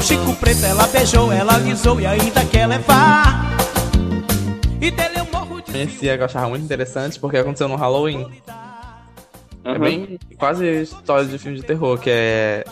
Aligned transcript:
meu 0.00 0.02
Chico 0.02 0.34
Preto, 0.36 0.64
ela 0.64 0.86
beijou, 0.86 1.30
ela 1.30 1.54
alisou 1.56 2.00
e 2.00 2.06
ainda 2.06 2.42
quer 2.46 2.66
levar. 2.66 3.54
E 4.80 4.90
dele 4.90 5.18
eu 5.18 5.26
morro 5.30 5.60
de 5.60 5.76
Esse 5.78 6.06
eu 6.06 6.24
achava 6.24 6.48
muito 6.48 6.64
interessante 6.64 7.20
porque 7.20 7.36
aconteceu 7.36 7.68
no 7.68 7.76
Halloween. 7.76 8.26
É 9.62 9.72
Uhum. 9.72 9.78
bem 9.78 10.18
quase 10.38 10.64
história 10.82 11.26
de 11.26 11.36
filme 11.36 11.58
de 11.58 11.62
terror, 11.62 11.98
que 11.98 12.08
é. 12.10 12.64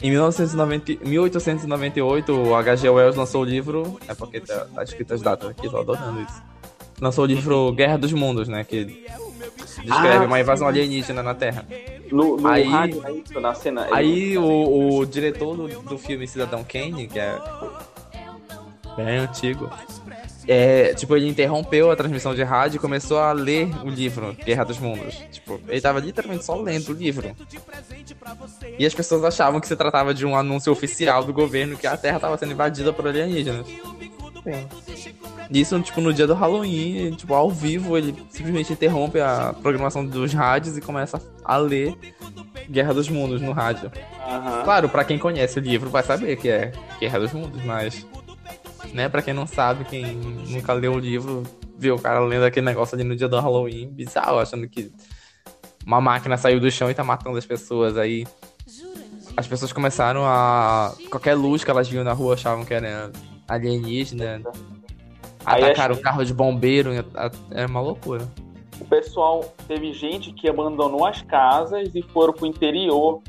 Em 0.00 0.10
1990, 0.10 1.04
1898, 1.04 2.32
o 2.32 2.54
H.G. 2.54 2.88
Wells 2.88 3.16
lançou 3.18 3.42
o 3.42 3.44
livro. 3.44 3.98
É 4.06 4.14
porque 4.14 4.38
tá, 4.40 4.66
tá 4.72 4.84
escrito 4.84 5.12
as 5.12 5.20
datas 5.20 5.50
aqui, 5.50 5.68
tô 5.68 5.78
adorando 5.78 6.22
isso. 6.22 6.42
Lançou 7.00 7.24
o 7.24 7.26
livro 7.26 7.72
Guerra 7.72 7.98
dos 7.98 8.12
Mundos, 8.12 8.46
né? 8.46 8.62
Que 8.62 9.04
descreve 9.84 10.24
Ah, 10.24 10.26
uma 10.26 10.40
invasão 10.40 10.68
alienígena 10.68 11.22
na 11.22 11.34
Terra. 11.34 11.64
No, 12.10 12.36
no 12.36 12.48
Aí- 12.48 12.64
rádio, 12.68 13.02
é 13.06 13.12
isso, 13.12 13.40
na 13.40 13.54
cena. 13.54 13.88
Aí 13.92 14.36
o, 14.36 14.98
o 14.98 15.06
diretor 15.06 15.56
do, 15.56 15.68
do 15.82 15.98
filme 15.98 16.26
Cidadão 16.26 16.64
Kane, 16.64 17.06
que 17.06 17.18
é 17.18 17.38
bem 18.96 19.18
antigo, 19.18 19.70
é, 20.48 20.94
tipo, 20.94 21.14
ele 21.16 21.28
interrompeu 21.28 21.90
a 21.90 21.96
transmissão 21.96 22.34
de 22.34 22.42
rádio 22.42 22.76
e 22.76 22.80
começou 22.80 23.18
a 23.18 23.30
ler 23.32 23.68
o 23.84 23.88
livro 23.88 24.34
Guerra 24.44 24.64
dos 24.64 24.78
Mundos. 24.78 25.14
Tipo, 25.30 25.60
ele 25.68 25.80
tava 25.80 26.00
literalmente 26.00 26.44
só 26.44 26.56
lendo 26.56 26.88
o 26.90 26.92
livro. 26.92 27.30
E 28.78 28.84
as 28.84 28.94
pessoas 28.94 29.22
achavam 29.24 29.60
que 29.60 29.68
se 29.68 29.76
tratava 29.76 30.12
de 30.12 30.26
um 30.26 30.34
anúncio 30.34 30.72
oficial 30.72 31.22
do 31.24 31.32
governo 31.32 31.76
que 31.76 31.86
a 31.86 31.96
Terra 31.96 32.16
estava 32.16 32.36
sendo 32.36 32.52
invadida 32.52 32.92
por 32.92 33.06
alienígenas. 33.06 33.66
Sim. 34.42 34.68
Isso, 35.50 35.80
tipo, 35.80 36.00
no 36.00 36.12
dia 36.12 36.26
do 36.26 36.34
Halloween, 36.34 37.12
tipo, 37.12 37.34
ao 37.34 37.50
vivo, 37.50 37.96
ele 37.96 38.14
simplesmente 38.30 38.72
interrompe 38.72 39.20
a 39.20 39.54
programação 39.60 40.04
dos 40.04 40.32
rádios 40.32 40.76
e 40.76 40.80
começa 40.80 41.20
a 41.44 41.56
ler 41.56 41.96
Guerra 42.70 42.94
dos 42.94 43.08
Mundos 43.08 43.40
no 43.40 43.52
rádio. 43.52 43.90
Aham. 44.26 44.62
Claro, 44.62 44.88
pra 44.88 45.04
quem 45.04 45.18
conhece 45.18 45.58
o 45.58 45.62
livro 45.62 45.90
vai 45.90 46.02
saber 46.02 46.36
que 46.36 46.48
é 46.48 46.72
Guerra 47.00 47.18
dos 47.18 47.32
Mundos, 47.32 47.62
mas. 47.64 48.06
Né, 48.92 49.08
pra 49.08 49.22
quem 49.22 49.34
não 49.34 49.46
sabe, 49.46 49.84
quem 49.84 50.16
nunca 50.48 50.72
leu 50.72 50.94
o 50.94 50.98
livro, 50.98 51.44
viu 51.78 51.94
o 51.94 52.00
cara 52.00 52.20
lendo 52.20 52.44
aquele 52.44 52.66
negócio 52.66 52.94
ali 52.94 53.04
no 53.04 53.14
dia 53.14 53.28
do 53.28 53.38
Halloween, 53.38 53.88
bizarro, 53.88 54.38
achando 54.38 54.68
que 54.68 54.90
uma 55.86 56.00
máquina 56.00 56.36
saiu 56.36 56.60
do 56.60 56.70
chão 56.70 56.90
e 56.90 56.94
tá 56.94 57.04
matando 57.04 57.38
as 57.38 57.46
pessoas. 57.46 57.96
Aí 57.96 58.26
as 59.36 59.46
pessoas 59.46 59.72
começaram 59.72 60.24
a. 60.24 60.92
Qualquer 61.10 61.34
luz 61.34 61.64
que 61.64 61.70
elas 61.70 61.88
viam 61.88 62.04
na 62.04 62.12
rua 62.12 62.34
achavam 62.34 62.64
que 62.64 62.74
era 62.74 63.10
alienígena. 63.54 64.40
Aí 65.44 65.62
Atacaram 65.64 65.92
acho 65.92 66.00
o 66.00 66.04
carro 66.04 66.24
de 66.24 66.34
bombeiro, 66.34 66.90
é 67.50 67.66
uma 67.66 67.80
loucura. 67.80 68.26
O 68.80 68.84
pessoal 68.84 69.44
teve 69.68 69.92
gente 69.92 70.32
que 70.32 70.48
abandonou 70.48 71.04
as 71.06 71.22
casas 71.22 71.90
e 71.94 72.02
foram 72.02 72.32
pro 72.32 72.46
interior 72.46 73.20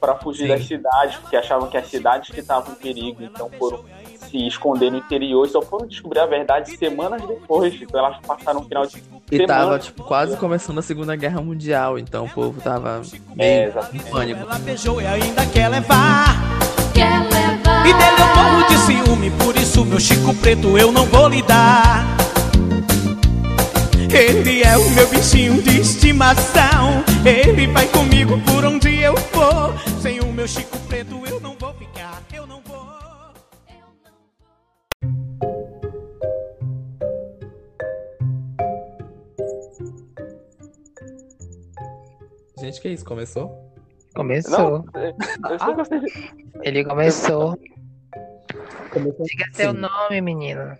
para 0.00 0.14
fugir 0.16 0.42
Sim. 0.42 0.48
das 0.48 0.66
cidades, 0.66 1.16
porque 1.16 1.36
achavam 1.36 1.68
que 1.68 1.76
as 1.76 1.88
cidades 1.88 2.30
que 2.30 2.40
estavam 2.40 2.72
em 2.72 2.76
perigo, 2.76 3.22
então 3.22 3.48
foram 3.58 3.80
se 4.28 4.46
esconder 4.46 4.90
no 4.90 4.98
interior 4.98 5.46
e 5.46 5.50
só 5.50 5.62
foram 5.62 5.86
descobrir 5.86 6.18
a 6.20 6.26
verdade 6.26 6.76
semanas 6.76 7.22
depois. 7.26 7.74
Então 7.80 7.98
elas 8.04 8.18
passaram 8.26 8.60
um 8.60 8.64
final 8.64 8.86
de 8.86 9.02
E 9.30 9.36
semana. 9.38 9.46
tava, 9.46 9.78
tipo, 9.78 10.04
quase 10.04 10.36
começando 10.36 10.78
a 10.78 10.82
Segunda 10.82 11.16
Guerra 11.16 11.40
Mundial, 11.40 11.98
então 11.98 12.26
o 12.26 12.30
povo 12.30 12.60
tava 12.60 13.00
É, 13.00 13.34
meio 13.36 13.64
em 13.64 13.68
exatamente. 13.68 14.10
pânico. 14.10 14.40
ela 14.40 14.58
beijou 14.58 15.00
e 15.00 15.06
ainda 15.06 15.46
quer 15.46 15.68
levar. 15.68 16.55
E 17.86 17.92
dele 17.92 18.20
eu 18.20 18.26
morro 18.34 18.66
de 18.66 18.78
ciúme, 18.78 19.30
por 19.30 19.56
isso 19.56 19.84
meu 19.84 20.00
Chico 20.00 20.34
Preto 20.34 20.76
eu 20.76 20.90
não 20.90 21.06
vou 21.06 21.28
lhe 21.28 21.40
dar. 21.42 22.16
Ele 24.12 24.64
é 24.64 24.76
o 24.76 24.90
meu 24.90 25.06
bichinho 25.08 25.62
de 25.62 25.80
estimação. 25.80 27.04
Ele 27.24 27.68
vai 27.68 27.86
comigo 27.88 28.40
por 28.42 28.64
onde 28.64 29.00
eu 29.00 29.16
for. 29.16 29.72
Sem 30.00 30.18
o 30.20 30.32
meu 30.32 30.48
Chico 30.48 30.76
Preto 30.88 31.22
eu 31.26 31.38
não 31.40 31.56
vou 31.58 31.72
ficar, 31.74 32.22
eu 32.34 32.44
não 32.46 32.60
vou. 32.62 32.86
Gente, 42.58 42.80
que 42.80 42.88
isso? 42.88 43.04
Começou? 43.04 43.72
Começou. 44.14 44.84
Não, 45.40 45.68
eu 45.68 45.74
gostei 45.76 46.00
de... 46.00 46.06
Ele 46.62 46.84
começou. 46.84 47.56
Diga 49.00 49.44
seu 49.52 49.72
nome, 49.72 50.20
menino. 50.20 50.76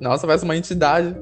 Nossa, 0.00 0.26
parece 0.26 0.44
uma 0.44 0.56
entidade. 0.56 1.14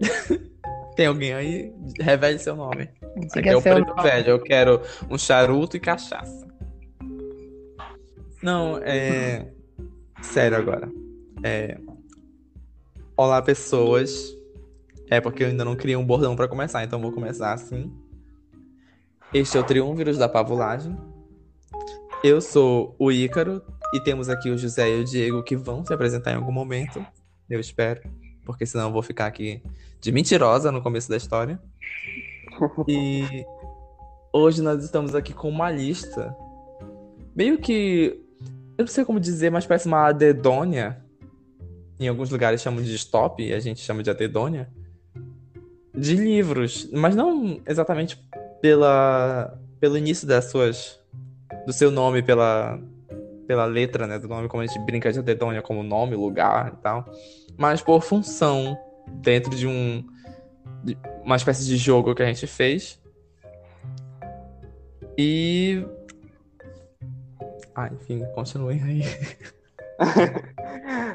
Tem 0.96 1.06
alguém 1.06 1.32
aí? 1.34 1.74
Revele 2.00 2.38
seu 2.38 2.56
nome. 2.56 2.88
Esse 3.16 3.38
aqui 3.38 3.48
é 3.48 3.54
Diga 3.54 3.58
o 3.58 3.62
preto 3.62 3.88
nome. 3.88 4.02
velho. 4.02 4.28
Eu 4.30 4.40
quero 4.40 4.80
um 5.10 5.18
charuto 5.18 5.76
e 5.76 5.80
cachaça. 5.80 6.46
Não, 8.42 8.78
é. 8.78 9.52
Sério 10.22 10.56
agora. 10.56 10.90
É. 11.42 11.78
Olá, 13.16 13.40
pessoas. 13.42 14.36
É 15.10 15.20
porque 15.20 15.44
eu 15.44 15.48
ainda 15.48 15.64
não 15.64 15.76
criei 15.76 15.96
um 15.96 16.04
bordão 16.04 16.34
pra 16.34 16.48
começar, 16.48 16.82
então 16.82 17.00
vou 17.00 17.12
começar 17.12 17.52
assim. 17.52 17.92
Este 19.32 19.56
é 19.56 19.60
o 19.60 19.64
Triunviros 19.64 20.18
da 20.18 20.28
Pavulagem. 20.28 20.96
Eu 22.24 22.40
sou 22.40 22.94
o 22.98 23.10
Ícaro 23.12 23.62
e 23.92 24.00
temos 24.00 24.28
aqui 24.28 24.50
o 24.50 24.56
José 24.56 24.96
e 24.96 25.00
o 25.00 25.04
Diego 25.04 25.42
que 25.42 25.56
vão 25.56 25.84
se 25.84 25.92
apresentar 25.92 26.32
em 26.32 26.36
algum 26.36 26.52
momento. 26.52 27.04
Eu 27.48 27.60
espero, 27.60 28.02
porque 28.44 28.64
senão 28.64 28.86
eu 28.86 28.92
vou 28.92 29.02
ficar 29.02 29.26
aqui 29.26 29.62
de 30.00 30.10
mentirosa 30.10 30.72
no 30.72 30.82
começo 30.82 31.08
da 31.08 31.16
história. 31.16 31.60
E 32.88 33.44
hoje 34.32 34.62
nós 34.62 34.82
estamos 34.82 35.14
aqui 35.14 35.32
com 35.32 35.48
uma 35.48 35.70
lista 35.70 36.34
meio 37.34 37.58
que 37.58 38.18
eu 38.76 38.84
não 38.84 38.92
sei 38.92 39.04
como 39.04 39.20
dizer, 39.20 39.50
mas 39.50 39.66
parece 39.66 39.86
uma 39.86 40.08
adedônia. 40.08 41.02
Em 42.00 42.08
alguns 42.08 42.30
lugares 42.30 42.60
chamam 42.60 42.82
de 42.82 42.94
stop 42.94 43.42
e 43.42 43.52
a 43.52 43.60
gente 43.60 43.80
chama 43.80 44.02
de 44.02 44.10
adedônia. 44.10 44.68
De 45.94 46.16
livros, 46.16 46.88
mas 46.90 47.14
não 47.14 47.60
exatamente 47.66 48.18
pela 48.60 49.58
pelo 49.78 49.98
início 49.98 50.26
das 50.26 50.46
suas 50.46 50.98
do 51.66 51.72
seu 51.72 51.90
nome 51.90 52.22
pela 52.22 52.80
pela 53.46 53.64
letra, 53.64 54.06
né, 54.06 54.18
do 54.18 54.28
nome 54.28 54.48
como 54.48 54.62
a 54.62 54.66
gente 54.66 54.78
brinca 54.80 55.12
de 55.12 55.18
adedônia 55.18 55.62
como 55.62 55.82
nome, 55.82 56.16
lugar 56.16 56.72
e 56.72 56.82
tal, 56.82 57.04
mas 57.56 57.82
por 57.82 58.02
função 58.02 58.78
dentro 59.06 59.54
de 59.54 59.66
um 59.66 60.04
de 60.84 60.96
uma 61.24 61.36
espécie 61.36 61.64
de 61.64 61.76
jogo 61.76 62.14
que 62.14 62.22
a 62.22 62.26
gente 62.26 62.46
fez. 62.46 63.00
E 65.16 65.84
ah, 67.74 67.88
enfim, 67.92 68.24
continuem 68.34 68.82
aí. 68.82 69.02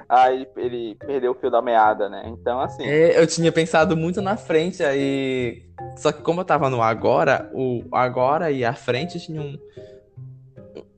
Aí 0.08 0.48
ele 0.56 0.96
perdeu 0.96 1.32
o 1.32 1.36
fio 1.36 1.52
da 1.52 1.62
meada, 1.62 2.08
né? 2.08 2.24
Então, 2.28 2.60
assim, 2.62 2.86
É, 2.86 3.20
eu 3.20 3.28
tinha 3.28 3.52
pensado 3.52 3.98
muito 3.98 4.22
na 4.22 4.38
frente 4.38 4.84
aí. 4.84 5.64
Só 5.98 6.12
que 6.12 6.22
como 6.22 6.42
eu 6.42 6.46
tava 6.46 6.70
no 6.70 6.82
agora, 6.82 7.50
o 7.54 7.84
agora 7.92 8.50
e 8.52 8.64
a 8.64 8.74
frente 8.74 9.20
tinham. 9.20 9.60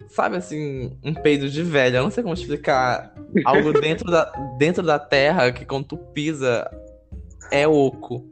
Sabe 0.10 0.38
assim, 0.38 0.98
um 1.04 1.14
peido 1.14 1.48
de 1.50 1.62
velho. 1.64 1.98
Eu 1.98 2.04
não 2.04 2.10
sei 2.12 2.24
como 2.24 2.34
explicar. 2.34 3.14
Algo 3.46 3.72
dentro 3.80 4.10
da, 4.10 4.26
dentro 4.58 4.84
da 4.84 4.98
terra 5.00 5.52
que 5.52 5.64
quando 5.66 5.86
tu 5.86 5.98
pisa 5.98 6.70
é 7.52 7.68
oco. 7.68 8.28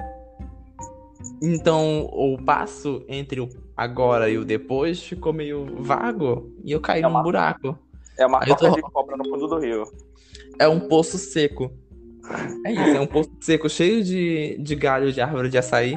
Então 1.41 2.05
o 2.11 2.37
passo 2.43 3.03
entre 3.07 3.39
o 3.41 3.47
agora 3.75 4.27
e 4.29 4.37
o 4.37 4.45
depois 4.45 5.01
ficou 5.03 5.31
meio 5.31 5.65
vago. 5.83 6.51
E 6.63 6.71
eu 6.71 6.81
caí 6.81 6.99
É 6.99 7.03
num 7.03 7.09
uma- 7.09 7.21
buraco. 7.23 7.77
é 8.17 8.25
uma 8.25 8.39
toca 8.39 8.69
tô- 8.69 8.75
de 8.75 8.81
cobra 8.81 9.15
no 9.15 9.25
fundo 9.25 9.47
do 9.47 9.59
rio. 9.59 9.83
É 10.59 10.67
um 10.67 10.79
poço 10.79 11.17
seco. 11.17 11.71
É 12.65 12.71
isso, 12.71 12.97
é 12.97 12.99
um 12.99 13.05
poço 13.07 13.29
seco 13.39 13.69
cheio 13.69 14.03
de, 14.03 14.57
de 14.59 14.75
galho 14.75 15.13
de 15.13 15.21
árvore 15.21 15.49
de 15.49 15.57
açaí. 15.59 15.95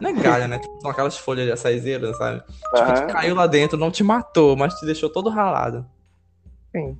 Não 0.00 0.10
é 0.10 0.12
galho, 0.14 0.48
né? 0.48 0.58
Tipo, 0.58 0.80
são 0.80 0.90
aquelas 0.90 1.16
folhas 1.18 1.46
de 1.46 1.52
açaizeira, 1.52 2.12
sabe? 2.14 2.40
Tipo, 2.40 2.76
Aham. 2.78 3.06
que 3.06 3.12
caiu 3.12 3.34
lá 3.34 3.46
dentro, 3.46 3.78
não 3.78 3.90
te 3.90 4.02
matou, 4.02 4.56
mas 4.56 4.74
te 4.74 4.86
deixou 4.86 5.10
todo 5.10 5.28
ralado. 5.30 5.84
Sim. 6.74 6.96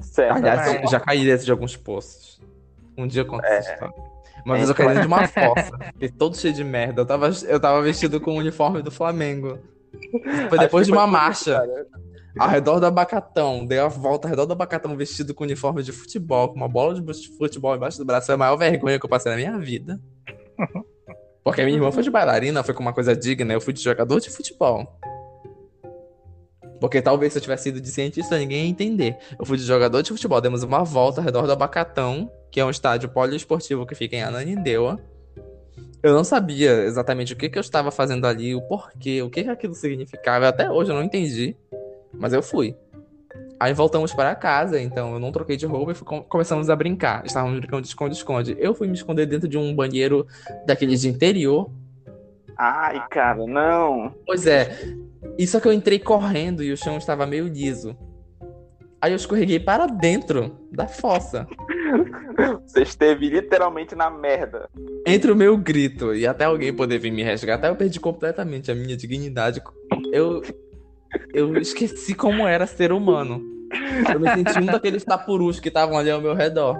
Certo. 0.00 0.36
Aliás, 0.36 0.74
é. 0.74 0.84
eu 0.84 0.88
já 0.88 1.00
caí 1.00 1.24
dentro 1.24 1.44
de 1.44 1.50
alguns 1.50 1.76
poços. 1.76 2.40
Um 2.96 3.06
dia 3.06 3.22
eu 3.22 3.26
conto 3.26 3.44
É. 3.44 3.58
essa 3.58 3.72
história. 3.72 3.94
Uma 4.44 4.56
vez 4.56 4.68
eu 4.68 4.74
caí 4.74 4.86
dentro 4.88 5.00
de 5.02 5.06
uma 5.06 5.26
fossa. 5.28 5.78
Fiquei 5.92 6.08
todo 6.10 6.36
cheio 6.36 6.52
de 6.54 6.62
merda. 6.62 7.02
Eu 7.02 7.06
tava, 7.06 7.30
eu 7.46 7.58
tava 7.60 7.80
vestido 7.82 8.20
com 8.20 8.32
o 8.32 8.38
uniforme 8.38 8.82
do 8.82 8.90
Flamengo. 8.90 9.58
Foi 10.48 10.58
depois 10.58 10.86
de 10.86 10.92
uma 10.92 11.06
marcha. 11.06 11.62
Ao 12.38 12.48
redor 12.48 12.80
do 12.80 12.86
abacatão. 12.86 13.64
Dei 13.64 13.78
a 13.78 13.88
volta 13.88 14.26
ao 14.26 14.30
redor 14.30 14.44
do 14.44 14.52
abacatão 14.52 14.96
vestido 14.96 15.32
com 15.34 15.44
uniforme 15.44 15.82
de 15.82 15.92
futebol, 15.92 16.48
com 16.48 16.56
uma 16.56 16.68
bola 16.68 16.94
de 17.00 17.28
futebol 17.38 17.74
embaixo 17.76 17.96
do 17.98 18.04
braço. 18.04 18.26
Foi 18.26 18.34
a 18.34 18.38
maior 18.38 18.56
vergonha 18.56 18.98
que 18.98 19.04
eu 19.06 19.10
passei 19.10 19.30
na 19.30 19.36
minha 19.38 19.58
vida. 19.58 20.00
Porque 21.44 21.60
a 21.60 21.64
minha 21.64 21.76
irmã 21.76 21.92
foi 21.92 22.02
de 22.02 22.10
bailarina, 22.10 22.64
foi 22.64 22.74
com 22.74 22.80
uma 22.80 22.94
coisa 22.94 23.14
digna. 23.14 23.52
Eu 23.52 23.60
fui 23.60 23.74
de 23.74 23.82
jogador 23.82 24.18
de 24.18 24.30
futebol. 24.30 24.98
Porque 26.80 27.02
talvez 27.02 27.32
se 27.32 27.38
eu 27.38 27.42
tivesse 27.42 27.64
sido 27.64 27.80
de 27.80 27.88
cientista, 27.88 28.38
ninguém 28.38 28.64
ia 28.64 28.70
entender. 28.70 29.18
Eu 29.38 29.44
fui 29.44 29.58
de 29.58 29.64
jogador 29.64 30.02
de 30.02 30.10
futebol. 30.10 30.40
Demos 30.40 30.62
uma 30.62 30.82
volta 30.82 31.20
ao 31.20 31.24
redor 31.24 31.46
do 31.46 31.52
Abacatão, 31.52 32.30
que 32.50 32.58
é 32.58 32.64
um 32.64 32.70
estádio 32.70 33.10
poliesportivo 33.10 33.86
que 33.86 33.94
fica 33.94 34.16
em 34.16 34.22
Ananindeua. 34.22 34.98
Eu 36.02 36.14
não 36.14 36.24
sabia 36.24 36.84
exatamente 36.84 37.32
o 37.32 37.36
que, 37.36 37.48
que 37.48 37.58
eu 37.58 37.62
estava 37.62 37.90
fazendo 37.90 38.26
ali, 38.26 38.54
o 38.54 38.62
porquê, 38.62 39.22
o 39.22 39.30
que, 39.30 39.44
que 39.44 39.50
aquilo 39.50 39.74
significava. 39.74 40.48
Até 40.48 40.70
hoje 40.70 40.90
eu 40.90 40.94
não 40.96 41.02
entendi. 41.02 41.56
Mas 42.12 42.32
eu 42.32 42.42
fui. 42.42 42.74
Aí 43.58 43.72
voltamos 43.72 44.12
para 44.12 44.34
casa, 44.34 44.80
então 44.80 45.14
eu 45.14 45.20
não 45.20 45.30
troquei 45.32 45.56
de 45.56 45.64
roupa 45.64 45.92
e 45.92 45.94
fui- 45.94 46.22
começamos 46.28 46.68
a 46.68 46.76
brincar. 46.76 47.24
Estávamos 47.24 47.58
brincando 47.58 47.82
de 47.82 47.88
esconde-esconde. 47.88 48.56
Eu 48.58 48.74
fui 48.74 48.86
me 48.88 48.94
esconder 48.94 49.26
dentro 49.26 49.48
de 49.48 49.56
um 49.56 49.74
banheiro 49.74 50.26
daqueles 50.66 51.00
de 51.00 51.08
interior. 51.08 51.70
Ai, 52.56 53.02
cara, 53.08 53.46
não. 53.46 54.14
Pois 54.26 54.46
é, 54.46 54.76
e 55.38 55.46
só 55.46 55.60
que 55.60 55.68
eu 55.68 55.72
entrei 55.72 55.98
correndo 55.98 56.62
e 56.62 56.72
o 56.72 56.76
chão 56.76 56.96
estava 56.96 57.26
meio 57.26 57.48
liso. 57.48 57.96
Aí 59.00 59.12
eu 59.12 59.16
escorreguei 59.16 59.60
para 59.60 59.86
dentro 59.86 60.56
da 60.72 60.86
fossa. 60.88 61.46
Você 62.66 62.82
esteve 62.82 63.28
literalmente 63.28 63.94
na 63.94 64.10
merda. 64.10 64.68
Entre 65.06 65.30
o 65.30 65.36
meu 65.36 65.56
grito 65.58 66.14
e 66.14 66.26
até 66.26 66.44
alguém 66.44 66.72
poder 66.72 66.98
vir 66.98 67.12
me 67.12 67.22
resgatar, 67.22 67.68
eu 67.68 67.76
perdi 67.76 68.00
completamente 68.00 68.70
a 68.70 68.74
minha 68.74 68.96
dignidade. 68.96 69.62
Eu, 70.10 70.42
eu 71.32 71.56
esqueci 71.58 72.14
como 72.14 72.46
era 72.46 72.66
ser 72.66 72.92
humano. 72.92 73.42
Eu 74.12 74.20
me 74.20 74.28
senti 74.30 74.58
um 74.60 74.66
daqueles 74.66 75.04
tapurus 75.04 75.58
que 75.60 75.68
estavam 75.68 75.98
ali 75.98 76.10
ao 76.10 76.20
meu 76.20 76.34
redor. 76.34 76.78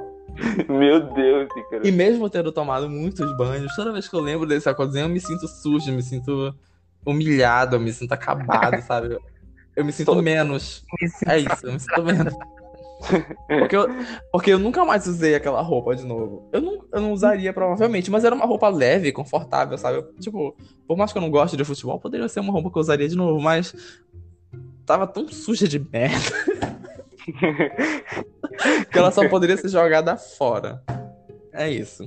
Meu 0.68 1.12
Deus, 1.12 1.48
Ícaro. 1.56 1.86
E 1.86 1.92
mesmo 1.92 2.28
tendo 2.30 2.50
tomado 2.52 2.88
muitos 2.88 3.36
banhos, 3.36 3.74
toda 3.76 3.92
vez 3.92 4.08
que 4.08 4.14
eu 4.14 4.20
lembro 4.20 4.46
desse 4.46 4.68
acontecimento, 4.68 5.08
eu 5.08 5.12
me 5.14 5.20
sinto 5.20 5.46
sujo, 5.48 5.90
eu 5.90 5.94
me 5.94 6.02
sinto 6.02 6.54
humilhado, 7.04 7.76
eu 7.76 7.80
me 7.80 7.92
sinto 7.92 8.12
acabado, 8.12 8.80
sabe? 8.86 9.18
Eu 9.76 9.84
me 9.84 9.92
sinto 9.92 10.06
Todo- 10.06 10.22
menos. 10.22 10.84
É 11.26 11.38
isso, 11.38 11.66
eu 11.66 11.72
me 11.72 11.80
sinto 11.80 12.02
menos. 12.04 12.34
Porque 13.46 13.76
eu, 13.76 13.86
porque 14.32 14.50
eu 14.52 14.58
nunca 14.58 14.82
mais 14.82 15.06
usei 15.06 15.34
aquela 15.34 15.60
roupa 15.60 15.94
de 15.94 16.06
novo. 16.06 16.48
Eu 16.50 16.62
não, 16.62 16.84
eu 16.90 17.00
não 17.02 17.12
usaria, 17.12 17.52
provavelmente, 17.52 18.10
mas 18.10 18.24
era 18.24 18.34
uma 18.34 18.46
roupa 18.46 18.66
leve, 18.70 19.12
confortável, 19.12 19.76
sabe? 19.76 19.98
Eu, 19.98 20.12
tipo, 20.14 20.56
por 20.86 20.96
mais 20.96 21.12
que 21.12 21.18
eu 21.18 21.22
não 21.22 21.30
goste 21.30 21.54
de 21.54 21.64
futebol, 21.64 22.00
poderia 22.00 22.26
ser 22.30 22.40
uma 22.40 22.52
roupa 22.52 22.70
que 22.70 22.78
eu 22.78 22.80
usaria 22.80 23.06
de 23.06 23.14
novo, 23.16 23.38
mas 23.42 23.74
tava 24.84 25.06
tão 25.06 25.28
suja 25.28 25.66
de 25.66 25.78
merda 25.78 26.18
que 28.90 28.98
ela 28.98 29.10
só 29.10 29.28
poderia 29.28 29.56
ser 29.56 29.68
jogada 29.68 30.16
fora. 30.16 30.82
É 31.52 31.68
isso. 31.70 32.06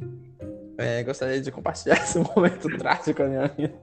É, 0.77 1.03
gostaria 1.03 1.41
de 1.41 1.51
compartilhar 1.51 1.95
esse 2.03 2.19
momento 2.19 2.69
trágico 2.77 3.23
na 3.23 3.29
minha 3.29 3.47
vida. 3.47 3.73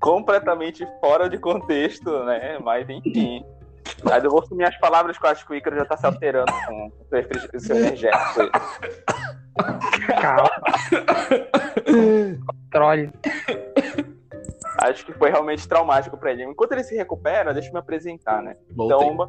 Completamente 0.00 0.86
fora 1.00 1.30
de 1.30 1.38
contexto, 1.38 2.24
né? 2.24 2.58
Mas 2.58 2.88
enfim. 2.88 3.44
Mas 4.04 4.24
eu 4.24 4.30
vou 4.30 4.40
assumir 4.40 4.64
as 4.64 4.78
palavras 4.78 5.18
que 5.18 5.24
eu 5.24 5.30
acho 5.30 5.46
que 5.46 5.52
o 5.52 5.56
Ícaro 5.56 5.76
já 5.76 5.84
tá 5.84 5.96
se 5.96 6.06
alterando 6.06 6.52
com 6.66 6.92
o 7.10 7.60
seu 7.60 7.76
energético. 7.76 8.40
aí. 8.40 8.50
Calma. 10.20 10.50
Controle. 12.70 13.12
Acho 14.78 15.04
que 15.04 15.12
foi 15.12 15.30
realmente 15.30 15.68
traumático 15.68 16.16
pra 16.16 16.32
ele. 16.32 16.44
Enquanto 16.44 16.72
ele 16.72 16.82
se 16.84 16.94
recupera, 16.96 17.52
deixa 17.52 17.68
eu 17.68 17.72
me 17.72 17.78
apresentar, 17.78 18.42
né? 18.42 18.56
Voltei. 18.74 18.96
Então, 18.96 19.28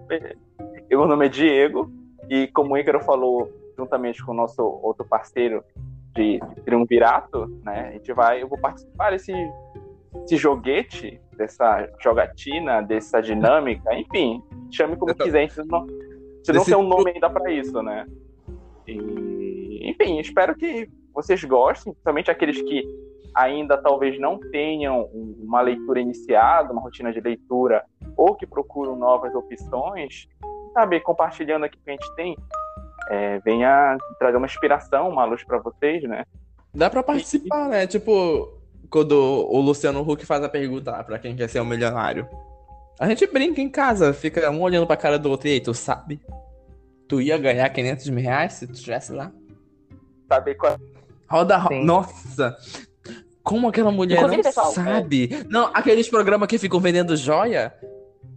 eu, 0.89 0.99
meu 0.99 1.07
nome 1.07 1.25
é 1.25 1.29
Diego, 1.29 1.91
e 2.29 2.47
como 2.47 2.73
o 2.73 2.77
Ícaro 2.77 3.01
falou, 3.01 3.51
juntamente 3.77 4.23
com 4.23 4.31
o 4.31 4.35
nosso 4.35 4.61
outro 4.61 5.05
parceiro 5.05 5.63
de, 6.15 6.39
de 6.39 6.61
Triunvirato, 6.61 7.47
né? 7.63 7.89
A 7.89 7.91
gente 7.91 8.13
vai, 8.13 8.41
eu 8.41 8.47
vou 8.47 8.57
participar 8.57 9.11
desse, 9.11 9.33
desse 10.21 10.37
joguete, 10.37 11.19
dessa 11.35 11.89
jogatina, 11.99 12.81
dessa 12.81 13.21
dinâmica, 13.21 13.93
enfim, 13.95 14.41
chame 14.71 14.95
como 14.95 15.13
Dessa- 15.13 15.23
quiser, 15.25 15.39
a 15.39 15.47
gente 15.47 15.67
não, 15.67 15.87
gente 15.87 16.53
não 16.53 16.65
tem 16.65 16.75
um 16.75 16.87
nome 16.87 17.11
ainda 17.11 17.29
pra 17.29 17.51
isso, 17.51 17.81
né? 17.81 18.05
E, 18.87 19.89
enfim, 19.89 20.19
espero 20.19 20.55
que 20.55 20.89
vocês 21.13 21.43
gostem, 21.43 21.93
principalmente 21.93 22.31
aqueles 22.31 22.61
que 22.61 22.83
ainda 23.35 23.77
talvez 23.77 24.19
não 24.19 24.39
tenham 24.51 25.09
um- 25.13 25.35
uma 25.43 25.61
leitura 25.61 25.99
iniciada, 25.99 26.71
uma 26.71 26.81
rotina 26.81 27.11
de 27.11 27.19
leitura, 27.19 27.83
ou 28.15 28.35
que 28.35 28.45
procuram 28.45 28.95
novas 28.95 29.33
opções, 29.33 30.27
sabe, 30.73 30.99
compartilhando 30.99 31.65
aqui 31.65 31.77
o 31.77 31.81
que 31.83 31.89
a 31.89 31.93
gente 31.93 32.15
tem, 32.15 32.37
é, 33.09 33.39
venha 33.39 33.97
trazer 34.19 34.37
uma 34.37 34.45
inspiração, 34.45 35.09
uma 35.09 35.25
luz 35.25 35.43
para 35.43 35.57
vocês, 35.59 36.03
né? 36.03 36.23
Dá 36.73 36.89
pra 36.89 37.03
participar, 37.03 37.69
né? 37.69 37.85
Tipo, 37.87 38.57
quando 38.89 39.13
o 39.13 39.59
Luciano 39.59 40.01
Huck 40.01 40.25
faz 40.25 40.43
a 40.43 40.49
pergunta 40.49 40.91
lá 40.91 41.03
pra 41.03 41.19
quem 41.19 41.35
quer 41.35 41.47
ser 41.49 41.59
um 41.59 41.65
milionário. 41.65 42.27
A 42.99 43.07
gente 43.07 43.25
brinca 43.27 43.59
em 43.59 43.69
casa, 43.69 44.13
fica 44.13 44.49
um 44.49 44.61
olhando 44.61 44.85
pra 44.87 44.95
cara 44.95 45.17
do 45.19 45.29
outro. 45.29 45.47
E 45.47 45.53
aí, 45.53 45.59
tu 45.61 45.73
sabe? 45.73 46.21
Tu 47.07 47.21
ia 47.21 47.37
ganhar 47.37 47.69
500 47.69 48.09
mil 48.09 48.23
reais 48.23 48.53
se 48.53 48.67
tu 48.67 48.73
estivesse 48.73 49.11
lá? 49.11 49.31
Saber 50.27 50.55
qual 50.55 50.77
Roda, 51.29 51.57
ro... 51.57 51.69
Sim. 51.69 51.83
Nossa! 51.83 52.55
Como 53.43 53.67
aquela 53.67 53.91
mulher 53.91 54.15
Inclusive, 54.15 54.37
não 54.37 54.43
pessoal, 54.43 54.71
sabe? 54.71 55.45
Não, 55.49 55.69
aqueles 55.73 56.07
programas 56.09 56.47
que 56.47 56.57
ficam 56.57 56.79
vendendo 56.79 57.15
joia. 57.15 57.73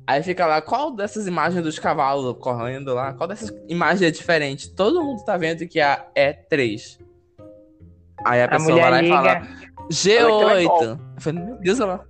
Aí 0.06 0.22
fica 0.22 0.46
lá, 0.46 0.60
qual 0.60 0.92
dessas 0.94 1.26
imagens 1.26 1.62
dos 1.62 1.78
cavalos 1.78 2.36
correndo 2.38 2.94
lá? 2.94 3.12
Qual 3.12 3.28
dessas 3.28 3.52
imagens 3.68 4.02
é 4.02 4.10
diferente? 4.10 4.70
Todo 4.70 5.02
mundo 5.02 5.24
tá 5.24 5.36
vendo 5.36 5.66
que 5.66 5.80
a 5.80 6.06
é 6.14 6.32
3. 6.32 6.98
Aí 8.24 8.40
a 8.42 8.44
A 8.44 8.48
pessoa 8.48 8.80
vai 8.80 8.90
lá 8.90 9.02
mulher 9.02 9.04
e 9.04 9.08
fala, 9.08 9.34
liga. 9.38 9.66
G8. 9.90 10.82
Eu 11.16 11.20
falei, 11.20 11.44
meu 11.44 11.56
Deus, 11.56 11.80
ela 11.80 12.04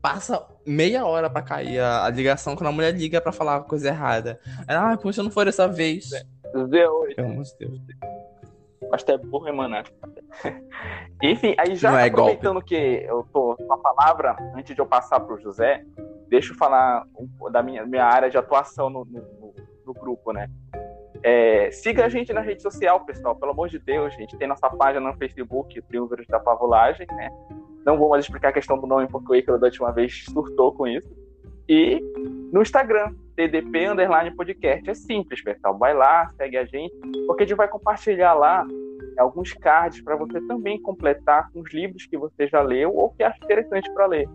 passa 0.00 0.44
meia 0.64 1.04
hora 1.04 1.28
pra 1.28 1.42
cair 1.42 1.80
a, 1.80 2.04
a 2.04 2.10
ligação 2.10 2.54
quando 2.54 2.68
a 2.68 2.72
mulher 2.72 2.94
liga 2.94 3.20
pra 3.20 3.32
falar 3.32 3.56
a 3.56 3.60
coisa 3.60 3.88
errada. 3.88 4.38
Ela, 4.66 4.92
ah, 4.92 4.96
poxa, 4.96 5.22
não 5.22 5.30
foi 5.30 5.44
dessa 5.44 5.66
vez. 5.66 6.10
Z8, 6.54 7.14
Pelo 7.16 7.28
amor 7.28 7.44
de 7.44 7.56
Deus. 7.58 7.80
Mas 8.90 9.02
tu 9.02 9.12
é 9.12 9.18
burro, 9.18 9.52
mano? 9.54 9.76
Enfim, 11.22 11.54
aí 11.58 11.74
já 11.74 11.90
Não 11.90 11.98
é 11.98 12.06
aproveitando 12.08 12.62
que 12.62 12.74
eu 12.74 13.26
tô 13.32 13.56
com 13.56 13.72
a 13.72 13.78
palavra, 13.78 14.36
antes 14.54 14.74
de 14.74 14.80
eu 14.80 14.86
passar 14.86 15.20
pro 15.20 15.38
José, 15.40 15.84
deixa 16.28 16.52
eu 16.52 16.56
falar 16.56 17.04
um- 17.18 17.50
da 17.50 17.62
minha, 17.62 17.84
minha 17.84 18.04
área 18.04 18.30
de 18.30 18.38
atuação 18.38 18.88
no, 18.88 19.04
no- 19.04 19.54
no- 19.84 19.94
grupo, 19.94 20.32
né? 20.32 20.50
É, 21.22 21.70
siga 21.70 22.04
a 22.04 22.08
gente 22.10 22.30
na 22.30 22.42
rede 22.42 22.60
social, 22.62 23.00
pessoal, 23.06 23.34
pelo 23.34 23.52
amor 23.52 23.70
de 23.70 23.78
Deus, 23.78 24.14
gente. 24.14 24.36
Tem 24.36 24.46
nossa 24.46 24.68
página 24.68 25.10
no 25.10 25.16
Facebook, 25.16 25.80
Triunviros 25.82 26.26
da 26.26 26.38
Pavulagem, 26.38 27.06
né? 27.10 27.30
Não 27.86 27.96
vou 27.96 28.10
mais 28.10 28.22
explicar 28.24 28.48
a 28.50 28.52
questão 28.52 28.78
do 28.78 28.86
nome, 28.86 29.08
porque 29.08 29.32
o 29.32 29.34
Ícaro 29.34 29.58
da 29.58 29.66
última 29.66 29.90
vez 29.90 30.26
surtou 30.26 30.74
com 30.74 30.86
isso. 30.86 31.08
E 31.66 32.00
no 32.52 32.60
Instagram, 32.60 33.14
TDP 33.38 33.86
Underline 33.86 34.34
Podcast. 34.34 34.90
É 34.90 34.94
simples, 34.94 35.40
pessoal. 35.44 35.78
Vai 35.78 35.94
lá, 35.94 36.28
segue 36.36 36.56
a 36.56 36.64
gente, 36.64 36.92
porque 37.24 37.44
a 37.44 37.46
gente 37.46 37.56
vai 37.56 37.68
compartilhar 37.68 38.34
lá 38.34 38.66
alguns 39.16 39.52
cards 39.52 40.00
para 40.02 40.16
você 40.16 40.40
também 40.48 40.82
completar 40.82 41.48
com 41.52 41.60
os 41.60 41.72
livros 41.72 42.04
que 42.04 42.18
você 42.18 42.48
já 42.48 42.60
leu 42.60 42.92
ou 42.92 43.10
que 43.10 43.22
acha 43.22 43.38
interessante 43.44 43.88
para 43.94 44.06
ler. 44.06 44.28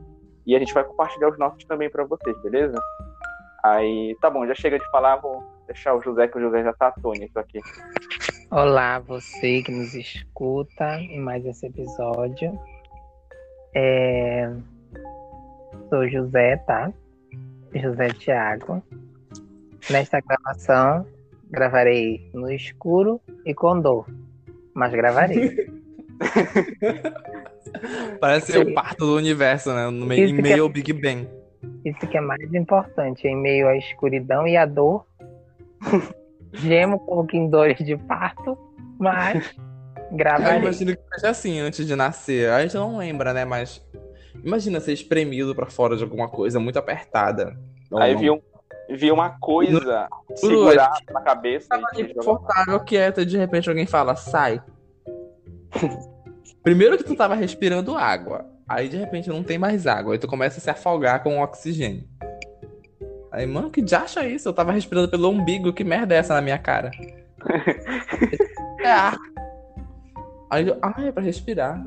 E 0.47 0.55
a 0.55 0.59
gente 0.59 0.73
vai 0.73 0.85
compartilhar 0.85 1.29
os 1.29 1.37
nossos 1.37 1.65
também 1.65 1.89
para 1.89 2.05
vocês, 2.05 2.41
beleza? 2.41 2.79
Aí, 3.61 4.15
tá 4.21 4.29
bom, 4.29 4.47
já 4.47 4.55
chega 4.55 4.79
de 4.79 4.89
falar, 4.89 5.17
vou 5.17 5.43
deixar 5.67 5.95
o 5.95 6.01
José, 6.01 6.29
que 6.29 6.37
o 6.37 6.41
José 6.41 6.63
já 6.63 6.71
tá 6.71 6.87
atônito 6.87 7.37
aqui. 7.37 7.59
Olá, 8.49 8.99
você 8.99 9.61
que 9.63 9.71
nos 9.71 9.93
escuta 9.93 10.97
em 11.01 11.19
mais 11.19 11.45
esse 11.45 11.65
episódio. 11.65 12.57
É... 13.75 14.49
Sou 15.89 16.07
José, 16.07 16.55
tá? 16.65 16.93
José 17.75 18.09
Tiago. 18.09 18.83
Nesta 19.89 20.19
gravação, 20.21 21.05
gravarei 21.49 22.29
no 22.33 22.49
escuro 22.51 23.19
e 23.45 23.53
com 23.53 23.79
dor. 23.79 24.05
Mas 24.73 24.91
gravarei. 24.93 25.67
Parece 28.19 28.53
Sim. 28.53 28.59
o 28.59 28.73
parto 28.73 29.05
do 29.05 29.15
universo, 29.15 29.73
né? 29.73 29.89
No 29.89 30.05
meio, 30.05 30.29
em 30.29 30.33
meio 30.41 30.55
é- 30.55 30.59
ao 30.59 30.69
Big 30.69 30.93
Bang. 30.93 31.27
Isso 31.85 31.99
que 32.07 32.17
é 32.17 32.21
mais 32.21 32.53
importante, 32.53 33.27
em 33.27 33.35
meio 33.35 33.67
à 33.67 33.75
escuridão 33.77 34.47
e 34.47 34.55
à 34.55 34.65
dor. 34.65 35.05
Gemo 36.53 36.95
um 36.95 36.99
pouquinho 36.99 37.49
dores 37.49 37.77
de 37.77 37.97
parto, 37.97 38.57
mas 38.99 39.53
Eu 40.11 40.17
gravarei. 40.17 40.59
imagino 40.61 40.95
que 40.95 41.15
seja 41.15 41.29
assim 41.31 41.59
antes 41.59 41.85
de 41.85 41.95
nascer. 41.95 42.49
A 42.51 42.61
gente 42.61 42.75
não 42.75 42.97
lembra, 42.97 43.33
né? 43.33 43.43
Mas 43.43 43.83
imagina 44.43 44.79
ser 44.79 44.93
espremido 44.93 45.53
pra 45.53 45.65
fora 45.65 45.97
de 45.97 46.03
alguma 46.03 46.27
coisa 46.29 46.59
muito 46.59 46.77
apertada. 46.79 47.57
Ou 47.91 47.99
Aí 47.99 48.15
vi, 48.15 48.31
um, 48.31 48.41
vi 48.89 49.11
uma 49.11 49.31
coisa 49.39 50.07
segurada 50.35 50.95
na 51.11 51.21
cabeça 51.21 51.67
Tava 51.69 51.87
e 51.95 52.07
jogar. 52.07 52.13
confortável, 52.15 52.79
quieto, 52.79 53.21
e 53.21 53.25
de 53.25 53.37
repente 53.37 53.69
alguém 53.69 53.85
fala, 53.85 54.15
sai. 54.15 54.61
Primeiro 56.63 56.97
que 56.97 57.03
tu 57.03 57.15
tava 57.15 57.35
respirando 57.35 57.95
água. 57.95 58.45
Aí 58.67 58.87
de 58.87 58.97
repente 58.97 59.29
não 59.29 59.43
tem 59.43 59.57
mais 59.57 59.85
água. 59.85 60.13
Aí 60.13 60.19
tu 60.19 60.27
começa 60.27 60.59
a 60.59 60.61
se 60.61 60.69
afogar 60.69 61.21
com 61.21 61.41
oxigênio. 61.41 62.07
Aí, 63.31 63.47
mano, 63.47 63.71
que 63.71 63.81
diacho 63.81 64.19
é 64.19 64.29
isso? 64.29 64.47
Eu 64.47 64.53
tava 64.53 64.71
respirando 64.71 65.09
pelo 65.09 65.27
umbigo, 65.27 65.73
que 65.73 65.83
merda 65.83 66.13
é 66.13 66.19
essa 66.19 66.35
na 66.35 66.41
minha 66.41 66.57
cara? 66.57 66.91
é 68.79 68.91
ar. 68.91 69.17
Aí 70.51 70.67
eu, 70.67 70.77
ah, 70.83 70.93
é 70.99 71.11
pra 71.11 71.23
respirar. 71.23 71.83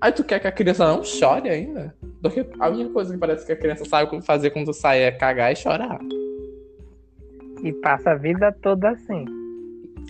Aí 0.00 0.12
tu 0.12 0.24
quer 0.24 0.40
que 0.40 0.48
a 0.48 0.52
criança 0.52 0.86
não 0.86 1.04
chore 1.04 1.48
ainda? 1.48 1.94
Porque 2.20 2.46
a 2.58 2.68
única 2.68 2.90
coisa 2.90 3.14
que 3.14 3.20
parece 3.20 3.46
que 3.46 3.52
a 3.52 3.56
criança 3.56 3.84
sabe 3.84 4.20
fazer 4.22 4.50
quando 4.50 4.72
sai 4.72 5.02
é 5.02 5.12
cagar 5.12 5.52
e 5.52 5.56
chorar. 5.56 5.98
E 7.62 7.72
passa 7.74 8.10
a 8.10 8.14
vida 8.16 8.52
toda 8.60 8.90
assim. 8.90 9.24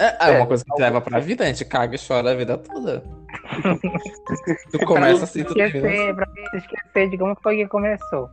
É, 0.01 0.31
é 0.31 0.35
É, 0.35 0.39
uma 0.39 0.47
coisa 0.47 0.65
que 0.65 0.81
leva 0.81 1.01
pra 1.01 1.21
vida, 1.21 1.45
a 1.45 1.47
gente 1.47 1.65
caga 1.65 1.95
e 1.95 1.99
chora 1.99 2.31
a 2.31 2.35
vida 2.35 2.57
toda. 2.57 3.03
tu 4.71 4.79
começa 4.87 5.25
assim, 5.25 5.45
tu 5.45 5.53
assim. 5.53 5.79
Esquecer, 5.79 6.15
pra 6.15 6.29
esquecer 6.55 7.11
de 7.11 7.19
como 7.19 7.37
foi 7.43 7.57
que 7.57 7.69
começou. 7.69 8.29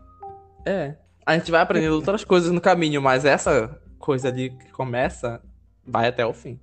É. 0.65 0.95
A 1.25 1.37
gente 1.37 1.51
vai 1.51 1.61
aprendendo 1.61 1.95
outras 1.95 2.23
coisas 2.23 2.51
no 2.51 2.61
caminho, 2.61 3.01
mas 3.01 3.25
essa 3.25 3.77
coisa 3.99 4.29
ali 4.29 4.49
que 4.49 4.71
começa 4.71 5.41
vai 5.85 6.07
até 6.07 6.25
o 6.25 6.33
fim. 6.33 6.59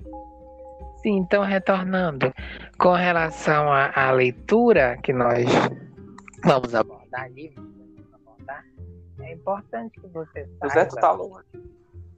Sim, 1.07 1.19
então 1.19 1.45
retornando, 1.45 2.35
com 2.81 2.91
relação 2.91 3.71
à, 3.71 3.93
à 3.95 4.11
leitura 4.11 4.97
que 5.05 5.13
nós 5.13 5.47
vamos 6.45 6.75
abordar 6.75 7.23
ali, 7.27 7.53
vamos 7.55 8.13
abordar, 8.13 8.65
é 9.21 9.33
importante 9.33 10.01
que 10.01 10.09
você 10.09 10.49
saiba... 10.59 10.69
José, 10.69 10.85
tu 10.87 10.97
tá 10.97 11.13
longe. 11.13 11.45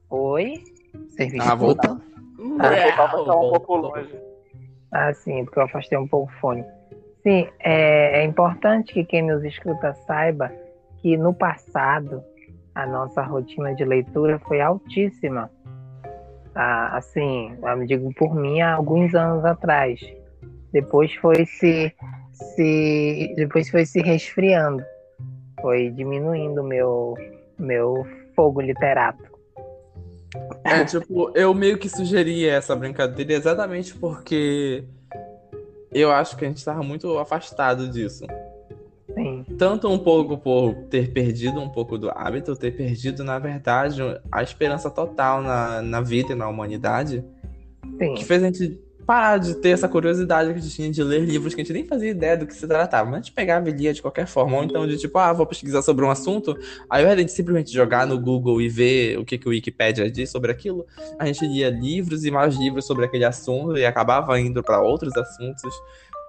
Oi? 0.09 0.64
Me 1.18 1.38
Ah, 1.38 1.54
voltando. 1.54 2.02
Eu 2.38 2.97
tava 2.97 3.25
tá 3.26 3.37
um 3.37 3.50
pouco 3.50 3.76
longe. 3.76 4.18
Ah, 4.90 5.12
sim, 5.12 5.45
porque 5.45 5.59
eu 5.59 5.64
afastei 5.64 5.99
um 5.99 6.09
pouco 6.09 6.33
o 6.33 6.40
fone. 6.40 6.64
Sim, 7.23 7.47
é, 7.59 8.23
é 8.23 8.25
importante 8.25 8.95
que 8.95 9.04
quem 9.04 9.21
nos 9.21 9.45
escuta 9.45 9.92
saiba 10.07 10.50
que 11.02 11.14
no 11.14 11.35
passado 11.35 12.25
a 12.75 12.87
nossa 12.87 13.21
rotina 13.21 13.75
de 13.75 13.85
leitura 13.85 14.38
foi 14.38 14.62
altíssima. 14.62 15.50
Ah, 16.60 16.96
assim, 16.96 17.56
eu 17.62 17.86
digo 17.86 18.12
por 18.14 18.34
mim 18.34 18.60
há 18.60 18.74
alguns 18.74 19.14
anos 19.14 19.44
atrás. 19.44 20.00
Depois 20.72 21.14
foi 21.14 21.46
se, 21.46 21.94
se 22.32 23.32
depois 23.36 23.70
foi 23.70 23.86
se 23.86 24.02
resfriando, 24.02 24.82
foi 25.60 25.88
diminuindo 25.90 26.64
meu 26.64 27.14
meu 27.56 28.04
fogo 28.34 28.60
literato. 28.60 29.22
É, 30.64 30.84
tipo, 30.84 31.30
eu 31.36 31.54
meio 31.54 31.78
que 31.78 31.88
sugeri 31.88 32.48
essa 32.48 32.74
brincadeira 32.74 33.34
exatamente 33.34 33.94
porque 33.94 34.82
eu 35.92 36.10
acho 36.10 36.36
que 36.36 36.44
a 36.44 36.48
gente 36.48 36.64
tava 36.64 36.82
muito 36.82 37.16
afastado 37.20 37.88
disso. 37.88 38.26
Sim, 39.14 39.44
Tanto 39.56 39.88
um 39.88 39.98
pouco 39.98 40.36
por 40.36 40.74
ter 40.90 41.12
perdido 41.12 41.60
um 41.60 41.68
pouco 41.68 41.96
do 41.96 42.10
hábito, 42.10 42.54
ter 42.54 42.76
perdido, 42.76 43.24
na 43.24 43.38
verdade, 43.38 44.00
a 44.30 44.42
esperança 44.42 44.90
total 44.90 45.42
na, 45.42 45.80
na 45.80 46.00
vida 46.00 46.32
e 46.32 46.34
na 46.34 46.46
humanidade, 46.46 47.24
sim. 47.98 48.14
que 48.14 48.24
fez 48.24 48.42
a 48.42 48.46
gente 48.46 48.78
parar 49.08 49.38
de 49.38 49.54
ter 49.54 49.70
essa 49.70 49.88
curiosidade 49.88 50.52
que 50.52 50.58
a 50.58 50.60
gente 50.60 50.74
tinha 50.74 50.90
de 50.90 51.02
ler 51.02 51.24
livros 51.24 51.54
que 51.54 51.62
a 51.62 51.64
gente 51.64 51.72
nem 51.72 51.86
fazia 51.86 52.10
ideia 52.10 52.36
do 52.36 52.46
que 52.46 52.54
se 52.54 52.68
tratava, 52.68 53.06
mas 53.08 53.14
a 53.14 53.22
gente 53.22 53.32
pegava 53.32 53.70
e 53.70 53.72
lia 53.72 53.94
de 53.94 54.02
qualquer 54.02 54.26
forma, 54.26 54.58
ou 54.58 54.62
então 54.62 54.86
de 54.86 54.98
tipo, 54.98 55.16
ah, 55.16 55.32
vou 55.32 55.46
pesquisar 55.46 55.80
sobre 55.80 56.04
um 56.04 56.10
assunto, 56.10 56.54
aí 56.90 57.06
a 57.06 57.16
gente 57.16 57.32
simplesmente 57.32 57.72
jogar 57.72 58.06
no 58.06 58.20
Google 58.20 58.60
e 58.60 58.68
ver 58.68 59.18
o 59.18 59.24
que, 59.24 59.38
que 59.38 59.48
o 59.48 59.50
Wikipedia 59.50 60.10
diz 60.10 60.28
sobre 60.28 60.52
aquilo, 60.52 60.84
a 61.18 61.24
gente 61.24 61.46
lia 61.46 61.70
livros 61.70 62.26
e 62.26 62.30
mais 62.30 62.54
livros 62.56 62.86
sobre 62.86 63.06
aquele 63.06 63.24
assunto 63.24 63.78
e 63.78 63.86
acabava 63.86 64.38
indo 64.38 64.62
para 64.62 64.82
outros 64.82 65.16
assuntos. 65.16 65.72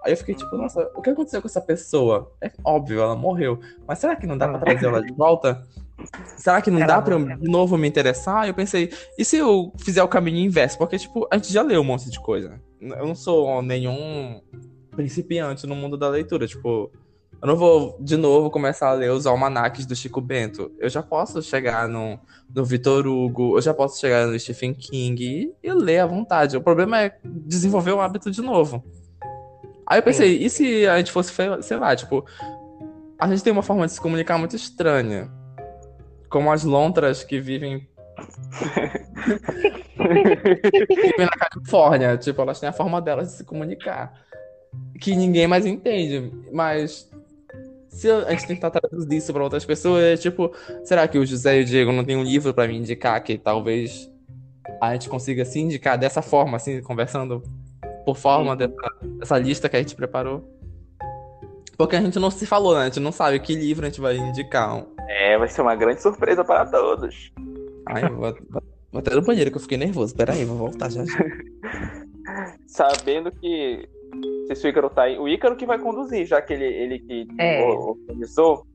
Aí 0.04 0.14
eu 0.14 0.18
fiquei 0.18 0.36
tipo, 0.36 0.56
nossa, 0.56 0.90
o 0.96 1.02
que 1.02 1.10
aconteceu 1.10 1.42
com 1.42 1.48
essa 1.48 1.62
pessoa? 1.62 2.32
É 2.42 2.52
óbvio, 2.64 3.02
ela 3.02 3.16
morreu. 3.16 3.60
Mas 3.88 4.00
será 4.00 4.16
que 4.16 4.26
não 4.26 4.38
dá 4.38 4.48
pra 4.48 4.60
trazer 4.60 4.86
ela 4.86 5.02
de 5.02 5.14
volta? 5.14 5.66
Será 6.38 6.62
que 6.62 6.72
não 6.72 6.80
Ela 6.80 6.88
dá 6.88 7.02
pra 7.02 7.16
eu 7.16 7.38
de 7.38 7.50
novo 7.50 7.78
me 7.78 7.88
interessar? 7.88 8.48
Eu 8.48 8.54
pensei, 8.54 8.92
e 9.18 9.26
se 9.26 9.38
eu 9.38 9.74
fizer 9.78 10.02
o 10.02 10.08
caminho 10.08 10.38
inverso? 10.38 10.78
Porque, 10.78 10.98
tipo, 10.98 11.28
a 11.30 11.36
gente 11.36 11.52
já 11.52 11.62
leu 11.62 11.82
um 11.82 11.84
monte 11.86 12.10
de 12.10 12.20
coisa. 12.20 12.60
Eu 12.80 13.06
não 13.06 13.16
sou 13.16 13.62
nenhum 13.62 14.42
principiante 14.92 15.68
no 15.68 15.76
mundo 15.76 15.98
da 15.98 16.08
leitura. 16.08 16.48
Tipo, 16.48 16.90
eu 17.42 17.48
não 17.48 17.56
vou 17.56 17.98
de 18.00 18.18
novo 18.18 18.50
começar 18.50 18.90
a 18.90 18.94
ler 18.94 19.12
os 19.12 19.26
almanaques 19.26 19.86
do 19.86 19.96
Chico 19.96 20.22
Bento. 20.22 20.72
Eu 20.78 20.90
já 20.90 21.02
posso 21.02 21.42
chegar 21.42 21.88
no, 21.88 22.20
no 22.54 22.66
Vitor 22.66 23.08
Hugo, 23.08 23.58
eu 23.58 23.62
já 23.62 23.74
posso 23.74 24.00
chegar 24.00 24.28
no 24.28 24.38
Stephen 24.38 24.74
King 24.74 25.24
e, 25.24 25.54
e 25.64 25.74
ler 25.74 26.00
à 26.00 26.06
vontade. 26.06 26.58
O 26.58 26.62
problema 26.62 27.02
é 27.02 27.18
desenvolver 27.24 27.92
o 27.92 28.02
hábito 28.02 28.30
de 28.30 28.42
novo. 28.42 28.84
Aí 29.90 29.98
eu 29.98 30.04
pensei, 30.04 30.38
e 30.38 30.50
se 30.50 30.88
a 30.88 30.98
gente 30.98 31.12
fosse, 31.12 31.34
sei 31.62 31.78
lá, 31.78 31.96
tipo, 31.96 32.24
a 33.18 33.28
gente 33.28 33.44
tem 33.44 33.52
uma 33.52 33.64
forma 33.64 33.88
de 33.88 33.94
se 33.94 34.00
comunicar 34.00 34.38
muito 34.38 34.56
estranha. 34.56 35.32
Como 36.30 36.52
as 36.52 36.64
lontras 36.64 37.24
que 37.24 37.40
vivem 37.40 37.90
vivem 39.98 41.26
na 41.26 41.50
Califórnia. 41.50 42.18
Tipo, 42.18 42.42
elas 42.42 42.60
têm 42.60 42.70
a 42.70 42.74
forma 42.74 43.02
delas 43.02 43.30
de 43.30 43.34
se 43.38 43.44
comunicar. 43.44 44.14
Que 45.02 45.16
ninguém 45.16 45.48
mais 45.48 45.66
entende. 45.66 46.32
Mas 46.52 47.10
se 47.90 48.10
a 48.10 48.30
gente 48.32 48.48
tentar 48.48 48.70
traduzir 48.70 49.18
isso 49.18 49.34
para 49.34 49.44
outras 49.44 49.66
pessoas, 49.66 50.04
é 50.04 50.16
tipo, 50.18 50.52
será 50.84 51.08
que 51.08 51.18
o 51.18 51.26
José 51.26 51.60
e 51.60 51.64
o 51.64 51.66
Diego 51.66 51.92
não 51.92 52.06
tem 52.06 52.16
um 52.16 52.24
livro 52.24 52.54
para 52.54 52.68
me 52.68 52.78
indicar 52.78 53.22
que 53.24 53.38
talvez 53.38 54.10
a 54.80 54.94
gente 54.94 55.10
consiga 55.10 55.44
se 55.44 55.60
indicar 55.60 55.98
dessa 55.98 56.22
forma, 56.22 56.58
assim, 56.58 56.82
conversando 56.82 57.42
por 58.14 58.18
forma 58.18 58.56
dessa, 58.56 58.74
dessa 59.04 59.38
lista 59.38 59.70
que 59.70 59.76
a 59.76 59.80
gente 59.80 59.96
preparou? 59.96 60.44
Porque 61.78 61.96
a 61.96 62.02
gente 62.02 62.18
não 62.20 62.32
se 62.32 62.46
falou, 62.48 62.74
né? 62.74 62.82
A 62.82 62.86
gente 62.86 63.00
não 63.00 63.12
sabe 63.12 63.40
que 63.40 63.54
livro 63.56 63.86
a 63.86 63.90
gente 63.90 64.02
vai 64.02 64.18
indicar. 64.18 64.84
É, 65.08 65.38
vai 65.38 65.48
ser 65.48 65.62
uma 65.62 65.76
grande 65.76 66.02
surpresa 66.02 66.44
para 66.44 66.66
todos. 66.66 67.32
Ai, 67.88 68.04
eu 68.04 68.16
vou, 68.16 68.34
vou, 68.50 68.64
vou 68.92 69.00
até 69.00 69.14
no 69.16 69.22
banheiro 69.22 69.52
que 69.52 69.58
eu 69.58 69.62
fiquei 69.62 69.78
nervoso. 69.78 70.16
Peraí, 70.16 70.44
vou 70.44 70.58
voltar 70.58 70.90
já. 70.92 71.06
já. 71.06 71.18
Sabendo 72.68 73.32
que. 73.32 73.88
Se 74.54 74.66
o 74.66 74.70
Ícaro 74.70 74.90
tá 74.90 75.04
aí. 75.04 75.18
O 75.20 75.28
Ícaro 75.28 75.56
que 75.56 75.66
vai 75.66 75.78
conduzir, 75.80 76.26
já 76.26 76.42
que 76.42 76.52
ele, 76.54 76.66
ele 76.66 77.00
que 77.00 77.28
É. 77.40 77.64
organizou. 77.64 78.66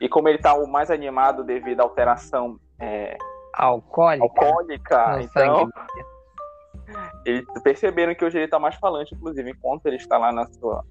E 0.00 0.08
como 0.08 0.28
ele 0.28 0.38
tá 0.38 0.54
o 0.54 0.66
mais 0.66 0.90
animado 0.90 1.44
devido 1.44 1.80
à 1.80 1.82
alteração 1.84 2.58
é, 2.80 3.16
Alcoólica. 3.52 4.24
alcoólica, 4.24 5.18
então. 5.22 5.56
sangue. 5.58 5.72
Eles 7.24 7.44
perceberam 7.62 8.14
que 8.14 8.24
hoje 8.24 8.38
ele 8.38 8.48
tá 8.48 8.58
mais 8.58 8.74
falante, 8.76 9.14
inclusive, 9.14 9.50
enquanto 9.50 9.86
ele 9.86 9.96
está 9.96 10.16
lá 10.18 10.32
na 10.32 10.46
sua. 10.46 10.84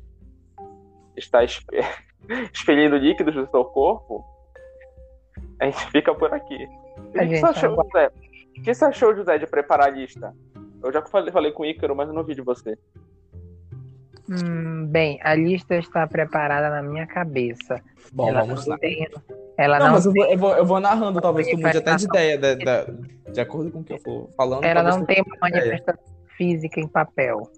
Está 1.15 1.43
exp- 1.43 1.69
expelindo 2.53 2.97
líquidos 2.97 3.33
do 3.35 3.49
seu 3.49 3.65
corpo. 3.65 4.23
A 5.59 5.65
gente 5.65 5.91
fica 5.91 6.13
por 6.13 6.33
aqui. 6.33 6.67
A 7.17 7.23
O 7.23 7.27
que 7.27 7.37
você 7.39 7.45
achou. 7.45 7.75
José? 7.83 8.11
O 8.57 8.61
que 8.61 8.73
você 8.73 8.85
achou, 8.85 9.15
José, 9.15 9.37
de 9.37 9.47
preparar 9.47 9.87
a 9.87 9.91
lista? 9.91 10.33
Eu 10.83 10.93
já 10.93 11.01
falei, 11.01 11.31
falei 11.31 11.51
com 11.51 11.63
o 11.63 11.65
Ícaro, 11.65 11.95
mas 11.95 12.07
eu 12.07 12.13
não 12.13 12.23
vi 12.23 12.35
de 12.35 12.41
você. 12.41 12.77
Hum, 14.29 14.85
bem, 14.87 15.19
a 15.23 15.33
lista 15.33 15.75
está 15.75 16.07
preparada 16.07 16.69
na 16.69 16.83
minha 16.83 17.07
cabeça. 17.07 17.81
Bom, 18.13 18.29
ela 18.29 18.41
vamos 18.41 18.65
não 18.65 18.73
lá. 18.73 18.77
tem. 18.77 19.07
Ela 19.57 19.79
Não, 19.79 19.87
não, 19.87 19.93
mas 19.93 20.05
eu 20.05 20.13
vou, 20.13 20.25
eu 20.25 20.37
vou, 20.37 20.55
eu 20.55 20.65
vou 20.65 20.79
narrando, 20.79 21.19
talvez 21.19 21.49
tu 21.49 21.57
mude 21.57 21.77
até 21.77 21.95
de 21.95 22.05
ideia, 22.05 22.37
da, 22.37 22.53
da- 22.55 22.85
de 23.31 23.41
acordo 23.41 23.71
com 23.71 23.79
o 23.79 23.83
que 23.83 23.93
eu 23.93 23.99
for 23.99 24.29
falando. 24.37 24.63
ela 24.63 24.83
não 24.83 25.03
tem 25.05 25.21
uma 25.21 25.35
manifestação 25.41 26.03
física 26.39 26.79
em 26.79 26.87
papel. 26.87 27.51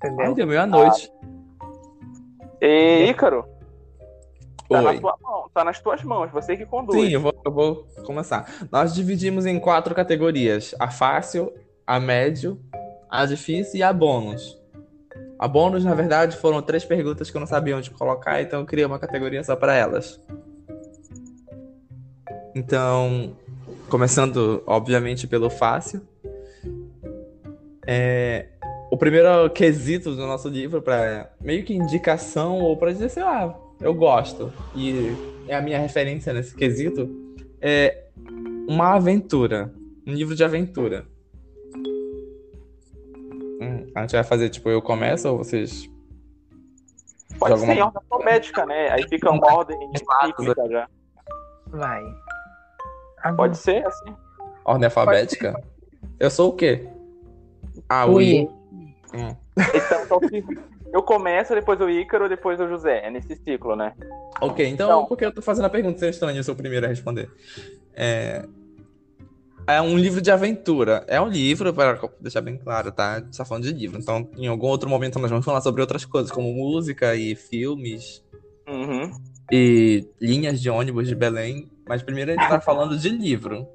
Ai, 0.00 0.10
Entendeu? 0.10 0.34
deu 0.34 0.46
meia-noite. 0.46 1.10
E, 2.60 3.06
Ícaro, 3.10 3.44
tá, 4.68 4.80
na 4.80 4.90
Oi. 4.90 5.00
tua 5.00 5.18
mão, 5.20 5.50
tá 5.52 5.64
nas 5.64 5.80
tuas 5.80 6.04
mãos, 6.04 6.30
você 6.30 6.56
que 6.56 6.64
conduz. 6.64 7.00
Sim, 7.00 7.12
eu 7.12 7.20
vou, 7.20 7.42
eu 7.44 7.52
vou 7.52 7.86
começar. 8.06 8.48
Nós 8.70 8.94
dividimos 8.94 9.44
em 9.44 9.58
quatro 9.58 9.92
categorias: 9.92 10.72
a 10.78 10.88
fácil, 10.88 11.52
a 11.84 11.98
médio, 11.98 12.60
a 13.10 13.26
difícil 13.26 13.80
e 13.80 13.82
a 13.82 13.92
bônus. 13.92 14.56
A 15.36 15.48
bônus, 15.48 15.84
na 15.84 15.94
verdade, 15.94 16.36
foram 16.36 16.62
três 16.62 16.84
perguntas 16.84 17.30
que 17.30 17.36
eu 17.36 17.40
não 17.40 17.46
sabia 17.46 17.76
onde 17.76 17.90
colocar, 17.90 18.40
então 18.40 18.60
eu 18.60 18.66
criei 18.66 18.84
uma 18.84 18.98
categoria 18.98 19.42
só 19.42 19.56
para 19.56 19.74
elas. 19.74 20.20
Então, 22.54 23.36
começando, 23.88 24.62
obviamente, 24.66 25.26
pelo 25.26 25.48
fácil. 25.48 26.02
É, 27.90 28.48
o 28.90 28.98
primeiro 28.98 29.48
quesito 29.48 30.14
do 30.14 30.26
nosso 30.26 30.46
livro, 30.46 30.82
para 30.82 31.32
meio 31.40 31.64
que 31.64 31.72
indicação 31.72 32.58
ou 32.60 32.76
para 32.76 32.92
dizer, 32.92 33.08
sei 33.08 33.22
lá, 33.24 33.58
eu 33.80 33.94
gosto 33.94 34.52
e 34.76 35.10
é 35.48 35.54
a 35.56 35.62
minha 35.62 35.78
referência 35.78 36.34
nesse 36.34 36.54
quesito, 36.54 37.08
é 37.62 38.04
uma 38.68 38.94
aventura, 38.96 39.72
um 40.06 40.12
livro 40.12 40.34
de 40.34 40.44
aventura. 40.44 41.06
Hum, 43.58 43.86
a 43.94 44.02
gente 44.02 44.12
vai 44.12 44.22
fazer 44.24 44.50
tipo, 44.50 44.68
eu 44.68 44.82
começo 44.82 45.26
ou 45.26 45.38
vocês 45.38 45.88
Pode 47.38 47.54
Joga 47.54 47.66
ser 47.66 47.72
em 47.72 47.76
uma- 47.76 47.86
ordem 47.86 48.02
alfabética, 48.10 48.66
né? 48.66 48.90
Aí 48.90 49.08
fica 49.08 49.30
uma 49.30 49.54
ordem 49.54 49.78
cíclica 49.96 50.68
já. 50.68 50.88
Vai. 51.68 52.02
Pode 53.36 53.56
ser 53.56 53.86
assim? 53.86 54.14
ordem 54.64 54.84
alfabética? 54.84 55.62
Eu 56.18 56.30
sou 56.30 56.50
o 56.50 56.52
quê? 56.52 56.86
Ah, 57.88 58.06
o 58.06 58.14
Ui. 58.14 58.24
I. 58.24 58.48
Hum. 59.14 59.34
Então, 59.74 60.20
então 60.32 60.64
eu 60.92 61.02
começo, 61.02 61.54
depois 61.54 61.80
o 61.80 61.88
Ícaro, 61.88 62.28
depois 62.28 62.60
o 62.60 62.68
José. 62.68 63.06
É 63.06 63.10
nesse 63.10 63.34
ciclo, 63.36 63.74
né? 63.76 63.92
Ok, 64.40 64.66
então, 64.66 64.86
Então- 64.88 65.06
por 65.06 65.16
que 65.16 65.24
eu 65.24 65.32
tô 65.32 65.42
fazendo 65.42 65.64
a 65.66 65.70
pergunta? 65.70 65.98
Você 65.98 66.06
é 66.06 66.10
estranho, 66.10 66.36
eu 66.38 66.44
sou 66.44 66.54
o 66.54 66.56
primeiro 66.56 66.86
a 66.86 66.88
responder. 66.88 67.30
É... 67.94 68.44
é 69.66 69.80
um 69.82 69.96
livro 69.98 70.20
de 70.20 70.30
aventura. 70.30 71.04
É 71.08 71.20
um 71.20 71.28
livro, 71.28 71.72
para 71.74 71.98
deixar 72.20 72.40
bem 72.40 72.56
claro, 72.56 72.92
tá? 72.92 73.14
A 73.14 73.20
gente 73.20 73.36
tá 73.36 73.44
falando 73.44 73.64
de 73.64 73.72
livro. 73.72 73.98
Então, 73.98 74.28
em 74.36 74.46
algum 74.46 74.66
outro 74.68 74.88
momento, 74.88 75.18
nós 75.18 75.30
vamos 75.30 75.44
falar 75.44 75.60
sobre 75.60 75.80
outras 75.80 76.04
coisas, 76.04 76.30
como 76.30 76.52
música 76.52 77.14
e 77.16 77.34
filmes 77.34 78.24
Uhum. 78.68 79.10
e 79.50 80.06
linhas 80.20 80.60
de 80.60 80.68
ônibus 80.70 81.08
de 81.08 81.14
Belém. 81.14 81.68
Mas 81.88 82.02
primeiro 82.02 82.30
a 82.30 82.34
gente 82.34 82.48
tá 82.48 82.60
falando 82.60 82.96
de 82.98 83.08
livro. 83.08 83.66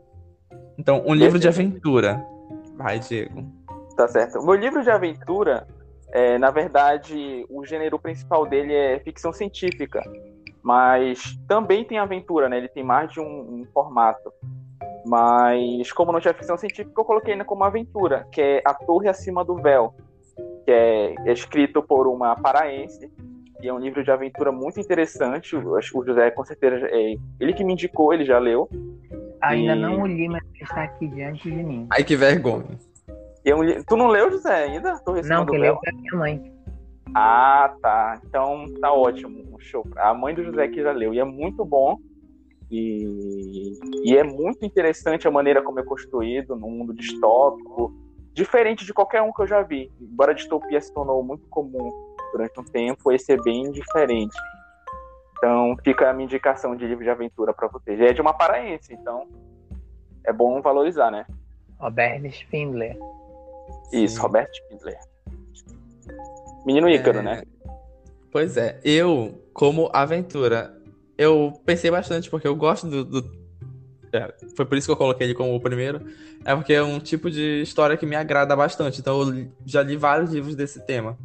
Então, 0.77 1.03
um 1.05 1.13
livro 1.13 1.37
de 1.39 1.47
aventura. 1.47 2.23
Vai, 2.75 2.99
Diego. 2.99 3.45
Tá 3.95 4.07
certo. 4.07 4.39
O 4.39 4.45
meu 4.45 4.55
livro 4.55 4.81
de 4.81 4.89
aventura, 4.89 5.67
é, 6.11 6.37
na 6.37 6.51
verdade, 6.51 7.45
o 7.49 7.65
gênero 7.65 7.99
principal 7.99 8.45
dele 8.45 8.73
é 8.73 8.99
ficção 8.99 9.31
científica. 9.31 10.01
Mas 10.61 11.37
também 11.47 11.83
tem 11.83 11.97
aventura, 11.97 12.47
né? 12.47 12.57
Ele 12.57 12.69
tem 12.69 12.83
mais 12.83 13.11
de 13.11 13.19
um, 13.19 13.25
um 13.25 13.67
formato. 13.73 14.31
Mas 15.05 15.91
como 15.91 16.11
não 16.11 16.19
tinha 16.21 16.33
ficção 16.33 16.57
científica, 16.57 16.93
eu 16.97 17.05
coloquei 17.05 17.33
ainda 17.33 17.43
como 17.43 17.63
aventura, 17.63 18.25
que 18.31 18.41
é 18.41 18.61
A 18.65 18.73
Torre 18.73 19.09
Acima 19.09 19.43
do 19.43 19.55
Véu, 19.55 19.93
que 20.63 20.71
é, 20.71 21.15
é 21.25 21.33
escrito 21.33 21.83
por 21.83 22.07
uma 22.07 22.35
paraense 22.37 23.11
e 23.63 23.67
é 23.67 23.73
um 23.73 23.79
livro 23.79 24.03
de 24.03 24.11
aventura 24.11 24.51
muito 24.51 24.79
interessante. 24.79 25.55
O, 25.55 25.71
o 25.71 26.05
José, 26.05 26.31
com 26.31 26.43
certeza, 26.43 26.85
é 26.89 27.15
ele 27.39 27.53
que 27.53 27.63
me 27.63 27.73
indicou, 27.73 28.13
ele 28.13 28.25
já 28.25 28.37
leu. 28.37 28.69
Ainda 29.41 29.73
e... 29.73 29.79
não 29.79 30.01
o 30.01 30.07
li, 30.07 30.27
mas 30.27 30.43
está 30.61 30.83
aqui 30.83 31.07
diante 31.07 31.49
de 31.49 31.63
mim. 31.63 31.87
Ai, 31.89 32.03
que 32.03 32.15
vergonha. 32.15 32.77
É 33.45 33.55
um, 33.55 33.83
tu 33.83 33.97
não 33.97 34.07
leu, 34.07 34.31
José, 34.31 34.65
ainda? 34.65 35.01
não, 35.25 35.45
que 35.45 35.57
leu 35.57 35.77
foi 35.77 35.89
a 35.89 35.95
minha 35.95 36.15
mãe. 36.15 36.53
Ah, 37.13 37.75
tá. 37.81 38.21
Então 38.25 38.65
tá 38.79 38.91
ótimo. 38.91 39.43
Show. 39.59 39.85
A 39.97 40.13
mãe 40.13 40.33
do 40.33 40.43
José 40.43 40.67
que 40.67 40.81
já 40.81 40.91
leu. 40.91 41.13
E 41.13 41.19
é 41.19 41.23
muito 41.23 41.63
bom. 41.63 41.97
E, 42.71 43.77
e 44.03 44.17
é 44.17 44.23
muito 44.23 44.65
interessante 44.65 45.27
a 45.27 45.31
maneira 45.31 45.61
como 45.61 45.79
é 45.79 45.83
construído 45.83 46.55
num 46.55 46.71
mundo 46.71 46.93
distópico. 46.93 47.93
Diferente 48.33 48.85
de 48.85 48.93
qualquer 48.93 49.21
um 49.21 49.31
que 49.31 49.41
eu 49.41 49.47
já 49.47 49.61
vi. 49.61 49.91
Embora 50.01 50.31
a 50.31 50.35
distopia 50.35 50.81
se 50.81 50.91
tornou 50.93 51.23
muito 51.23 51.47
comum 51.49 51.89
durante 52.31 52.59
um 52.59 52.63
tempo, 52.63 53.11
esse 53.11 53.31
é 53.31 53.37
bem 53.37 53.71
diferente. 53.71 54.35
Então 55.37 55.75
fica 55.83 56.09
a 56.09 56.13
minha 56.13 56.25
indicação 56.25 56.75
de 56.75 56.87
livro 56.87 57.03
de 57.03 57.09
aventura 57.09 57.53
para 57.53 57.67
vocês. 57.67 57.99
É 57.99 58.11
de 58.11 58.21
uma 58.21 58.33
paraense, 58.33 58.93
então 58.93 59.27
é 60.25 60.33
bom 60.33 60.61
valorizar, 60.61 61.11
né? 61.11 61.27
Robert 61.79 62.25
Spindler. 62.25 62.97
Isso, 63.91 64.21
Robert 64.21 64.49
Spindler. 64.53 64.97
Menino 66.65 66.89
Ícaro, 66.89 67.19
é... 67.19 67.21
né? 67.21 67.43
Pois 68.31 68.57
é, 68.57 68.79
eu, 68.83 69.43
como 69.53 69.89
aventura, 69.93 70.75
eu 71.17 71.53
pensei 71.65 71.91
bastante, 71.91 72.29
porque 72.29 72.47
eu 72.47 72.55
gosto 72.55 72.87
do. 72.87 73.05
do... 73.05 73.43
É, 74.11 74.33
foi 74.55 74.65
por 74.65 74.77
isso 74.77 74.87
que 74.87 74.91
eu 74.91 74.97
coloquei 74.97 75.27
ele 75.27 75.35
como 75.35 75.55
o 75.55 75.59
primeiro. 75.59 76.01
É 76.45 76.55
porque 76.55 76.73
é 76.73 76.83
um 76.83 76.99
tipo 76.99 77.29
de 77.29 77.61
história 77.61 77.97
que 77.97 78.05
me 78.05 78.15
agrada 78.15 78.55
bastante. 78.55 78.99
Então 78.99 79.21
eu 79.21 79.47
já 79.65 79.81
li 79.81 79.95
vários 79.95 80.31
livros 80.31 80.55
desse 80.55 80.79
tema. 80.85 81.17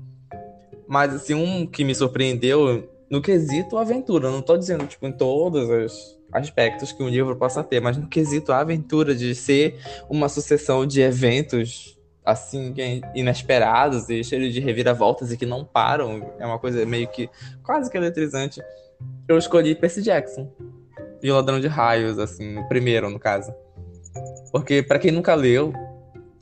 Mas, 0.86 1.14
assim, 1.14 1.34
um 1.34 1.66
que 1.66 1.84
me 1.84 1.94
surpreendeu 1.94 2.88
no 3.10 3.20
quesito 3.20 3.76
aventura. 3.76 4.30
Não 4.30 4.40
tô 4.40 4.56
dizendo, 4.56 4.86
tipo, 4.86 5.06
em 5.06 5.12
todos 5.12 5.68
os 5.68 6.18
aspectos 6.32 6.92
que 6.92 7.02
um 7.02 7.08
livro 7.08 7.36
possa 7.36 7.62
ter, 7.62 7.80
mas 7.80 7.96
no 7.96 8.06
quesito 8.06 8.52
aventura, 8.52 9.14
de 9.14 9.34
ser 9.34 9.78
uma 10.08 10.28
sucessão 10.28 10.86
de 10.86 11.00
eventos, 11.00 11.97
assim, 12.28 12.74
inesperados 13.14 14.10
e 14.10 14.22
cheios 14.22 14.52
de 14.52 14.60
reviravoltas 14.60 15.32
e 15.32 15.36
que 15.36 15.46
não 15.46 15.64
param. 15.64 16.30
É 16.38 16.44
uma 16.44 16.58
coisa 16.58 16.84
meio 16.84 17.08
que 17.08 17.30
quase 17.62 17.90
que 17.90 17.96
eletrizante. 17.96 18.60
Eu 19.26 19.38
escolhi 19.38 19.74
Percy 19.74 20.02
Jackson. 20.02 20.52
E 21.22 21.30
o 21.30 21.34
Ladrão 21.34 21.58
de 21.58 21.66
Raios, 21.66 22.18
assim, 22.18 22.58
o 22.58 22.68
primeiro, 22.68 23.08
no 23.08 23.18
caso. 23.18 23.52
Porque, 24.52 24.82
para 24.82 24.98
quem 24.98 25.10
nunca 25.10 25.34
leu, 25.34 25.72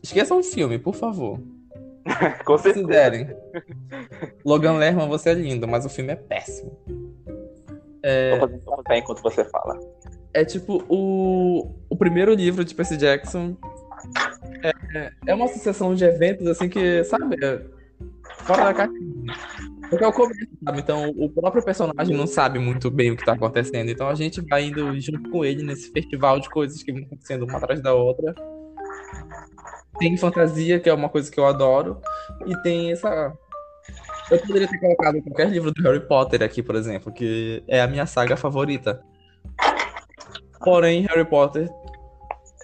esqueçam 0.03 0.41
o 0.41 0.43
filme, 0.43 0.77
por 0.77 0.95
favor. 0.95 1.41
Considerem. 2.45 3.35
Logan 4.45 4.79
Lerman, 4.79 5.09
você 5.09 5.31
é 5.31 5.35
lindo, 5.35 5.69
mas 5.69 5.87
o 5.87 5.89
filme 5.89 6.13
é 6.13 6.17
péssimo. 6.17 6.77
É... 8.03 8.39
Vou 8.39 8.49
fazer 8.49 8.99
enquanto 8.99 9.23
você 9.23 9.45
fala. 9.45 9.79
É 10.35 10.45
tipo, 10.45 10.85
o, 10.89 11.73
o 11.89 11.97
primeiro 11.97 12.35
livro 12.35 12.65
de 12.65 12.75
Percy 12.75 12.97
Jackson 12.97 13.57
é, 14.95 15.13
é 15.27 15.35
uma 15.35 15.49
sucessão 15.49 15.95
de 15.95 16.05
eventos, 16.05 16.47
assim, 16.47 16.69
que, 16.69 17.05
sabe, 17.05 17.37
é 17.43 17.63
fora 18.45 18.65
da 18.65 18.75
caixinha. 18.75 19.35
Porque 19.89 20.05
é 20.05 20.09
o 20.09 20.13
começo, 20.13 20.49
sabe? 20.65 20.81
Então, 20.81 21.11
o 21.11 21.31
próprio 21.31 21.65
personagem 21.65 22.17
não 22.17 22.27
sabe 22.27 22.59
muito 22.59 22.91
bem 22.91 23.13
o 23.13 23.17
que 23.17 23.25
tá 23.25 23.33
acontecendo. 23.33 23.89
Então, 23.89 24.09
a 24.09 24.15
gente 24.15 24.41
vai 24.41 24.65
indo 24.65 24.99
junto 25.01 25.31
com 25.31 25.45
ele 25.45 25.63
nesse 25.63 25.93
festival 25.93 26.41
de 26.41 26.51
coisas 26.51 26.83
que 26.83 26.93
vão 26.93 27.03
acontecendo 27.03 27.45
uma 27.45 27.59
atrás 27.59 27.81
da 27.81 27.95
outra 27.95 28.35
tem 29.99 30.17
fantasia, 30.17 30.79
que 30.79 30.89
é 30.89 30.95
uma 30.95 31.09
coisa 31.09 31.31
que 31.31 31.39
eu 31.39 31.47
adoro, 31.47 32.01
e 32.47 32.57
tem 32.63 32.93
essa. 32.93 33.33
Eu 34.31 34.39
poderia 34.41 34.69
ter 34.69 34.79
colocado 34.79 35.23
qualquer 35.23 35.49
livro 35.49 35.73
do 35.73 35.83
Harry 35.83 36.01
Potter 36.01 36.43
aqui, 36.43 36.63
por 36.63 36.75
exemplo, 36.75 37.13
que 37.13 37.63
é 37.69 37.81
a 37.81 37.87
minha 37.87 38.07
saga 38.07 38.37
favorita. 38.37 39.01
Porém, 40.65 41.07
Harry 41.07 41.25
Potter 41.25 41.69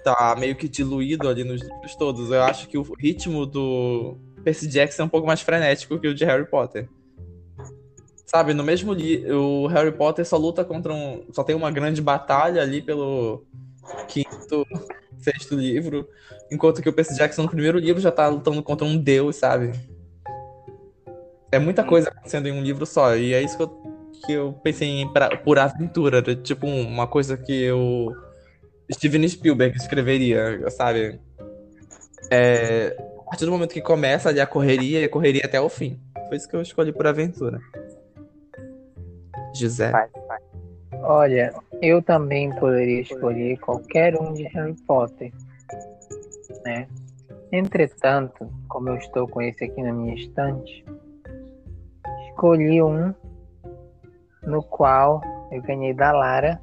tá 0.03 0.35
meio 0.39 0.57
que 0.57 0.69
diluído 0.69 1.29
ali 1.29 1.45
nos 1.45 1.61
livros 1.61 1.95
todos. 1.97 2.31
Eu 2.31 2.43
acho 2.43 2.69
que 2.69 2.79
o 2.79 2.83
ritmo 2.99 3.47
do 3.47 4.17
Percy 4.43 4.67
Jackson 4.69 5.03
é 5.03 5.05
um 5.07 5.09
pouco 5.09 5.27
mais 5.27 5.41
frenético 5.41 5.99
que 5.99 6.09
o 6.09 6.15
de 6.15 6.25
Harry 6.25 6.47
Potter. 6.47 6.89
Sabe, 8.27 8.55
no 8.55 8.65
mesmo 8.65 8.93
livro, 8.93 9.39
o 9.39 9.67
Harry 9.67 9.93
Potter 9.93 10.27
só 10.27 10.37
luta 10.37 10.65
contra 10.65 10.93
um. 10.93 11.25
Só 11.33 11.45
tem 11.45 11.55
uma 11.55 11.71
grande 11.71 12.01
batalha 12.01 12.63
ali 12.63 12.81
pelo 12.81 13.45
quinto 14.09 14.67
sexto 15.19 15.55
livro, 15.55 16.09
enquanto 16.51 16.83
que 16.83 16.89
o 16.89 16.93
Percy 16.93 17.17
Jackson 17.17 17.43
no 17.43 17.49
primeiro 17.49 17.79
livro 17.79 18.01
já 18.01 18.11
tá 18.11 18.27
lutando 18.29 18.63
contra 18.63 18.87
um 18.87 18.97
deus, 18.97 19.37
sabe? 19.37 19.73
É 21.51 21.59
muita 21.59 21.85
coisa 21.85 22.09
acontecendo 22.09 22.49
em 22.49 22.53
um 22.53 22.63
livro 22.63 22.85
só, 22.85 23.15
e 23.15 23.33
é 23.33 23.43
isso 23.43 23.57
que 23.57 23.63
eu, 23.63 23.69
que 24.27 24.33
eu 24.33 24.53
pensei 24.65 24.89
em 24.89 25.13
pra, 25.13 25.37
por 25.37 25.59
aventura, 25.59 26.23
tipo 26.35 26.67
uma 26.67 27.07
coisa 27.07 27.37
que 27.37 27.71
o 27.71 28.13
Steven 28.93 29.27
Spielberg 29.29 29.77
escreveria, 29.77 30.69
sabe? 30.71 31.21
É, 32.31 32.97
a 33.19 33.23
partir 33.25 33.45
do 33.45 33.53
momento 33.53 33.73
que 33.73 33.81
começa 33.81 34.29
ali 34.29 34.41
a 34.41 34.47
correria, 34.47 35.05
a 35.05 35.09
correria 35.09 35.43
até 35.45 35.61
o 35.61 35.69
fim. 35.69 36.01
Foi 36.29 36.37
isso 36.37 36.49
que 36.49 36.57
eu 36.57 36.63
escolhi 36.63 36.93
por 36.93 37.07
aventura. 37.07 37.61
José. 39.55 39.91
Vai, 39.91 40.09
vai. 40.27 40.39
Olha, 41.03 41.53
eu 41.81 42.01
também 42.01 42.55
poderia 42.57 43.01
escolher 43.01 43.59
qualquer 43.59 44.19
um 44.21 44.33
de 44.33 44.45
Harry 44.45 44.77
Potter, 44.87 45.33
né? 46.65 46.87
Entretanto, 47.51 48.49
como 48.69 48.89
eu 48.89 48.97
estou 48.97 49.27
com 49.27 49.43
esse 49.43 49.65
aqui 49.65 49.83
na 49.83 49.93
minha 49.93 50.15
estante, 50.15 50.85
escolhi 52.29 52.81
um 52.83 53.13
no 54.43 54.63
qual 54.63 55.21
eu 55.51 55.61
ganhei 55.63 55.93
da 55.93 56.13
Lara, 56.13 56.61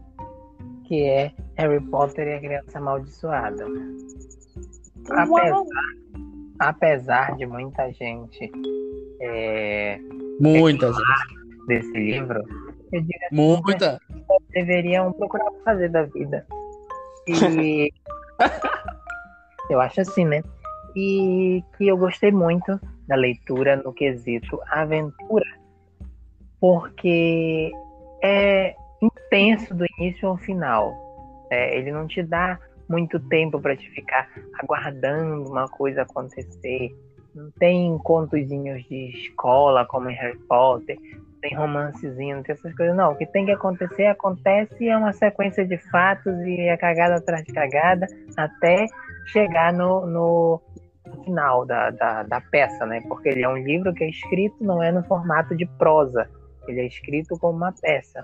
que 0.85 1.03
é 1.03 1.31
Harry 1.59 1.81
Potter 1.81 2.25
e 2.25 2.33
a 2.35 2.39
Criança 2.39 2.77
Amaldiçoada. 2.77 3.65
Apesar, 5.09 5.63
apesar 6.57 7.35
de 7.35 7.45
muita 7.45 7.91
gente 7.91 8.49
é, 9.21 9.99
muita 10.39 10.87
gente 10.87 11.67
desse 11.67 11.91
livro, 11.91 12.41
eu 12.93 13.01
digo 13.01 13.25
assim, 13.25 13.35
muita 13.35 13.99
deveriam 14.51 15.11
procurar 15.11 15.51
fazer 15.65 15.89
da 15.89 16.03
vida. 16.03 16.47
E 17.27 17.91
eu 19.69 19.81
acho 19.81 19.99
assim, 19.99 20.23
né? 20.23 20.41
E 20.95 21.61
que 21.77 21.89
eu 21.89 21.97
gostei 21.97 22.31
muito 22.31 22.79
da 23.05 23.15
leitura 23.15 23.75
no 23.75 23.91
quesito 23.91 24.61
aventura, 24.69 25.45
porque 26.61 27.69
é 28.23 28.73
intenso 29.01 29.75
do 29.75 29.85
início 29.97 30.29
ao 30.29 30.37
final. 30.37 31.08
É, 31.49 31.77
ele 31.77 31.91
não 31.91 32.07
te 32.07 32.21
dá 32.21 32.59
muito 32.87 33.19
tempo 33.19 33.61
para 33.61 33.75
te 33.75 33.89
ficar 33.91 34.27
aguardando 34.59 35.49
uma 35.49 35.67
coisa 35.67 36.01
acontecer. 36.01 36.95
Não 37.35 37.51
tem 37.51 37.97
contozinhos 37.99 38.83
de 38.85 39.11
escola 39.11 39.85
como 39.85 40.09
em 40.09 40.15
Harry 40.15 40.39
Potter, 40.47 40.97
tem 41.41 41.55
romancezinho, 41.55 42.37
não 42.37 42.43
tem 42.43 42.53
essas 42.53 42.73
coisas, 42.75 42.95
não. 42.95 43.11
O 43.11 43.15
que 43.15 43.25
tem 43.25 43.45
que 43.45 43.51
acontecer, 43.51 44.07
acontece 44.07 44.87
é 44.87 44.97
uma 44.97 45.13
sequência 45.13 45.65
de 45.65 45.77
fatos 45.89 46.33
e 46.41 46.61
é 46.61 46.75
cagada 46.77 47.15
atrás 47.15 47.43
de 47.45 47.53
cagada 47.53 48.07
até 48.35 48.85
chegar 49.27 49.71
no, 49.71 50.05
no 50.05 50.61
final 51.23 51.65
da, 51.65 51.91
da, 51.91 52.23
da, 52.23 52.41
peça, 52.41 52.85
né? 52.85 53.01
Porque 53.07 53.29
ele 53.29 53.43
é 53.43 53.49
um 53.49 53.57
livro 53.57 53.93
que 53.93 54.03
é 54.03 54.09
escrito, 54.09 54.63
não 54.63 54.81
é 54.81 54.91
no 54.91 55.03
formato 55.03 55.55
de 55.55 55.65
prosa, 55.77 56.29
ele 56.67 56.81
é 56.81 56.87
escrito 56.87 57.37
como 57.39 57.57
uma 57.57 57.73
peça. 57.81 58.23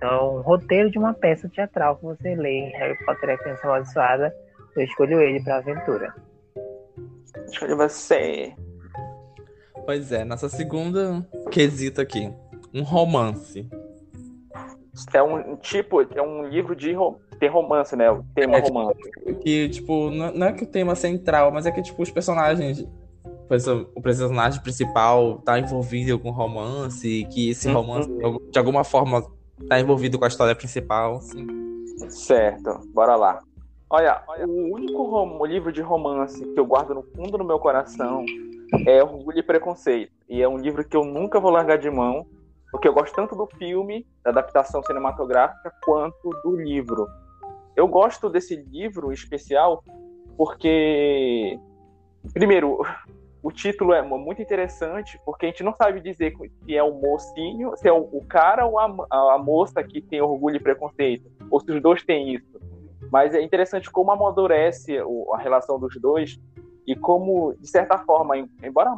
Então, 0.00 0.38
um 0.38 0.40
roteiro 0.40 0.90
de 0.90 0.98
uma 0.98 1.12
peça 1.12 1.46
teatral 1.46 1.96
que 1.96 2.04
você 2.04 2.34
lê 2.34 2.52
em 2.52 2.70
Harry 2.70 2.96
Potter 3.04 3.28
e 3.28 3.32
a 3.32 3.38
Criança 3.38 3.66
Amaldiçoada, 3.66 4.34
eu 4.74 4.82
escolho 4.82 5.20
ele 5.20 5.44
para 5.44 5.58
aventura. 5.58 6.14
Escolho 7.46 7.76
você. 7.76 8.54
Pois 9.84 10.10
é, 10.10 10.24
nossa 10.24 10.48
segunda 10.48 11.22
quesito 11.50 12.00
aqui. 12.00 12.32
Um 12.72 12.82
romance. 12.82 13.68
É 15.12 15.22
um 15.22 15.56
tipo, 15.56 16.00
é 16.00 16.22
um 16.22 16.48
livro 16.48 16.74
de 16.74 16.94
tem 17.38 17.50
romance, 17.50 17.94
né? 17.94 18.10
O 18.10 18.24
tema 18.34 18.56
é, 18.56 18.60
romance. 18.60 19.10
Que, 19.42 19.68
tipo, 19.68 20.10
não 20.10 20.46
é 20.46 20.52
que 20.52 20.64
o 20.64 20.66
tema 20.66 20.94
central, 20.94 21.52
mas 21.52 21.66
é 21.66 21.70
que, 21.70 21.82
tipo, 21.82 22.02
os 22.02 22.10
personagens. 22.10 22.86
O 23.94 24.00
personagem 24.00 24.62
principal 24.62 25.38
tá 25.40 25.58
envolvido 25.58 26.08
em 26.08 26.12
algum 26.12 26.30
romance, 26.30 27.06
e 27.06 27.24
que 27.24 27.50
esse 27.50 27.66
uhum. 27.66 27.74
romance, 27.74 28.08
de 28.50 28.58
alguma 28.58 28.84
forma, 28.84 29.26
tá 29.68 29.80
envolvido 29.80 30.18
com 30.18 30.24
a 30.24 30.28
história 30.28 30.54
principal, 30.54 31.16
assim. 31.16 31.46
Certo, 32.08 32.80
bora 32.92 33.16
lá. 33.16 33.40
Olha, 33.88 34.22
olha 34.28 34.46
o 34.46 34.74
único 34.74 35.02
rom 35.02 35.44
livro 35.44 35.72
de 35.72 35.80
romance 35.80 36.44
que 36.44 36.60
eu 36.60 36.64
guardo 36.64 36.94
no 36.94 37.02
fundo 37.02 37.36
do 37.36 37.44
meu 37.44 37.58
coração 37.58 38.24
é 38.86 39.02
Orgulho 39.02 39.38
e 39.38 39.42
Preconceito. 39.42 40.12
E 40.28 40.40
é 40.40 40.48
um 40.48 40.56
livro 40.56 40.84
que 40.84 40.96
eu 40.96 41.04
nunca 41.04 41.40
vou 41.40 41.50
largar 41.50 41.78
de 41.78 41.90
mão. 41.90 42.26
porque 42.70 42.86
eu 42.86 42.94
gosto 42.94 43.12
tanto 43.12 43.34
do 43.34 43.48
filme, 43.58 44.06
da 44.22 44.30
adaptação 44.30 44.80
cinematográfica, 44.84 45.72
quanto 45.84 46.30
do 46.44 46.54
livro. 46.54 47.08
Eu 47.74 47.88
gosto 47.88 48.30
desse 48.30 48.54
livro 48.54 49.12
especial 49.12 49.82
porque, 50.36 51.58
primeiro, 52.32 52.78
o 53.42 53.50
título 53.50 53.94
é 53.94 54.02
muito 54.02 54.42
interessante, 54.42 55.18
porque 55.24 55.46
a 55.46 55.48
gente 55.48 55.62
não 55.62 55.74
sabe 55.74 56.00
dizer 56.00 56.34
se 56.64 56.76
é 56.76 56.82
o 56.82 56.92
mocinho, 56.92 57.74
se 57.76 57.88
é 57.88 57.92
o 57.92 58.22
cara 58.28 58.66
ou 58.66 58.78
a, 58.78 58.84
a 59.34 59.38
moça 59.38 59.82
que 59.82 60.00
tem 60.00 60.20
orgulho 60.20 60.56
e 60.56 60.60
preconceito, 60.60 61.30
ou 61.50 61.58
se 61.60 61.70
os 61.72 61.80
dois 61.80 62.02
têm 62.02 62.34
isso. 62.34 62.60
Mas 63.10 63.34
é 63.34 63.40
interessante 63.40 63.90
como 63.90 64.12
amadurece 64.12 64.98
a 65.32 65.38
relação 65.38 65.78
dos 65.78 65.98
dois 65.98 66.38
e 66.86 66.94
como, 66.94 67.54
de 67.58 67.68
certa 67.68 67.98
forma, 67.98 68.36
embora 68.62 68.96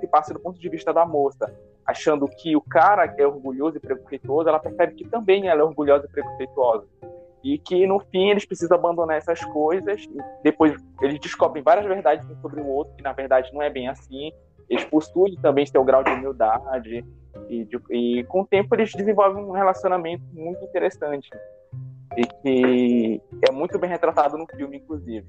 se 0.00 0.06
passe 0.06 0.32
do 0.32 0.40
ponto 0.40 0.58
de 0.58 0.68
vista 0.68 0.92
da 0.92 1.04
moça, 1.04 1.52
achando 1.84 2.26
que 2.28 2.56
o 2.56 2.60
cara 2.60 3.12
é 3.18 3.26
orgulhoso 3.26 3.76
e 3.76 3.80
preconceituoso, 3.80 4.48
ela 4.48 4.58
percebe 4.58 4.94
que 4.94 5.08
também 5.08 5.48
ela 5.48 5.60
é 5.60 5.64
orgulhosa 5.64 6.06
e 6.06 6.08
preconceituosa. 6.08 6.86
E 7.42 7.58
que 7.58 7.86
no 7.86 7.98
fim 7.98 8.30
eles 8.30 8.44
precisam 8.44 8.76
abandonar 8.76 9.16
essas 9.16 9.44
coisas. 9.46 10.06
depois 10.42 10.74
eles 11.00 11.18
descobrem 11.18 11.62
várias 11.62 11.86
verdades 11.86 12.26
sobre 12.40 12.60
o 12.60 12.66
outro, 12.66 12.94
que 12.94 13.02
na 13.02 13.12
verdade 13.12 13.52
não 13.52 13.62
é 13.62 13.68
bem 13.68 13.88
assim. 13.88 14.32
Eles 14.68 14.84
possuem 14.84 15.36
também 15.36 15.66
seu 15.66 15.82
grau 15.84 16.04
de 16.04 16.12
humildade. 16.12 17.04
E, 17.48 17.64
de, 17.64 17.80
e 17.90 18.24
com 18.24 18.42
o 18.42 18.46
tempo 18.46 18.74
eles 18.74 18.92
desenvolvem 18.92 19.42
um 19.42 19.52
relacionamento 19.52 20.22
muito 20.32 20.64
interessante. 20.64 21.28
E 22.16 22.26
que 22.26 23.22
é 23.48 23.50
muito 23.50 23.78
bem 23.78 23.90
retratado 23.90 24.36
no 24.36 24.46
filme, 24.46 24.76
inclusive. 24.76 25.26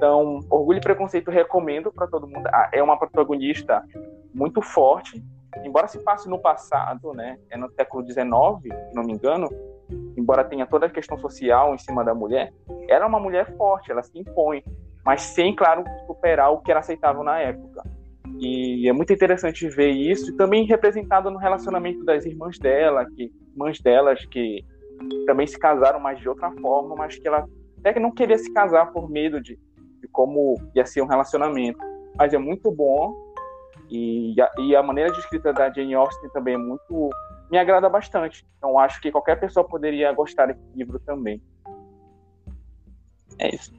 Então, 0.00 0.40
Orgulho 0.48 0.78
e 0.78 0.80
Preconceito 0.80 1.30
recomendo 1.30 1.92
para 1.92 2.06
todo 2.06 2.26
mundo. 2.26 2.46
Ah, 2.46 2.70
é 2.72 2.82
uma 2.82 2.98
protagonista 2.98 3.84
muito 4.32 4.62
forte, 4.62 5.22
embora 5.62 5.88
se 5.88 6.02
passe 6.02 6.26
no 6.26 6.38
passado, 6.38 7.12
né? 7.12 7.38
É 7.50 7.56
no 7.58 7.70
século 7.70 8.02
XIX, 8.02 8.16
se 8.18 8.94
não 8.94 9.02
me 9.02 9.12
engano. 9.12 9.46
Embora 10.20 10.44
tenha 10.44 10.66
toda 10.66 10.86
a 10.86 10.90
questão 10.90 11.18
social 11.18 11.74
em 11.74 11.78
cima 11.78 12.04
da 12.04 12.14
mulher, 12.14 12.52
ela 12.88 13.04
é 13.04 13.08
uma 13.08 13.20
mulher 13.20 13.56
forte, 13.56 13.90
ela 13.90 14.02
se 14.02 14.18
impõe, 14.18 14.62
mas 15.04 15.22
sem, 15.22 15.54
claro, 15.54 15.84
superar 16.06 16.52
o 16.52 16.60
que 16.60 16.70
era 16.70 16.80
aceitável 16.80 17.22
na 17.22 17.38
época. 17.38 17.82
E 18.38 18.88
é 18.88 18.92
muito 18.92 19.12
interessante 19.12 19.68
ver 19.68 19.90
isso, 19.90 20.30
e 20.30 20.36
também 20.36 20.64
representado 20.64 21.30
no 21.30 21.38
relacionamento 21.38 22.04
das 22.04 22.24
irmãs 22.24 22.58
dela, 22.58 23.04
que 23.04 23.30
irmãs 23.52 23.80
delas 23.80 24.24
que 24.26 24.64
também 25.26 25.46
se 25.46 25.58
casaram, 25.58 25.98
mas 25.98 26.20
de 26.20 26.28
outra 26.28 26.50
forma, 26.60 26.94
mas 26.94 27.18
que 27.18 27.26
ela 27.26 27.46
até 27.78 27.94
que 27.94 28.00
não 28.00 28.12
queria 28.12 28.36
se 28.36 28.52
casar 28.52 28.92
por 28.92 29.08
medo 29.08 29.40
de 29.40 29.58
de 30.00 30.08
como 30.08 30.56
ia 30.74 30.86
ser 30.86 31.02
um 31.02 31.06
relacionamento. 31.06 31.78
Mas 32.16 32.32
é 32.32 32.38
muito 32.38 32.70
bom 32.70 33.14
e 33.90 34.34
a, 34.40 34.50
e 34.58 34.74
a 34.74 34.82
maneira 34.82 35.12
de 35.12 35.18
escrita 35.18 35.52
da 35.52 35.70
Jane 35.70 35.94
Austen 35.94 36.30
também 36.30 36.54
é 36.54 36.58
muito 36.58 37.10
me 37.50 37.58
agrada 37.58 37.88
bastante. 37.88 38.46
Então 38.56 38.78
acho 38.78 39.00
que 39.00 39.10
qualquer 39.10 39.38
pessoa 39.38 39.66
poderia 39.66 40.12
gostar 40.12 40.46
desse 40.46 40.60
livro 40.74 40.98
também. 41.00 41.42
É 43.38 43.54
isso. 43.54 43.72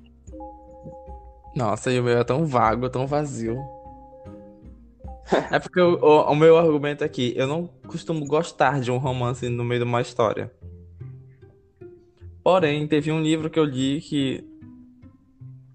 Nossa, 1.55 1.91
e 1.91 1.99
o 1.99 2.03
meu 2.03 2.17
é 2.17 2.23
tão 2.23 2.45
vago, 2.45 2.89
tão 2.89 3.05
vazio. 3.05 3.57
É 5.49 5.59
porque 5.59 5.79
o, 5.79 5.97
o, 6.01 6.31
o, 6.31 6.35
meu 6.35 6.57
argumento 6.57 7.03
aqui, 7.03 7.33
eu 7.37 7.47
não 7.47 7.67
costumo 7.87 8.25
gostar 8.25 8.81
de 8.81 8.91
um 8.91 8.97
romance 8.97 9.47
no 9.47 9.63
meio 9.63 9.81
de 9.81 9.87
uma 9.87 10.01
história. 10.01 10.51
Porém, 12.43 12.85
teve 12.87 13.11
um 13.11 13.21
livro 13.21 13.49
que 13.49 13.59
eu 13.59 13.63
li 13.63 14.01
que 14.01 14.43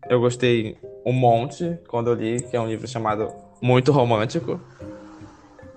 eu 0.09 0.21
gostei 0.21 0.77
um 1.07 1.13
monte 1.13 1.79
quando 1.89 2.11
eu 2.11 2.15
li, 2.15 2.43
que 2.43 2.57
é 2.57 2.61
um 2.61 2.67
livro 2.67 2.87
chamado 2.87 3.33
Muito 3.63 3.93
Romântico. 3.93 4.61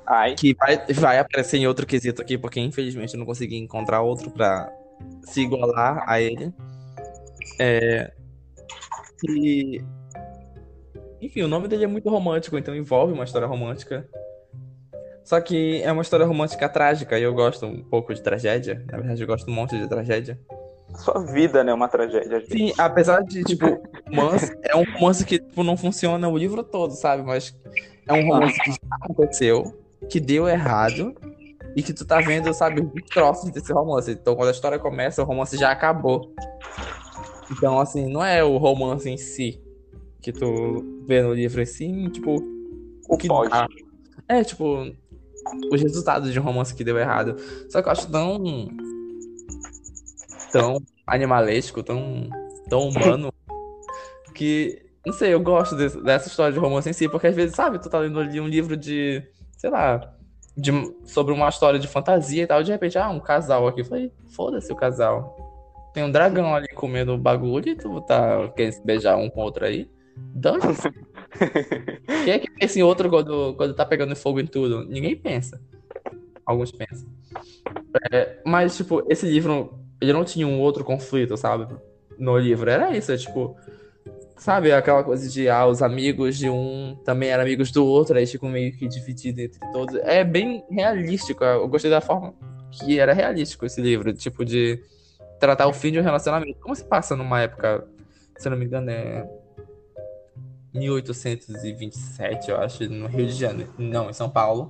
Ai. 0.10 0.34
Que 0.34 0.56
vai, 0.56 0.78
vai 0.92 1.20
aparecer 1.20 1.58
em 1.58 1.68
outro 1.68 1.86
quesito 1.86 2.20
aqui, 2.20 2.36
porque 2.36 2.60
infelizmente 2.60 3.14
eu 3.14 3.20
não 3.20 3.28
consegui 3.28 3.58
encontrar 3.58 4.02
outro 4.02 4.32
para 4.32 4.74
se 5.22 5.42
igualar 5.42 6.04
a 6.08 6.20
ele. 6.20 6.52
É... 7.60 8.12
E... 9.28 9.84
Enfim, 11.22 11.44
o 11.44 11.48
nome 11.48 11.68
dele 11.68 11.84
é 11.84 11.88
muito 11.88 12.10
romântico, 12.10 12.58
então 12.58 12.76
envolve 12.76 13.14
uma 13.14 13.24
história 13.24 13.48
romântica. 13.48 14.10
Só 15.24 15.40
que 15.40 15.80
é 15.84 15.92
uma 15.92 16.02
história 16.02 16.26
romântica 16.26 16.68
trágica 16.68 17.20
e 17.20 17.22
eu 17.22 17.34
gosto 17.36 17.68
um 17.68 17.84
pouco 17.84 18.12
de 18.12 18.24
tragédia. 18.24 18.84
Na 18.90 18.98
verdade, 18.98 19.22
eu 19.22 19.28
gosto 19.28 19.48
um 19.52 19.54
monte 19.54 19.78
de 19.78 19.88
tragédia. 19.88 20.40
Sua 20.96 21.24
vida, 21.32 21.64
né? 21.64 21.72
Uma 21.72 21.88
tragédia. 21.88 22.44
Sim, 22.48 22.74
apesar 22.80 23.22
de, 23.22 23.44
tipo, 23.44 23.80
romance, 24.08 24.58
é 24.64 24.76
um 24.76 24.84
romance 24.94 25.24
que 25.24 25.38
tipo, 25.38 25.64
não 25.64 25.78
funciona 25.78 26.28
o 26.28 26.36
livro 26.36 26.64
todo, 26.64 26.94
sabe? 26.96 27.22
Mas 27.22 27.56
é 28.08 28.14
um 28.14 28.28
romance 28.28 28.60
que 28.60 28.72
já 28.72 28.78
aconteceu, 28.92 29.80
que 30.08 30.20
deu 30.20 30.48
errado, 30.48 31.16
e 31.76 31.84
que 31.84 31.94
tu 31.94 32.06
tá 32.06 32.20
vendo, 32.20 32.54
sabe, 32.54 32.82
os 32.82 33.10
troços 33.10 33.50
desse 33.52 33.72
romance. 33.72 34.12
Então, 34.12 34.36
quando 34.36 34.50
a 34.50 34.52
história 34.52 34.80
começa, 34.80 35.22
o 35.22 35.26
romance 35.26 35.58
já 35.58 35.72
acabou. 35.72 36.34
Então, 37.52 37.80
assim, 37.80 38.12
não 38.12 38.24
é 38.24 38.44
o 38.44 38.58
romance 38.58 39.10
em 39.10 39.18
si 39.18 39.62
que 40.22 40.32
tu 40.32 41.04
vê 41.06 41.22
no 41.22 41.34
livro, 41.34 41.62
assim, 41.62 42.10
tipo, 42.10 42.44
o 43.08 43.18
que 43.18 43.28
pode. 43.28 43.50
Dá. 43.50 43.68
É, 44.28 44.44
tipo, 44.44 44.92
os 45.72 45.82
resultados 45.82 46.32
de 46.32 46.40
um 46.40 46.44
romance 46.44 46.76
que 46.76 46.84
deu 46.84 46.98
errado. 46.98 47.36
Só 47.70 47.82
que 47.82 47.88
eu 47.88 47.92
acho 47.92 48.10
tão 48.12 48.68
tão 50.52 50.82
animalesco, 51.06 51.84
tão, 51.84 52.30
tão 52.70 52.90
humano, 52.90 53.32
que, 54.34 54.82
não 55.06 55.14
sei, 55.14 55.34
eu 55.34 55.40
gosto 55.40 55.76
desse, 55.76 56.02
dessa 56.02 56.28
história 56.28 56.54
de 56.54 56.60
romance 56.60 56.90
em 56.90 56.94
si, 56.94 57.08
porque 57.08 57.28
às 57.28 57.36
vezes, 57.36 57.56
sabe, 57.56 57.80
tu 57.80 57.90
tá 57.90 58.00
lendo 58.00 58.20
ali 58.20 58.40
um 58.40 58.48
livro 58.48 58.76
de, 58.76 59.24
sei 59.60 59.70
lá, 59.70 60.16
de, 60.56 60.72
sobre 61.04 61.34
uma 61.34 61.50
história 61.50 61.78
de 61.78 61.88
fantasia 61.88 62.44
e 62.44 62.48
tal, 62.48 62.64
de 62.64 62.72
repente, 62.72 62.98
ah, 62.98 63.10
um 63.10 63.20
casal 63.20 63.68
aqui. 63.68 63.82
Eu 63.82 63.86
falei, 63.86 64.12
foda-se 64.34 64.72
o 64.72 64.76
casal. 64.76 65.36
Tem 65.94 66.02
um 66.02 66.12
dragão 66.12 66.56
ali 66.56 66.70
comendo 66.70 67.18
bagulho 67.18 67.68
e 67.68 67.76
tu 67.76 68.00
tá 68.02 68.48
querendo 68.56 68.72
se 68.72 68.86
beijar 68.86 69.18
um 69.18 69.30
com 69.30 69.42
o 69.42 69.44
outro 69.44 69.66
aí. 69.66 69.90
Dane-se. 70.16 70.90
Quem 72.24 72.34
é 72.34 72.40
que 72.40 72.50
pensa 72.52 72.80
em 72.80 72.84
outro 72.84 73.10
quando, 73.10 73.54
quando 73.56 73.74
tá 73.74 73.86
pegando 73.86 74.16
fogo 74.16 74.40
em 74.40 74.48
tudo? 74.48 74.86
Ninguém 74.86 75.16
pensa. 75.16 75.62
Alguns 76.46 76.72
pensam. 76.72 77.10
É, 78.12 78.40
mas, 78.46 78.78
tipo, 78.78 79.04
esse 79.10 79.26
livro 79.26 79.78
ele 80.00 80.14
não 80.14 80.24
tinha 80.24 80.48
um 80.48 80.62
outro 80.62 80.86
conflito, 80.86 81.36
sabe? 81.36 81.68
No 82.18 82.38
livro. 82.38 82.70
Era 82.70 82.96
isso, 82.96 83.12
é 83.12 83.18
tipo. 83.18 83.58
Sabe, 84.40 84.72
aquela 84.72 85.04
coisa 85.04 85.30
de 85.30 85.50
ah, 85.50 85.68
os 85.68 85.82
amigos 85.82 86.38
de 86.38 86.50
um 86.50 86.98
também 87.04 87.28
eram 87.30 87.44
amigos 87.44 87.72
do 87.72 87.86
outro, 87.86 88.18
aí 88.18 88.26
ficam 88.26 88.48
meio 88.48 88.72
que 88.72 88.88
divididos 88.88 89.44
entre 89.44 89.60
todos. 89.74 89.96
É 89.96 90.24
bem 90.24 90.64
realístico. 90.72 91.44
Eu 91.44 91.68
gostei 91.68 91.92
da 91.92 92.00
forma 92.00 92.34
que 92.72 92.98
era 92.98 93.12
realístico 93.12 93.66
esse 93.66 93.82
livro, 93.82 94.14
tipo, 94.14 94.46
de 94.46 94.82
tratar 95.42 95.68
o 95.68 95.74
fim 95.74 95.92
de 95.92 96.00
um 96.00 96.04
relacionamento. 96.04 96.58
Como 96.62 96.74
se 96.74 96.86
passa 96.86 97.18
numa 97.18 97.42
época, 97.42 97.86
se 98.38 98.50
não 98.50 98.56
me 98.56 98.64
engano, 98.64 98.90
é 98.90 99.28
1827, 100.74 102.50
eu 102.50 102.62
acho, 102.62 102.90
no 102.90 103.08
Rio 103.08 103.26
de 103.26 103.34
Janeiro. 103.34 103.74
Não, 103.78 104.10
em 104.10 104.14
São 104.14 104.30
Paulo. 104.30 104.70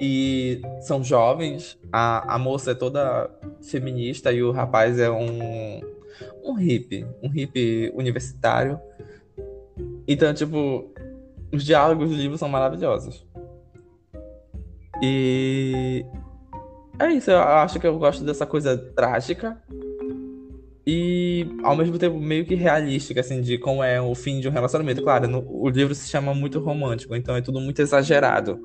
E 0.00 0.62
são 0.80 1.04
jovens. 1.04 1.78
A, 1.92 2.36
a 2.36 2.38
moça 2.38 2.70
é 2.70 2.74
toda 2.74 3.30
feminista 3.60 4.32
e 4.32 4.42
o 4.42 4.50
rapaz 4.50 4.98
é 4.98 5.10
um, 5.10 5.91
um 6.42 6.54
hippie. 6.54 7.06
Um 7.22 7.28
hippie 7.28 7.92
universitário. 7.94 8.78
Então, 10.06 10.32
tipo, 10.34 10.92
os 11.52 11.64
diálogos 11.64 12.10
do 12.10 12.16
livro 12.16 12.38
são 12.38 12.48
maravilhosos. 12.48 13.26
E 15.02 16.04
é 16.98 17.12
isso, 17.12 17.30
eu 17.30 17.38
acho 17.38 17.80
que 17.80 17.86
eu 17.86 17.98
gosto 17.98 18.24
dessa 18.24 18.46
coisa 18.46 18.76
trágica 18.94 19.60
e 20.86 21.46
ao 21.62 21.76
mesmo 21.76 21.98
tempo 21.98 22.18
meio 22.18 22.44
que 22.44 22.54
realística, 22.54 23.20
assim, 23.20 23.40
de 23.40 23.58
como 23.58 23.82
é 23.82 24.00
o 24.00 24.14
fim 24.14 24.40
de 24.40 24.48
um 24.48 24.52
relacionamento. 24.52 25.02
Claro, 25.02 25.28
no, 25.28 25.44
o 25.48 25.68
livro 25.68 25.94
se 25.94 26.08
chama 26.08 26.34
muito 26.34 26.58
romântico, 26.58 27.14
então 27.14 27.36
é 27.36 27.40
tudo 27.40 27.60
muito 27.60 27.80
exagerado. 27.80 28.60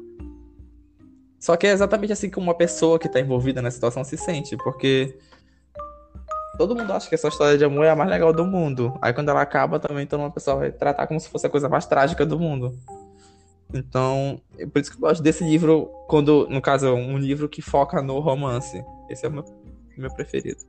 Só 1.40 1.56
que 1.56 1.68
é 1.68 1.72
exatamente 1.72 2.14
assim 2.14 2.30
que 2.30 2.40
uma 2.40 2.56
pessoa 2.56 2.98
que 2.98 3.08
tá 3.08 3.20
envolvida 3.20 3.62
nessa 3.62 3.76
situação 3.76 4.04
se 4.04 4.18
sente, 4.18 4.58
porque 4.58 5.18
todo 6.58 6.76
mundo 6.76 6.92
acha 6.92 7.08
que 7.08 7.16
essa 7.16 7.28
história 7.28 7.58
de 7.58 7.64
amor 7.64 7.86
é 7.86 7.90
a 7.90 7.96
mais 7.96 8.10
legal 8.10 8.34
do 8.34 8.46
mundo. 8.46 8.98
Aí 9.02 9.14
quando 9.14 9.30
ela 9.30 9.42
acaba 9.42 9.80
também, 9.80 10.04
então 10.04 10.20
uma 10.20 10.32
pessoa 10.32 10.58
vai 10.58 10.72
tratar 10.72 11.08
como 11.08 11.20
se 11.20 11.30
fosse 11.30 11.48
a 11.48 11.50
coisa 11.50 11.70
mais 11.70 11.86
trágica 11.86 12.26
do 12.26 12.40
mundo. 12.40 12.78
Então, 13.74 14.40
é 14.58 14.66
por 14.66 14.80
isso 14.80 14.92
que 14.92 14.98
eu 14.98 15.02
gosto 15.02 15.22
desse 15.22 15.44
livro, 15.44 15.88
quando, 16.08 16.48
no 16.50 16.62
caso, 16.62 16.94
um 16.94 17.18
livro 17.18 17.50
que 17.50 17.62
foca 17.62 18.02
no 18.02 18.20
romance. 18.20 18.84
Esse 19.10 19.26
é 19.26 19.30
o 19.30 19.32
meu, 19.32 19.46
meu 19.98 20.14
preferido. 20.14 20.60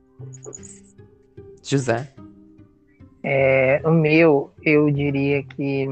José. 1.63 2.11
É, 3.23 3.81
o 3.85 3.91
meu, 3.91 4.51
eu 4.63 4.89
diria 4.91 5.43
que 5.43 5.87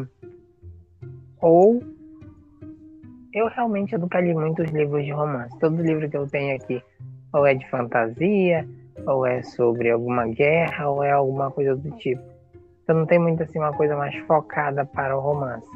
ou 1.41 1.81
eu 3.33 3.47
realmente 3.47 3.97
nunca 3.97 4.19
li 4.19 4.33
muitos 4.33 4.69
livros 4.71 5.05
de 5.05 5.11
romance. 5.11 5.57
Todo 5.59 5.81
livro 5.81 6.09
que 6.09 6.17
eu 6.17 6.27
tenho 6.27 6.55
aqui 6.55 6.81
ou 7.31 7.45
é 7.45 7.53
de 7.53 7.69
fantasia, 7.69 8.67
ou 9.05 9.25
é 9.25 9.41
sobre 9.43 9.91
alguma 9.91 10.27
guerra, 10.27 10.89
ou 10.89 11.03
é 11.03 11.11
alguma 11.11 11.51
coisa 11.51 11.75
do 11.75 11.91
tipo. 11.97 12.21
Então 12.83 12.95
não 12.95 13.05
tem 13.05 13.19
muito 13.19 13.43
assim 13.43 13.59
uma 13.59 13.73
coisa 13.73 13.95
mais 13.95 14.15
focada 14.19 14.85
para 14.85 15.17
o 15.17 15.19
romance. 15.19 15.69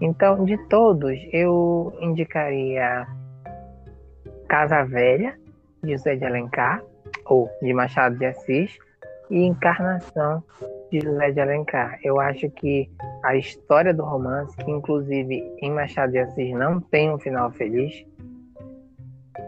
Então, 0.00 0.44
de 0.44 0.58
todos, 0.68 1.18
eu 1.32 1.92
indicaria 2.00 3.06
Casa 4.48 4.84
Velha, 4.84 5.38
de 5.82 5.92
José 5.92 6.16
de 6.16 6.24
Alencar, 6.24 6.82
ou 7.26 7.48
de 7.62 7.72
Machado 7.72 8.16
de 8.16 8.26
Assis, 8.26 8.76
e 9.30 9.44
Encarnação, 9.44 10.42
de 10.90 11.00
José 11.00 11.30
de 11.30 11.40
Alencar. 11.40 11.98
Eu 12.02 12.20
acho 12.20 12.50
que 12.50 12.90
a 13.22 13.36
história 13.36 13.94
do 13.94 14.04
romance, 14.04 14.56
que 14.56 14.70
inclusive 14.70 15.42
em 15.60 15.70
Machado 15.70 16.12
de 16.12 16.18
Assis 16.18 16.52
não 16.52 16.80
tem 16.80 17.10
um 17.10 17.18
final 17.18 17.50
feliz, 17.52 18.04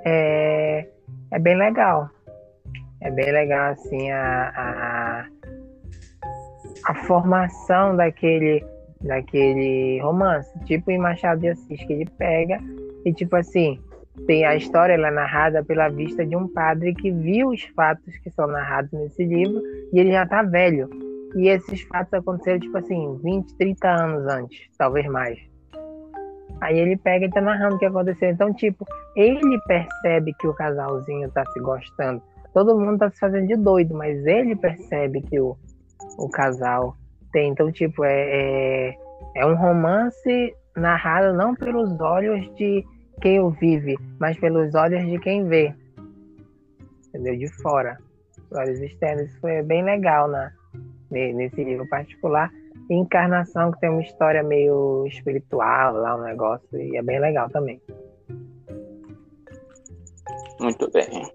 é, 0.05 0.89
é 1.31 1.39
bem 1.39 1.57
legal. 1.57 2.11
É 3.07 3.11
bem 3.13 3.31
legal 3.31 3.71
assim 3.71 4.11
a, 4.11 4.53
a, 4.57 5.27
a 6.87 6.95
formação 7.07 7.95
daquele 7.95 8.65
daquele 9.01 10.01
romance, 10.01 10.53
tipo 10.65 10.91
em 10.91 10.99
Machado 10.99 11.41
de 11.41 11.51
Assis 11.51 11.85
que 11.85 11.93
ele 11.93 12.11
pega 12.19 12.59
e 13.05 13.13
tipo 13.13 13.37
assim, 13.37 13.81
tem 14.27 14.45
a 14.45 14.57
história 14.57 14.95
ela 14.95 15.07
é 15.07 15.13
narrada 15.13 15.63
pela 15.63 15.89
vista 15.89 16.27
de 16.27 16.35
um 16.35 16.49
padre 16.49 16.95
que 16.97 17.13
viu 17.13 17.51
os 17.51 17.63
fatos 17.77 18.17
que 18.19 18.31
são 18.33 18.49
narrados 18.49 18.91
nesse 18.91 19.25
livro 19.25 19.63
e 19.93 20.01
ele 20.01 20.11
já 20.11 20.25
está 20.25 20.43
velho. 20.43 20.91
E 21.37 21.49
esses 21.49 21.83
fatos 21.83 22.13
aconteceram, 22.13 22.59
tipo 22.59 22.77
assim, 22.77 23.21
20, 23.23 23.55
30 23.57 23.89
anos 23.89 24.27
antes, 24.27 24.69
talvez 24.77 25.07
mais. 25.07 25.39
Aí 26.61 26.77
ele 26.77 26.97
pega 26.97 27.27
e 27.27 27.31
tá 27.31 27.41
narrando 27.41 27.77
o 27.77 27.79
que 27.79 27.85
aconteceu. 27.85 28.31
Então, 28.31 28.53
tipo, 28.55 28.85
ele 29.15 29.61
percebe 29.69 30.33
que 30.41 30.49
o 30.49 30.55
casalzinho 30.55 31.31
tá 31.31 31.45
se 31.53 31.61
gostando. 31.61 32.23
Todo 32.57 32.81
mundo 32.81 32.97
tá 32.97 33.11
se 33.11 33.19
fazendo 33.19 33.49
de 33.49 33.55
doido, 33.55 33.95
mas 33.95 34.25
ele 34.25 34.57
percebe 34.57 35.21
que 35.21 35.39
o, 35.39 35.55
o 36.17 36.27
casal 36.31 36.97
tem. 37.31 37.51
Então, 37.51 37.71
tipo, 37.71 38.03
é, 38.03 38.89
é, 38.89 38.95
é 39.35 39.45
um 39.45 39.55
romance 39.55 40.57
narrado 40.75 41.37
não 41.37 41.55
pelos 41.55 42.01
olhos 42.01 42.51
de 42.55 42.83
quem 43.21 43.41
o 43.41 43.51
vive, 43.51 43.95
mas 44.19 44.39
pelos 44.39 44.75
olhos 44.75 45.05
de 45.05 45.19
quem 45.19 45.47
vê. 45.47 45.75
Entendeu? 47.09 47.37
De 47.37 47.47
fora. 47.61 47.99
Os 48.51 48.57
olhos 48.57 48.81
externos. 48.81 49.29
Isso 49.29 49.39
foi 49.39 49.63
bem 49.63 49.85
legal 49.85 50.27
na, 50.27 50.51
nesse 51.11 51.63
livro 51.63 51.87
particular. 51.91 52.51
Encarnação, 52.89 53.71
que 53.71 53.81
tem 53.81 53.91
uma 53.91 54.01
história 54.01 54.43
meio 54.43 55.05
espiritual 55.07 55.93
lá, 55.93 56.17
um 56.17 56.23
negócio, 56.23 56.81
e 56.81 56.97
é 56.97 57.03
bem 57.03 57.21
legal 57.21 57.51
também. 57.51 57.79
Muito 60.59 60.91
bem. 60.91 61.31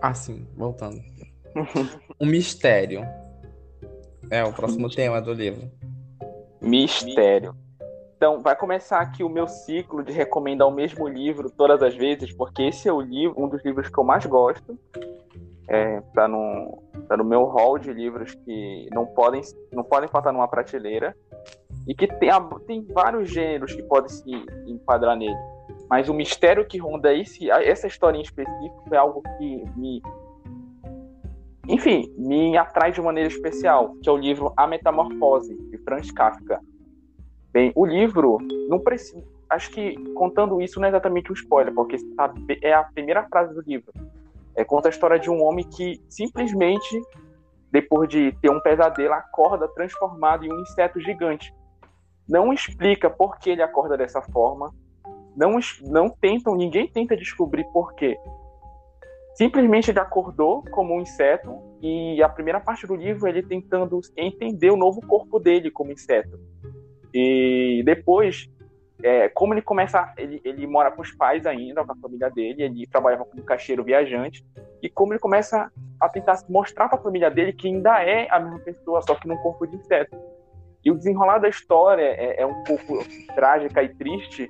Assim, 0.00 0.46
voltando. 0.56 1.00
um 2.20 2.26
mistério. 2.26 3.06
É 4.30 4.44
o 4.44 4.52
próximo 4.52 4.90
tema 4.90 5.20
do 5.20 5.32
livro. 5.32 5.70
Mistério. 6.60 7.54
Então, 8.16 8.40
vai 8.40 8.56
começar 8.56 9.00
aqui 9.00 9.22
o 9.22 9.28
meu 9.28 9.46
ciclo 9.46 10.02
de 10.02 10.12
recomendar 10.12 10.66
o 10.66 10.72
mesmo 10.72 11.06
livro 11.06 11.48
todas 11.48 11.80
as 11.82 11.94
vezes, 11.94 12.32
porque 12.32 12.64
esse 12.64 12.88
é 12.88 12.92
o 12.92 13.00
livro, 13.00 13.40
um 13.40 13.48
dos 13.48 13.64
livros 13.64 13.88
que 13.88 13.98
eu 13.98 14.04
mais 14.04 14.26
gosto. 14.26 14.76
É, 15.68 16.00
tá, 16.14 16.26
no, 16.26 16.82
tá 17.08 17.16
no 17.16 17.24
meu 17.24 17.44
hall 17.44 17.78
de 17.78 17.92
livros 17.92 18.34
que 18.34 18.88
não 18.92 19.06
podem, 19.06 19.42
não 19.70 19.84
podem 19.84 20.08
faltar 20.08 20.32
numa 20.32 20.48
prateleira. 20.48 21.16
E 21.86 21.94
que 21.94 22.06
tem, 22.06 22.30
tem 22.66 22.84
vários 22.92 23.30
gêneros 23.30 23.72
que 23.72 23.82
podem 23.84 24.08
se 24.08 24.30
enquadrar 24.66 25.16
nele. 25.16 25.38
Mas 25.88 26.08
o 26.08 26.14
mistério 26.14 26.66
que 26.66 26.78
ronda 26.78 27.14
esse, 27.14 27.50
essa 27.50 27.86
história 27.86 28.18
em 28.18 28.22
específico 28.22 28.84
é 28.92 28.96
algo 28.96 29.22
que 29.38 29.64
me. 29.76 30.02
Enfim, 31.66 32.12
me 32.16 32.56
atrai 32.56 32.92
de 32.92 33.00
maneira 33.00 33.28
especial, 33.28 33.94
que 34.02 34.08
é 34.08 34.12
o 34.12 34.16
livro 34.16 34.52
A 34.56 34.66
Metamorfose, 34.66 35.54
de 35.54 35.78
Franz 35.78 36.10
Kafka. 36.10 36.60
Bem, 37.52 37.72
o 37.74 37.84
livro 37.84 38.38
não 38.68 38.78
precisa. 38.78 39.26
Acho 39.48 39.70
que 39.70 39.96
contando 40.12 40.60
isso 40.60 40.78
não 40.78 40.86
é 40.86 40.90
exatamente 40.90 41.30
um 41.30 41.34
spoiler, 41.34 41.72
porque 41.72 41.96
é 42.62 42.74
a 42.74 42.84
primeira 42.84 43.26
frase 43.28 43.54
do 43.54 43.62
livro. 43.62 43.92
É, 44.54 44.64
conta 44.64 44.88
a 44.88 44.90
história 44.90 45.18
de 45.18 45.30
um 45.30 45.42
homem 45.42 45.64
que 45.64 46.02
simplesmente, 46.08 47.00
depois 47.70 48.08
de 48.08 48.32
ter 48.42 48.50
um 48.50 48.60
pesadelo, 48.60 49.14
acorda 49.14 49.68
transformado 49.68 50.44
em 50.44 50.52
um 50.52 50.60
inseto 50.60 51.00
gigante. 51.00 51.54
Não 52.28 52.52
explica 52.52 53.08
por 53.08 53.38
que 53.38 53.50
ele 53.50 53.62
acorda 53.62 53.96
dessa 53.96 54.20
forma. 54.20 54.74
Não, 55.38 55.58
não 55.82 56.10
tentam, 56.10 56.56
ninguém 56.56 56.88
tenta 56.88 57.16
descobrir 57.16 57.64
por 57.72 57.94
quê. 57.94 58.18
Simplesmente 59.34 59.90
ele 59.90 60.00
acordou 60.00 60.64
como 60.72 60.94
um 60.94 61.00
inseto 61.00 61.56
e 61.80 62.20
a 62.22 62.28
primeira 62.28 62.58
parte 62.58 62.86
do 62.86 62.96
livro 62.96 63.28
ele 63.28 63.42
tentando 63.42 64.00
entender 64.16 64.70
o 64.70 64.76
novo 64.76 65.00
corpo 65.06 65.38
dele 65.38 65.70
como 65.70 65.92
inseto 65.92 66.36
e 67.12 67.82
depois, 67.84 68.48
é, 69.02 69.28
como 69.28 69.54
ele 69.54 69.62
começa, 69.62 70.12
ele, 70.16 70.40
ele 70.44 70.66
mora 70.66 70.90
com 70.90 71.02
os 71.02 71.12
pais 71.12 71.46
ainda, 71.46 71.84
com 71.84 71.92
a 71.92 71.96
família 71.96 72.30
dele, 72.30 72.62
ele 72.62 72.86
trabalhava 72.86 73.24
como 73.24 73.42
caixeiro 73.42 73.84
viajante, 73.84 74.44
e 74.82 74.88
como 74.88 75.12
ele 75.12 75.20
começa 75.20 75.70
a 76.00 76.08
tentar 76.08 76.38
mostrar 76.48 76.88
para 76.88 76.98
a 76.98 77.02
família 77.02 77.30
dele 77.30 77.52
que 77.52 77.68
ainda 77.68 78.02
é 78.02 78.28
a 78.30 78.38
mesma 78.38 78.60
pessoa, 78.60 79.02
só 79.02 79.14
que 79.14 79.26
num 79.26 79.36
corpo 79.38 79.66
de 79.66 79.76
inseto. 79.76 80.16
E 80.84 80.90
o 80.90 80.94
desenrolar 80.94 81.38
da 81.38 81.48
história 81.48 82.02
é, 82.02 82.42
é 82.42 82.46
um 82.46 82.62
pouco 82.62 83.04
trágica 83.34 83.82
e 83.82 83.88
triste, 83.88 84.48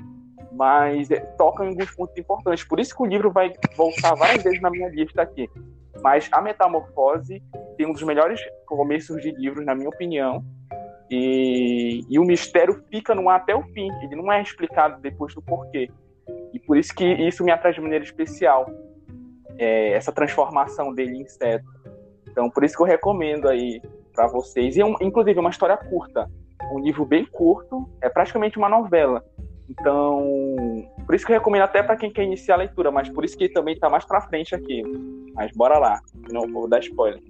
mas 0.58 1.08
é, 1.08 1.20
toca 1.20 1.64
em 1.64 1.68
alguns 1.68 1.94
pontos 1.94 2.18
importantes. 2.18 2.64
Por 2.64 2.80
isso 2.80 2.94
que 2.96 3.02
o 3.02 3.06
livro 3.06 3.30
vai 3.30 3.52
voltar 3.76 4.16
várias 4.16 4.42
vezes 4.42 4.60
na 4.60 4.68
minha 4.68 4.88
lista 4.88 5.22
aqui. 5.22 5.48
Mas 6.02 6.28
A 6.32 6.42
Metamorfose 6.42 7.40
tem 7.76 7.86
um 7.86 7.92
dos 7.92 8.02
melhores 8.02 8.40
começos 8.66 9.22
de 9.22 9.30
livros, 9.30 9.64
na 9.64 9.74
minha 9.74 9.88
opinião, 9.88 10.44
e, 11.08 12.00
e 12.08 12.18
o 12.18 12.24
mistério 12.24 12.82
fica 12.90 13.14
no 13.14 13.30
ar 13.30 13.36
até 13.36 13.54
o 13.54 13.62
fim, 13.62 13.88
ele 14.02 14.16
não 14.16 14.32
é 14.32 14.42
explicado 14.42 15.00
depois 15.00 15.32
do 15.32 15.40
porquê. 15.40 15.88
E 16.52 16.58
por 16.58 16.76
isso 16.76 16.92
que 16.92 17.04
isso 17.04 17.44
me 17.44 17.52
atrai 17.52 17.72
de 17.72 17.80
maneira 17.80 18.04
especial, 18.04 18.66
é, 19.56 19.92
essa 19.92 20.12
transformação 20.12 20.92
dele 20.92 21.18
em 21.18 21.22
inseto. 21.22 21.64
Então, 22.28 22.50
por 22.50 22.64
isso 22.64 22.76
que 22.76 22.82
eu 22.82 22.86
recomendo 22.86 23.48
aí 23.48 23.80
para 24.12 24.26
vocês. 24.26 24.76
E, 24.76 24.80
é 24.80 24.84
um, 24.84 24.96
inclusive, 25.00 25.38
é 25.38 25.40
uma 25.40 25.50
história 25.50 25.76
curta, 25.76 26.28
um 26.72 26.80
livro 26.80 27.06
bem 27.06 27.24
curto, 27.24 27.88
é 28.00 28.08
praticamente 28.08 28.58
uma 28.58 28.68
novela. 28.68 29.24
Então, 29.80 30.90
por 31.06 31.14
isso 31.14 31.24
que 31.24 31.32
eu 31.32 31.36
recomendo 31.36 31.62
até 31.62 31.82
para 31.82 31.96
quem 31.96 32.10
quer 32.10 32.24
iniciar 32.24 32.54
a 32.54 32.58
leitura, 32.58 32.90
mas 32.90 33.08
por 33.08 33.24
isso 33.24 33.36
que 33.36 33.48
também 33.48 33.74
está 33.74 33.88
mais 33.88 34.04
para 34.04 34.20
frente 34.22 34.54
aqui. 34.54 34.82
Mas 35.34 35.52
bora 35.52 35.78
lá, 35.78 36.00
não 36.30 36.48
vou 36.48 36.68
dar 36.68 36.80
spoiler. 36.80 37.22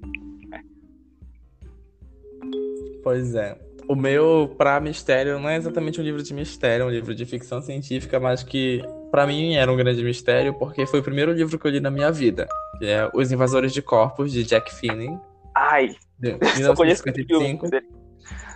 Pois 3.02 3.34
é. 3.34 3.58
O 3.88 3.94
meu, 3.94 4.54
pra 4.58 4.80
mistério, 4.80 5.38
não 5.38 5.48
é 5.48 5.56
exatamente 5.56 5.98
um 5.98 6.04
livro 6.04 6.22
de 6.22 6.34
mistério, 6.34 6.82
é 6.82 6.86
um 6.86 6.90
livro 6.90 7.14
de 7.14 7.24
ficção 7.24 7.62
científica, 7.62 8.20
mas 8.20 8.42
que 8.42 8.82
para 9.10 9.26
mim 9.26 9.54
era 9.54 9.72
um 9.72 9.76
grande 9.76 10.04
mistério 10.04 10.52
porque 10.52 10.84
foi 10.84 11.00
o 11.00 11.02
primeiro 11.02 11.32
livro 11.32 11.58
que 11.58 11.66
eu 11.66 11.70
li 11.70 11.80
na 11.80 11.90
minha 11.90 12.12
vida, 12.12 12.46
que 12.78 12.84
é 12.84 13.08
Os 13.14 13.32
Invasores 13.32 13.72
de 13.72 13.80
Corpos, 13.80 14.30
de 14.30 14.44
Jack 14.44 14.74
Finney. 14.74 15.16
Ai! 15.54 15.96
De 16.18 16.32
1955. 16.58 17.66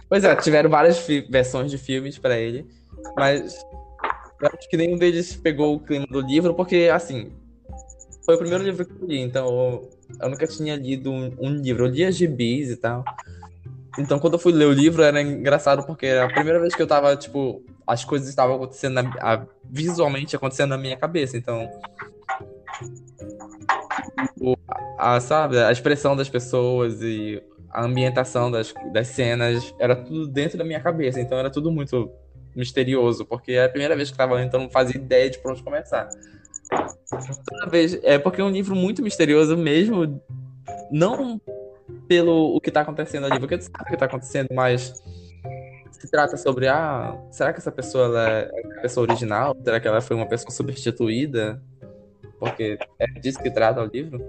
Pois 0.06 0.22
é, 0.22 0.36
tiveram 0.36 0.68
várias 0.68 1.06
versões 1.30 1.70
de 1.70 1.78
filmes 1.78 2.18
para 2.18 2.36
ele, 2.36 2.66
mas 3.16 3.56
eu 4.42 4.50
acho 4.52 4.68
que 4.68 4.76
nenhum 4.76 4.96
deles 4.96 5.34
pegou 5.36 5.76
o 5.76 5.80
clima 5.80 6.06
do 6.06 6.20
livro, 6.20 6.54
porque, 6.54 6.90
assim, 6.92 7.32
foi 8.24 8.34
o 8.34 8.38
primeiro 8.38 8.64
livro 8.64 8.84
que 8.84 8.92
eu 8.92 9.06
li, 9.06 9.20
então 9.20 9.88
eu 10.20 10.28
nunca 10.28 10.46
tinha 10.46 10.76
lido 10.76 11.10
um, 11.10 11.34
um 11.40 11.54
livro. 11.54 11.86
Eu 11.86 11.90
lia 11.90 12.12
gibis 12.12 12.70
e 12.70 12.76
tal, 12.76 13.04
então, 13.98 14.18
quando 14.18 14.34
eu 14.34 14.38
fui 14.38 14.52
ler 14.52 14.66
o 14.66 14.72
livro, 14.72 15.02
era 15.02 15.20
engraçado 15.20 15.84
porque 15.84 16.06
era 16.06 16.24
a 16.24 16.32
primeira 16.32 16.58
vez 16.58 16.74
que 16.74 16.80
eu 16.80 16.86
tava, 16.86 17.14
tipo, 17.14 17.62
as 17.86 18.04
coisas 18.04 18.28
estavam 18.28 18.56
acontecendo 18.56 18.94
na, 18.94 19.14
a, 19.20 19.46
visualmente 19.64 20.34
acontecendo 20.34 20.70
na 20.70 20.78
minha 20.78 20.96
cabeça. 20.96 21.36
Então, 21.36 21.68
o, 24.40 24.56
a, 24.98 25.20
sabe, 25.20 25.58
a 25.58 25.70
expressão 25.70 26.16
das 26.16 26.28
pessoas 26.28 27.02
e 27.02 27.42
a 27.70 27.84
ambientação 27.84 28.50
das, 28.50 28.72
das 28.92 29.08
cenas 29.08 29.74
era 29.78 29.94
tudo 29.94 30.26
dentro 30.26 30.56
da 30.56 30.64
minha 30.64 30.80
cabeça. 30.80 31.20
Então, 31.20 31.36
era 31.36 31.50
tudo 31.50 31.70
muito 31.70 32.10
misterioso, 32.54 33.24
porque 33.24 33.52
era 33.52 33.66
a 33.66 33.70
primeira 33.70 33.96
vez 33.96 34.08
que 34.08 34.14
eu 34.14 34.18
tava 34.18 34.34
lendo, 34.34 34.48
então 34.48 34.60
não 34.60 34.70
fazia 34.70 34.96
ideia 34.96 35.30
de 35.30 35.38
por 35.38 35.52
onde 35.52 35.62
começar. 35.62 36.08
Toda 37.48 37.70
vez, 37.70 37.98
é 38.02 38.18
porque 38.18 38.40
é 38.40 38.44
um 38.44 38.50
livro 38.50 38.74
muito 38.74 39.02
misterioso 39.02 39.56
mesmo, 39.56 40.22
não 40.90 41.40
pelo 42.08 42.56
o 42.56 42.60
que 42.60 42.70
tá 42.70 42.82
acontecendo 42.82 43.26
ali, 43.26 43.38
porque 43.38 43.58
tu 43.58 43.64
sabe 43.64 43.84
o 43.84 43.86
que 43.86 43.96
tá 43.96 44.06
acontecendo, 44.06 44.48
mas 44.52 44.94
se 45.90 46.10
trata 46.10 46.36
sobre, 46.36 46.68
ah, 46.68 47.16
será 47.30 47.52
que 47.52 47.58
essa 47.58 47.70
pessoa 47.70 48.28
é 48.28 48.50
a 48.78 48.80
pessoa 48.82 49.06
original? 49.06 49.56
Será 49.62 49.78
que 49.78 49.86
ela 49.86 50.00
foi 50.00 50.16
uma 50.16 50.26
pessoa 50.26 50.50
substituída? 50.50 51.62
Porque 52.38 52.78
é 52.98 53.06
disso 53.20 53.38
que 53.40 53.50
trata 53.50 53.80
o 53.80 53.86
livro. 53.86 54.20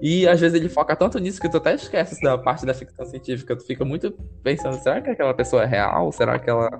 E 0.00 0.28
às 0.28 0.40
vezes 0.40 0.58
ele 0.58 0.68
foca 0.68 0.94
tanto 0.94 1.18
nisso 1.18 1.40
que 1.40 1.48
tu 1.48 1.56
até 1.56 1.74
esquece 1.74 2.20
da 2.22 2.38
parte 2.38 2.64
da 2.64 2.72
ficção 2.72 3.04
científica. 3.04 3.56
Tu 3.56 3.64
fica 3.64 3.84
muito 3.84 4.12
pensando, 4.42 4.80
será 4.80 5.00
que 5.00 5.10
aquela 5.10 5.34
pessoa 5.34 5.64
é 5.64 5.66
real? 5.66 6.12
Será 6.12 6.38
que 6.38 6.48
ela 6.48 6.70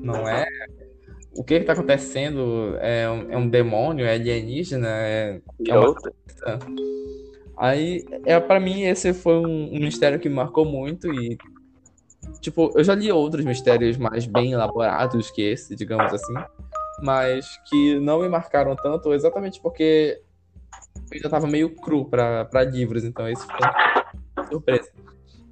não 0.00 0.28
é? 0.28 0.46
O 1.32 1.44
que 1.44 1.54
está 1.54 1.74
acontecendo? 1.74 2.76
É 2.80 3.08
um, 3.08 3.32
é 3.32 3.36
um 3.36 3.48
demônio? 3.48 4.04
É 4.04 4.14
alienígena? 4.14 4.88
É, 4.88 5.40
é 5.68 5.78
uma... 5.78 5.94
Aí, 7.56 8.04
é, 8.24 8.40
para 8.40 8.58
mim, 8.58 8.82
esse 8.82 9.12
foi 9.12 9.34
um, 9.34 9.74
um, 9.74 9.78
mistério 9.80 10.18
que 10.18 10.28
me 10.28 10.34
marcou 10.34 10.64
muito 10.64 11.12
e 11.12 11.36
Tipo, 12.40 12.72
eu 12.74 12.84
já 12.84 12.94
li 12.94 13.10
outros 13.12 13.44
mistérios 13.44 13.96
mais 13.96 14.24
bem 14.24 14.52
elaborados 14.52 15.30
que 15.30 15.42
esse, 15.42 15.76
digamos 15.76 16.12
assim, 16.12 16.34
mas 17.02 17.58
que 17.66 17.98
não 17.98 18.20
me 18.20 18.28
marcaram 18.28 18.74
tanto 18.76 19.12
exatamente 19.12 19.60
porque 19.60 20.22
eu 20.96 21.16
ainda 21.16 21.28
tava 21.28 21.46
meio 21.46 21.74
cru 21.74 22.04
pra, 22.04 22.44
pra 22.46 22.64
livros, 22.64 23.04
então 23.04 23.28
isso 23.28 23.46
foi 23.46 23.58
uma 24.36 24.48
surpresa. 24.48 24.90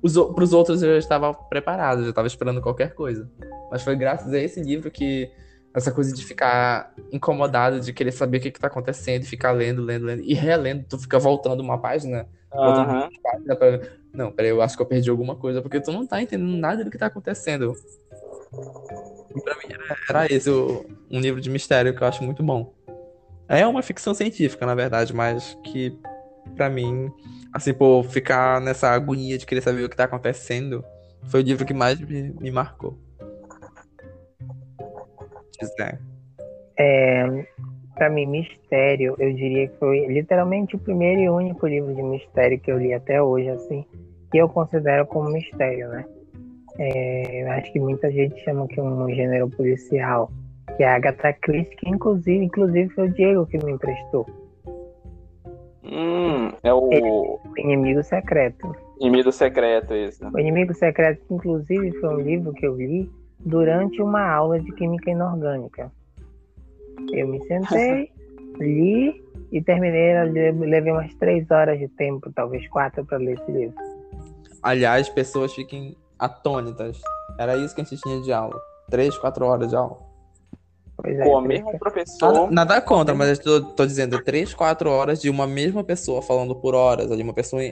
Os, 0.02 0.14
pros 0.34 0.52
outros 0.52 0.82
eu 0.82 0.92
já 0.92 0.98
estava 0.98 1.34
preparado, 1.34 2.04
já 2.04 2.10
estava 2.10 2.26
esperando 2.26 2.60
qualquer 2.60 2.94
coisa. 2.94 3.30
Mas 3.70 3.82
foi 3.82 3.96
graças 3.96 4.32
a 4.32 4.38
esse 4.38 4.60
livro 4.60 4.90
que 4.90 5.30
essa 5.74 5.92
coisa 5.92 6.12
de 6.12 6.24
ficar 6.24 6.92
incomodado, 7.12 7.80
de 7.80 7.92
querer 7.92 8.12
saber 8.12 8.38
o 8.38 8.40
que, 8.40 8.50
que 8.50 8.60
tá 8.60 8.68
acontecendo, 8.68 9.24
ficar 9.24 9.52
lendo, 9.52 9.82
lendo, 9.82 10.06
lendo, 10.06 10.22
e 10.22 10.34
relendo, 10.34 10.84
tu 10.88 10.98
fica 10.98 11.18
voltando 11.18 11.60
uma 11.60 11.78
página, 11.78 12.26
voltando 12.52 12.90
uma 12.90 13.10
página 13.22 13.56
pra... 13.56 13.80
Não, 14.12 14.32
peraí, 14.32 14.50
eu 14.50 14.62
acho 14.62 14.76
que 14.76 14.82
eu 14.82 14.86
perdi 14.86 15.10
alguma 15.10 15.36
coisa, 15.36 15.60
porque 15.60 15.80
tu 15.80 15.92
não 15.92 16.06
tá 16.06 16.20
entendendo 16.20 16.56
nada 16.56 16.84
do 16.84 16.90
que 16.90 16.98
tá 16.98 17.06
acontecendo. 17.06 17.74
Pra 18.50 19.54
mim 19.56 19.68
era, 19.70 19.96
era 20.08 20.32
esse 20.32 20.50
o, 20.50 20.86
um 21.10 21.20
livro 21.20 21.40
de 21.40 21.50
mistério 21.50 21.94
que 21.94 22.02
eu 22.02 22.08
acho 22.08 22.24
muito 22.24 22.42
bom. 22.42 22.74
É 23.46 23.66
uma 23.66 23.82
ficção 23.82 24.14
científica, 24.14 24.66
na 24.66 24.74
verdade, 24.74 25.14
mas 25.14 25.56
que 25.64 25.98
pra 26.50 26.68
mim, 26.68 27.10
assim, 27.52 27.72
pô, 27.72 28.02
ficar 28.02 28.60
nessa 28.60 28.90
agonia 28.90 29.38
de 29.38 29.46
querer 29.46 29.60
saber 29.60 29.84
o 29.84 29.88
que 29.88 29.96
tá 29.96 30.04
acontecendo, 30.04 30.84
foi 31.24 31.40
o 31.40 31.44
livro 31.44 31.64
que 31.64 31.74
mais 31.74 32.00
me, 32.00 32.34
me 32.40 32.50
marcou. 32.50 32.98
José. 35.60 35.98
É, 36.78 37.46
pra 37.96 38.08
mim, 38.08 38.26
mistério, 38.26 39.16
eu 39.18 39.32
diria 39.34 39.68
que 39.68 39.76
foi 39.78 40.06
literalmente 40.06 40.76
o 40.76 40.78
primeiro 40.78 41.20
e 41.20 41.28
único 41.28 41.66
livro 41.66 41.94
de 41.94 42.02
mistério 42.02 42.58
que 42.60 42.70
eu 42.70 42.78
li 42.78 42.94
até 42.94 43.20
hoje, 43.20 43.48
assim, 43.48 43.84
que 44.30 44.38
eu 44.38 44.48
considero 44.48 45.06
como 45.06 45.30
mistério, 45.30 45.88
né? 45.88 46.04
É, 46.78 47.42
eu 47.42 47.50
acho 47.50 47.72
que 47.72 47.80
muita 47.80 48.10
gente 48.10 48.38
chama 48.44 48.68
que 48.68 48.78
é 48.78 48.82
um 48.82 49.12
gênero 49.12 49.50
policial, 49.50 50.30
que 50.76 50.84
é 50.84 50.86
a 50.88 50.94
Agatha 50.94 51.32
Christie, 51.32 51.76
que 51.76 51.88
inclusive, 51.88 52.44
inclusive 52.44 52.88
foi 52.90 53.08
o 53.08 53.12
Diego 53.12 53.46
que 53.46 53.58
me 53.64 53.72
emprestou, 53.72 54.24
Hum, 55.90 56.52
é 56.62 56.72
o 56.72 56.80
o 56.80 57.40
Inimigo 57.56 58.02
Secreto. 58.02 58.76
inimigo 59.00 59.32
secreto 59.32 59.94
esse. 59.94 60.24
O 60.24 60.38
Inimigo 60.38 60.74
Secreto, 60.74 61.24
que 61.26 61.34
inclusive 61.34 61.92
foi 61.98 62.08
um 62.10 62.20
livro 62.20 62.52
que 62.52 62.66
eu 62.66 62.76
li 62.76 63.10
durante 63.40 64.02
uma 64.02 64.28
aula 64.28 64.60
de 64.60 64.70
Química 64.72 65.10
Inorgânica. 65.10 65.90
Eu 67.12 67.28
me 67.28 67.40
sentei, 67.46 68.10
li 68.58 69.24
e 69.50 69.62
terminei, 69.62 70.14
levei 70.24 70.92
umas 70.92 71.14
três 71.14 71.50
horas 71.50 71.78
de 71.78 71.88
tempo, 71.88 72.30
talvez 72.34 72.68
quatro, 72.68 73.04
para 73.04 73.18
ler 73.18 73.38
esse 73.38 73.50
livro. 73.50 73.76
Aliás, 74.62 75.08
pessoas 75.08 75.54
fiquem 75.54 75.96
atônitas. 76.18 77.00
Era 77.38 77.56
isso 77.56 77.74
que 77.74 77.80
a 77.80 77.84
gente 77.84 78.00
tinha 78.02 78.20
de 78.20 78.32
aula. 78.32 78.60
Três, 78.90 79.16
quatro 79.16 79.46
horas 79.46 79.70
de 79.70 79.76
aula. 79.76 80.07
Pois 81.00 81.16
é, 81.18 81.22
Com 81.22 81.30
o 81.30 81.42
por 81.42 81.52
isso 81.52 81.58
mesmo 81.64 81.66
Nada, 81.66 81.78
professor. 81.78 82.50
nada 82.50 82.80
contra, 82.82 83.14
mas 83.14 83.38
eu 83.38 83.44
tô, 83.62 83.68
tô 83.74 83.86
dizendo 83.86 84.20
três, 84.22 84.52
quatro 84.52 84.90
horas 84.90 85.20
de 85.20 85.30
uma 85.30 85.46
mesma 85.46 85.84
pessoa 85.84 86.20
falando 86.20 86.56
por 86.56 86.74
horas, 86.74 87.08
de 87.16 87.22
uma 87.22 87.32
pessoa 87.32 87.62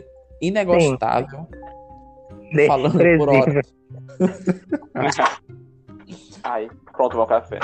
inegostável 0.41 1.47
que- 2.51 2.67
falando 2.67 2.93
por 2.93 3.29
desprezível. 3.29 3.33
horas. 3.33 3.67
Aí, 6.45 6.71
pronto, 6.93 7.17
meu 7.17 7.27
café. 7.27 7.59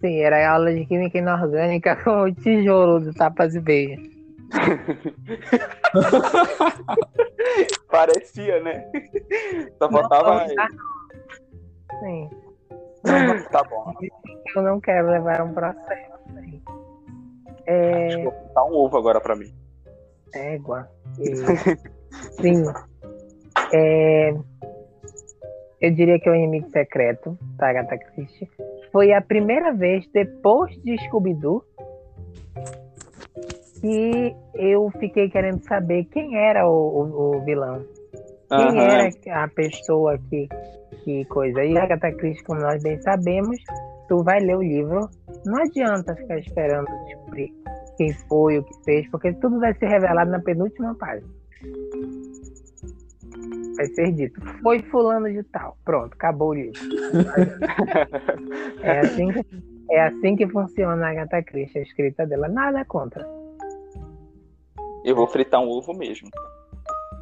Sim, 0.00 0.18
era 0.20 0.48
a 0.48 0.52
aula 0.54 0.72
de 0.74 0.84
Química 0.86 1.18
Inorgânica 1.18 1.94
com 2.02 2.22
o 2.24 2.34
tijolo 2.34 2.98
do 3.00 3.14
Tapas 3.14 3.54
e 3.54 3.60
Beija. 3.60 3.96
Parecia, 7.90 8.60
né? 8.62 8.84
Só 9.78 9.90
faltava. 9.90 10.46
Sim, 12.00 12.30
Tá 13.50 13.62
bom. 13.64 13.92
eu 14.56 14.62
não 14.62 14.80
quero 14.80 15.08
levar 15.10 15.42
um 15.42 15.52
processo. 15.54 16.18
sim. 16.40 16.62
É, 17.66 18.22
Vou 18.22 18.32
botar 18.32 18.64
um 18.64 18.74
ovo 18.74 18.96
agora 18.96 19.20
pra 19.20 19.36
mim. 19.36 19.52
Égua. 20.34 20.88
E- 21.18 21.34
Sim. 22.40 22.64
É, 23.72 24.30
Eu 25.80 25.90
diria 25.94 26.18
que 26.18 26.28
é 26.28 26.32
o 26.32 26.34
inimigo 26.34 26.68
secreto 26.70 27.38
da 27.56 27.68
Agatha 27.70 27.96
Christie. 27.98 28.48
Foi 28.90 29.12
a 29.12 29.20
primeira 29.20 29.72
vez 29.72 30.06
depois 30.12 30.74
de 30.82 30.96
Scooby-Doo 31.06 31.62
que 33.80 34.34
eu 34.54 34.90
fiquei 34.98 35.28
querendo 35.30 35.62
saber 35.64 36.04
quem 36.06 36.36
era 36.36 36.68
o, 36.68 36.72
o- 36.72 37.36
o 37.36 37.44
vilão. 37.44 37.84
Quem 38.48 38.58
Aham. 38.58 38.80
era 38.80 39.44
a 39.44 39.48
pessoa 39.48 40.18
que, 40.30 40.48
que 41.04 41.24
coisa. 41.26 41.62
E 41.64 41.76
a 41.76 41.84
Agatha 41.84 42.12
Christie, 42.12 42.44
como 42.44 42.60
nós 42.60 42.82
bem 42.82 43.00
sabemos, 43.02 43.58
tu 44.08 44.22
vai 44.22 44.40
ler 44.40 44.56
o 44.56 44.62
livro, 44.62 45.08
não 45.44 45.62
adianta 45.62 46.16
ficar 46.16 46.38
esperando 46.38 46.86
descobrir 47.04 47.52
quem 47.98 48.12
foi, 48.28 48.58
o 48.58 48.62
que 48.62 48.84
fez, 48.84 49.10
porque 49.10 49.32
tudo 49.34 49.60
vai 49.60 49.74
ser 49.74 49.86
revelado 49.86 50.30
na 50.30 50.40
penúltima 50.40 50.94
página. 50.94 51.28
Vai 53.76 53.86
ser 53.86 54.12
dito, 54.12 54.40
foi 54.62 54.80
fulano 54.82 55.30
de 55.30 55.42
tal. 55.44 55.76
Pronto, 55.84 56.14
acabou 56.14 56.48
o 56.50 56.54
livro. 56.54 56.80
É 58.82 59.00
assim 59.00 59.32
que, 59.32 59.46
é 59.90 60.00
assim 60.04 60.36
que 60.36 60.48
funciona 60.48 61.06
a 61.06 61.10
Agatha 61.10 61.42
Christie, 61.42 61.80
a 61.80 61.82
escrita 61.82 62.26
dela. 62.26 62.48
Nada 62.48 62.84
contra. 62.84 63.28
Eu 65.04 65.14
vou 65.14 65.26
fritar 65.26 65.60
um 65.60 65.68
ovo 65.68 65.92
mesmo. 65.92 66.28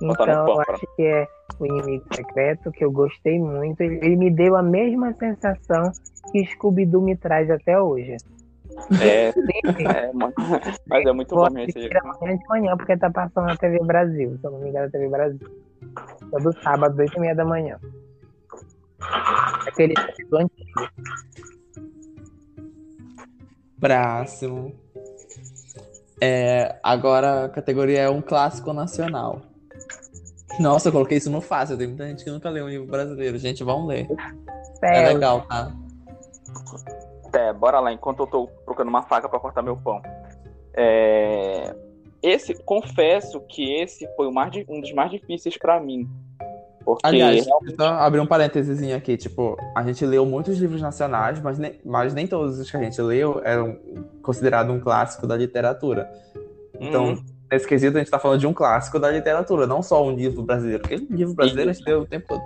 No 0.00 0.12
Então, 0.12 0.46
eu 0.46 0.60
acho 0.60 0.86
que 0.94 1.02
é 1.02 1.26
o 1.58 1.66
Inimigo 1.66 2.04
Secreto, 2.14 2.70
que 2.70 2.84
eu 2.84 2.92
gostei 2.92 3.38
muito. 3.38 3.80
Ele, 3.80 3.96
ele 4.02 4.16
me 4.16 4.30
deu 4.30 4.56
a 4.56 4.62
mesma 4.62 5.12
sensação 5.14 5.90
que 6.30 6.44
Scooby-Doo 6.46 7.00
me 7.00 7.16
traz 7.16 7.50
até 7.50 7.80
hoje. 7.80 8.16
É, 9.00 9.28
é. 9.32 10.10
Mas 10.86 11.06
é 11.06 11.12
muito 11.12 11.34
vou 11.34 11.48
bom 11.48 11.58
esse 11.58 11.88
amanhã 11.96 12.36
de 12.36 12.46
manhã, 12.48 12.76
porque 12.76 12.96
tá 12.96 13.10
passando 13.10 13.46
na 13.46 13.56
TV 13.56 13.78
Brasil. 13.84 14.36
Se 14.38 14.46
eu 14.46 14.50
não 14.50 14.58
me 14.58 14.68
engano, 14.68 14.86
na 14.86 14.90
TV 14.90 15.08
Brasil. 15.08 15.48
Todo 16.30 16.62
sábado, 16.62 16.98
8 16.98 17.16
e 17.16 17.20
meia 17.20 17.34
da 17.34 17.44
manhã. 17.44 17.78
Aquele 19.66 19.94
do 20.28 20.36
antigo. 20.36 20.90
Próximo. 23.80 24.74
É, 26.20 26.78
agora 26.82 27.44
a 27.44 27.48
categoria 27.48 28.00
é 28.00 28.10
um 28.10 28.22
clássico 28.22 28.72
nacional. 28.72 29.42
Nossa, 30.58 30.88
eu 30.88 30.92
coloquei 30.92 31.18
isso 31.18 31.30
no 31.30 31.40
fácil. 31.40 31.76
Tem 31.76 31.86
muita 31.86 32.06
gente 32.06 32.24
que 32.24 32.30
nunca 32.30 32.48
leu 32.48 32.64
um 32.64 32.68
livro 32.68 32.86
brasileiro. 32.86 33.38
Gente, 33.38 33.62
vão 33.62 33.86
ler. 33.86 34.08
É 34.82 35.12
legal, 35.12 35.42
tá? 35.42 35.72
É, 37.32 37.52
bora 37.52 37.80
lá, 37.80 37.92
enquanto 37.92 38.20
eu 38.20 38.26
tô 38.26 38.46
procurando 38.64 38.88
uma 38.88 39.02
faca 39.02 39.28
pra 39.28 39.38
cortar 39.38 39.62
meu 39.62 39.76
pão. 39.76 40.00
É, 40.74 41.74
Esse, 42.22 42.54
confesso 42.64 43.40
que 43.40 43.74
esse 43.74 44.08
foi 44.16 44.26
o 44.26 44.32
mais, 44.32 44.54
um 44.68 44.80
dos 44.80 44.92
mais 44.92 45.10
difíceis 45.10 45.56
pra 45.56 45.80
mim. 45.80 46.08
Porque 46.84 47.04
Aliás, 47.04 47.44
só 47.76 47.88
abrir 47.94 48.20
um 48.20 48.26
parênteses 48.26 48.80
aqui, 48.92 49.16
tipo, 49.16 49.56
a 49.74 49.82
gente 49.82 50.06
leu 50.06 50.24
muitos 50.24 50.56
livros 50.58 50.80
nacionais, 50.80 51.40
mas 51.40 51.58
nem, 51.58 51.80
mas 51.84 52.14
nem 52.14 52.28
todos 52.28 52.60
os 52.60 52.70
que 52.70 52.76
a 52.76 52.82
gente 52.82 53.02
leu 53.02 53.40
eram 53.44 53.76
considerados 54.22 54.72
um 54.72 54.78
clássico 54.78 55.26
da 55.26 55.36
literatura. 55.36 56.08
Então, 56.80 57.14
Hum, 57.14 57.24
nesse 57.50 57.66
quesito, 57.66 57.96
a 57.96 58.00
gente 58.00 58.10
tá 58.10 58.18
falando 58.18 58.40
de 58.40 58.46
um 58.46 58.52
clássico 58.52 58.98
da 58.98 59.10
literatura, 59.10 59.66
não 59.66 59.82
só 59.82 60.04
um 60.04 60.14
livro 60.14 60.42
brasileiro, 60.42 60.82
porque 60.82 60.96
livro 60.96 61.34
brasileiro 61.34 61.70
a 61.70 61.72
gente 61.72 61.86
leu 61.86 62.00
o 62.00 62.06
tempo 62.06 62.26
todo. 62.28 62.42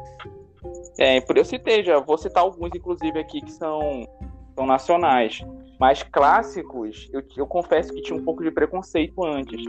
é, 0.99 1.21
por 1.21 1.37
eu 1.37 1.45
citei 1.45 1.83
já, 1.83 1.99
vou 1.99 2.19
citar 2.19 2.43
alguns, 2.43 2.71
inclusive, 2.75 3.19
aqui 3.19 3.41
que 3.41 3.53
são, 3.53 4.07
são 4.55 4.67
nacionais. 4.67 5.45
Mas 5.79 6.03
clássicos, 6.03 7.09
eu, 7.13 7.23
eu 7.37 7.47
confesso 7.47 7.93
que 7.95 8.03
tinha 8.03 8.19
um 8.19 8.23
pouco 8.23 8.43
de 8.43 8.51
preconceito 8.51 9.25
antes. 9.25 9.65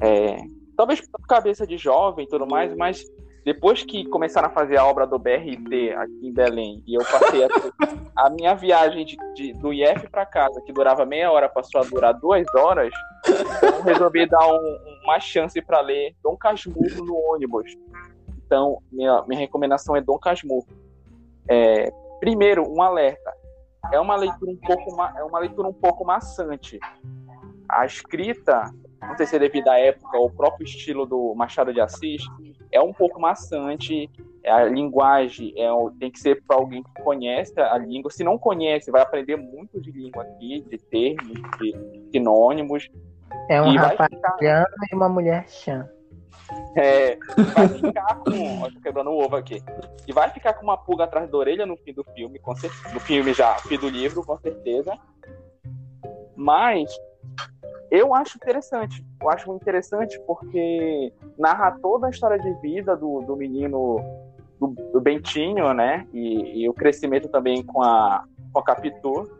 É, 0.00 0.36
talvez 0.76 1.00
por 1.00 1.26
cabeça 1.26 1.66
de 1.66 1.78
jovem 1.78 2.26
e 2.26 2.28
tudo 2.28 2.46
mais, 2.46 2.76
mas 2.76 3.02
depois 3.44 3.82
que 3.84 4.04
começaram 4.08 4.48
a 4.48 4.50
fazer 4.50 4.78
a 4.78 4.86
obra 4.86 5.06
do 5.06 5.18
BRT 5.18 5.92
aqui 5.96 6.20
em 6.28 6.32
Belém, 6.32 6.82
e 6.86 6.94
eu 6.94 7.04
passei 7.04 7.44
a, 7.44 7.48
a 8.26 8.30
minha 8.30 8.54
viagem 8.54 9.04
de, 9.04 9.16
de- 9.34 9.52
do 9.54 9.72
IF 9.72 10.08
para 10.10 10.24
casa, 10.24 10.60
que 10.62 10.72
durava 10.72 11.04
meia 11.04 11.30
hora, 11.30 11.48
passou 11.48 11.80
a 11.80 11.84
durar 11.84 12.14
duas 12.14 12.46
horas, 12.54 12.92
eu 13.62 13.82
resolvi 13.82 14.26
dar 14.26 14.46
um- 14.46 14.78
uma 15.04 15.20
chance 15.20 15.60
para 15.60 15.80
ler 15.80 16.14
Dom 16.22 16.36
Casmurro 16.36 17.04
no 17.04 17.14
ônibus. 17.32 17.70
Então, 18.46 18.78
minha, 18.90 19.22
minha 19.26 19.40
recomendação 19.40 19.94
é 19.96 20.00
Dom 20.00 20.18
Casmurro. 20.18 20.66
É, 21.48 21.92
primeiro, 22.20 22.62
um 22.66 22.80
alerta. 22.80 23.32
É 23.92 24.00
uma 24.00 24.16
leitura 24.16 24.50
um 24.50 24.56
pouco 24.56 25.02
é 25.18 25.22
uma 25.24 25.38
leitura 25.38 25.68
um 25.68 25.72
pouco 25.72 26.04
maçante. 26.06 26.78
A 27.68 27.84
escrita, 27.84 28.70
não 29.02 29.14
sei 29.16 29.26
se 29.26 29.36
é 29.36 29.38
devido 29.38 29.68
à 29.68 29.78
época 29.78 30.16
ou 30.16 30.24
ao 30.24 30.30
próprio 30.30 30.64
estilo 30.64 31.04
do 31.04 31.34
Machado 31.34 31.72
de 31.72 31.80
Assis, 31.80 32.22
é 32.74 32.80
um 32.80 32.92
pouco 32.92 33.20
maçante. 33.20 34.10
A 34.44 34.64
linguagem 34.64 35.54
é, 35.56 35.68
tem 35.98 36.10
que 36.10 36.18
ser 36.18 36.42
para 36.46 36.56
alguém 36.56 36.82
que 36.82 37.02
conhece 37.02 37.58
a 37.58 37.78
língua. 37.78 38.10
Se 38.10 38.22
não 38.22 38.36
conhece, 38.36 38.90
vai 38.90 39.00
aprender 39.00 39.36
muito 39.36 39.80
de 39.80 39.90
língua 39.90 40.22
aqui, 40.24 40.60
de 40.68 40.76
termos, 40.76 41.32
de 41.58 41.74
sinônimos. 42.12 42.90
É 43.48 43.62
um 43.62 43.72
E 43.72 43.76
rapaz 43.76 44.10
ficar- 44.12 44.66
e 44.92 44.94
uma 44.94 45.08
mulher 45.08 45.48
chã. 45.48 45.88
É, 46.76 47.16
vai 47.54 47.68
ficar 47.68 48.16
com. 48.16 48.62
Ó, 48.62 48.70
tô 48.70 48.80
quebrando 48.80 49.10
o 49.10 49.18
ovo 49.24 49.36
aqui. 49.36 49.62
E 50.06 50.12
vai 50.12 50.28
ficar 50.30 50.52
com 50.54 50.64
uma 50.64 50.76
pulga 50.76 51.04
atrás 51.04 51.30
da 51.30 51.38
orelha 51.38 51.64
no 51.64 51.76
fim 51.76 51.94
do 51.94 52.04
filme, 52.14 52.38
com 52.38 52.54
certeza. 52.54 52.92
No 52.92 53.00
filme 53.00 53.32
já, 53.32 53.54
fim 53.60 53.78
do 53.78 53.88
livro, 53.88 54.22
com 54.24 54.36
certeza. 54.38 54.92
Mas 56.36 56.90
eu 57.90 58.14
acho 58.14 58.36
interessante. 58.36 59.04
Eu 59.20 59.30
acho 59.30 59.52
interessante 59.54 60.20
porque 60.26 61.12
narra 61.38 61.78
toda 61.80 62.06
a 62.06 62.10
história 62.10 62.38
de 62.38 62.52
vida 62.60 62.96
do, 62.96 63.20
do 63.20 63.36
menino, 63.36 63.96
do, 64.60 64.68
do 64.92 65.00
Bentinho, 65.00 65.72
né? 65.72 66.06
E, 66.12 66.62
e, 66.62 66.68
o 66.68 66.74
crescimento 66.74 67.28
também 67.28 67.64
com 67.64 67.82
a, 67.82 68.24
com 68.52 68.58
a 68.58 68.64
Capitu. 68.64 69.30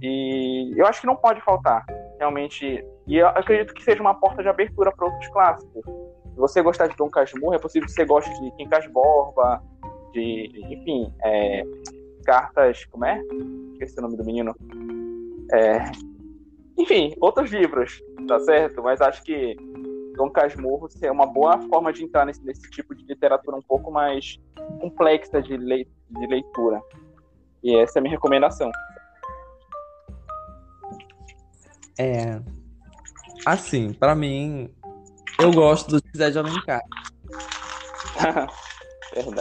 E 0.00 0.72
eu 0.76 0.86
acho 0.86 1.00
que 1.00 1.06
não 1.06 1.16
pode 1.16 1.40
faltar, 1.42 1.84
realmente. 2.18 2.84
E 3.06 3.16
eu 3.16 3.28
acredito 3.28 3.74
que 3.74 3.82
seja 3.82 4.00
uma 4.00 4.14
porta 4.14 4.42
de 4.42 4.48
abertura 4.48 4.92
para 4.92 5.06
outros 5.06 5.28
clássicos. 5.28 5.84
Se 5.84 6.36
você 6.36 6.62
gostar 6.62 6.86
de 6.86 6.96
Dom 6.96 7.10
Casmurro, 7.10 7.54
é 7.54 7.58
possível 7.58 7.86
que 7.86 7.92
você 7.92 8.04
goste 8.04 8.30
de 8.40 8.50
Quincas 8.52 8.86
Borba, 8.86 9.62
de, 10.12 10.50
enfim, 10.70 11.12
é, 11.22 11.62
cartas. 12.24 12.84
Como 12.86 13.04
é? 13.04 13.20
Esqueci 13.72 13.98
o 13.98 14.02
nome 14.02 14.16
do 14.16 14.24
menino. 14.24 14.54
É, 15.52 15.90
enfim, 16.80 17.14
outros 17.20 17.50
livros, 17.50 18.02
tá 18.26 18.40
certo? 18.40 18.82
Mas 18.82 19.02
acho 19.02 19.22
que 19.22 19.54
Dom 20.16 20.30
Casmurro 20.30 20.88
é 21.02 21.10
uma 21.10 21.26
boa 21.26 21.60
forma 21.68 21.92
de 21.92 22.04
entrar 22.04 22.24
nesse, 22.24 22.42
nesse 22.42 22.70
tipo 22.70 22.94
de 22.94 23.04
literatura 23.04 23.56
um 23.56 23.62
pouco 23.62 23.90
mais 23.90 24.40
complexa 24.80 25.42
de, 25.42 25.58
de 25.58 26.26
leitura. 26.26 26.80
E 27.62 27.76
essa 27.76 27.98
é 27.98 28.00
a 28.00 28.02
minha 28.02 28.14
recomendação. 28.14 28.70
É. 31.98 32.40
Assim, 33.44 33.92
para 33.92 34.14
mim, 34.14 34.72
eu 35.38 35.52
gosto 35.52 35.90
do 35.90 36.02
José 36.12 36.30
de 36.30 36.38
Alencar. 36.38 36.80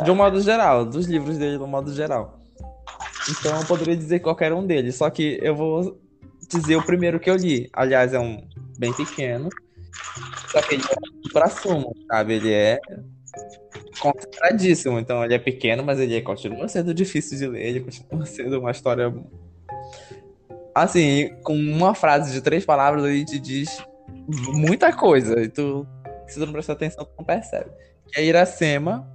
De 0.04 0.10
um 0.10 0.16
modo 0.16 0.42
geral, 0.42 0.84
dos 0.84 1.06
livros 1.06 1.38
dele 1.38 1.60
de 1.60 1.64
um 1.64 1.68
modo 1.68 1.94
geral. 1.94 2.40
Então 3.30 3.60
eu 3.60 3.68
poderia 3.68 3.96
dizer 3.96 4.20
qualquer 4.20 4.52
um 4.52 4.66
deles, 4.66 4.96
só 4.96 5.12
que 5.12 5.38
eu 5.44 5.56
vou 5.56 6.02
dizer 6.50 6.76
o 6.76 6.86
primeiro 6.86 7.20
que 7.20 7.30
eu 7.30 7.36
li. 7.36 7.70
Aliás, 7.74 8.14
é 8.14 8.20
um 8.20 8.48
bem 8.78 8.94
pequeno. 8.94 9.50
Só 10.48 10.62
que 10.62 10.76
ele 10.76 10.84
é 10.84 11.30
pra 11.32 11.50
sumo, 11.50 11.96
sabe? 12.10 12.34
Ele 12.34 12.52
é 12.52 12.80
concentradíssimo. 14.00 15.00
Então 15.00 15.24
ele 15.24 15.36
é 15.36 15.40
pequeno, 15.40 15.84
mas 15.84 16.00
ele 16.00 16.22
continua 16.22 16.68
sendo 16.68 16.94
difícil 16.94 17.38
de 17.38 17.48
ler. 17.48 17.66
Ele 17.66 17.80
continua 17.82 18.26
sendo 18.26 18.60
uma 18.60 18.72
história. 18.72 19.14
Assim, 20.74 21.30
com 21.44 21.56
uma 21.56 21.94
frase 21.94 22.32
de 22.32 22.42
três 22.42 22.66
palavras, 22.66 23.06
ele 23.06 23.26
te 23.26 23.40
diz 23.40 23.84
muita 24.54 24.94
coisa. 24.94 25.42
E 25.42 25.50
tu, 25.50 25.86
se 26.28 26.40
tu 26.40 26.46
não 26.46 26.54
prestar 26.54 26.74
atenção, 26.74 27.06
tu 27.06 27.12
não 27.18 27.26
percebe. 27.26 27.70
Que 28.12 28.22
é 28.22 28.26
Iracema, 28.26 29.08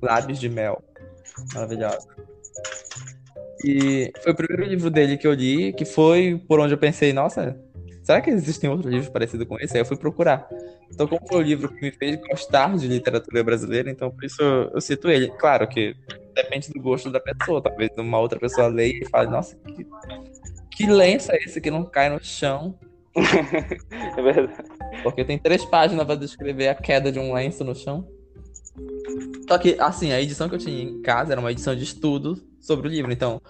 Lábios 0.00 0.38
de 0.38 0.48
Mel. 0.48 0.82
Maravilhosa. 1.52 2.06
E 3.64 4.12
foi 4.22 4.32
o 4.32 4.36
primeiro 4.36 4.70
livro 4.70 4.90
dele 4.90 5.16
que 5.16 5.26
eu 5.26 5.32
li, 5.32 5.72
que 5.72 5.86
foi 5.86 6.38
por 6.46 6.60
onde 6.60 6.74
eu 6.74 6.78
pensei, 6.78 7.14
nossa, 7.14 7.58
será 8.02 8.20
que 8.20 8.28
existem 8.28 8.68
outros 8.68 8.92
livros 8.92 9.08
parecidos 9.08 9.48
com 9.48 9.58
esse? 9.58 9.74
Aí 9.74 9.80
eu 9.80 9.86
fui 9.86 9.96
procurar. 9.96 10.46
Então, 10.92 11.08
como 11.08 11.26
foi 11.26 11.38
o 11.38 11.42
livro 11.42 11.70
que 11.70 11.80
me 11.80 11.90
fez 11.90 12.16
gostar 12.28 12.76
de 12.76 12.86
literatura 12.86 13.42
brasileira, 13.42 13.90
então 13.90 14.10
por 14.10 14.22
isso 14.22 14.42
eu, 14.42 14.70
eu 14.74 14.80
cito 14.82 15.08
ele. 15.08 15.28
Claro 15.38 15.66
que 15.66 15.96
depende 16.34 16.70
do 16.70 16.78
gosto 16.78 17.10
da 17.10 17.18
pessoa. 17.18 17.62
Talvez 17.62 17.90
uma 17.96 18.18
outra 18.18 18.38
pessoa 18.38 18.68
leia 18.68 19.00
e 19.00 19.08
fale, 19.08 19.30
nossa, 19.30 19.56
que, 19.56 19.86
que 20.70 20.86
lenço 20.86 21.32
é 21.32 21.38
esse 21.38 21.58
que 21.58 21.70
não 21.70 21.86
cai 21.86 22.10
no 22.10 22.22
chão? 22.22 22.78
é 23.16 24.22
verdade. 24.22 24.62
Porque 25.02 25.24
tem 25.24 25.38
três 25.38 25.64
páginas 25.64 26.04
para 26.04 26.16
descrever 26.16 26.68
a 26.68 26.74
queda 26.74 27.10
de 27.10 27.18
um 27.18 27.32
lenço 27.32 27.64
no 27.64 27.74
chão. 27.74 28.06
Só 29.48 29.56
que, 29.56 29.74
assim, 29.80 30.12
a 30.12 30.20
edição 30.20 30.50
que 30.50 30.54
eu 30.54 30.58
tinha 30.58 30.82
em 30.82 31.00
casa 31.00 31.32
era 31.32 31.40
uma 31.40 31.50
edição 31.50 31.74
de 31.74 31.84
estudo 31.84 32.53
sobre 32.64 32.88
o 32.88 32.90
livro. 32.90 33.12
Então, 33.12 33.40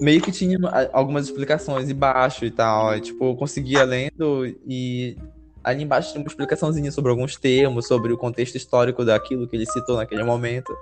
meio 0.00 0.22
que 0.22 0.32
tinha 0.32 0.58
algumas 0.92 1.26
explicações 1.26 1.90
embaixo 1.90 2.44
e 2.44 2.50
tal. 2.50 2.96
E, 2.96 3.00
tipo, 3.00 3.24
eu 3.24 3.36
conseguia 3.36 3.84
lendo 3.84 4.46
e 4.66 5.16
ali 5.62 5.82
embaixo 5.82 6.12
tinha 6.12 6.22
uma 6.22 6.28
explicaçãozinha 6.28 6.90
sobre 6.90 7.10
alguns 7.10 7.36
termos, 7.36 7.86
sobre 7.86 8.12
o 8.12 8.18
contexto 8.18 8.56
histórico 8.56 9.04
daquilo 9.04 9.46
que 9.46 9.56
ele 9.56 9.66
citou 9.66 9.96
naquele 9.96 10.22
momento. 10.22 10.74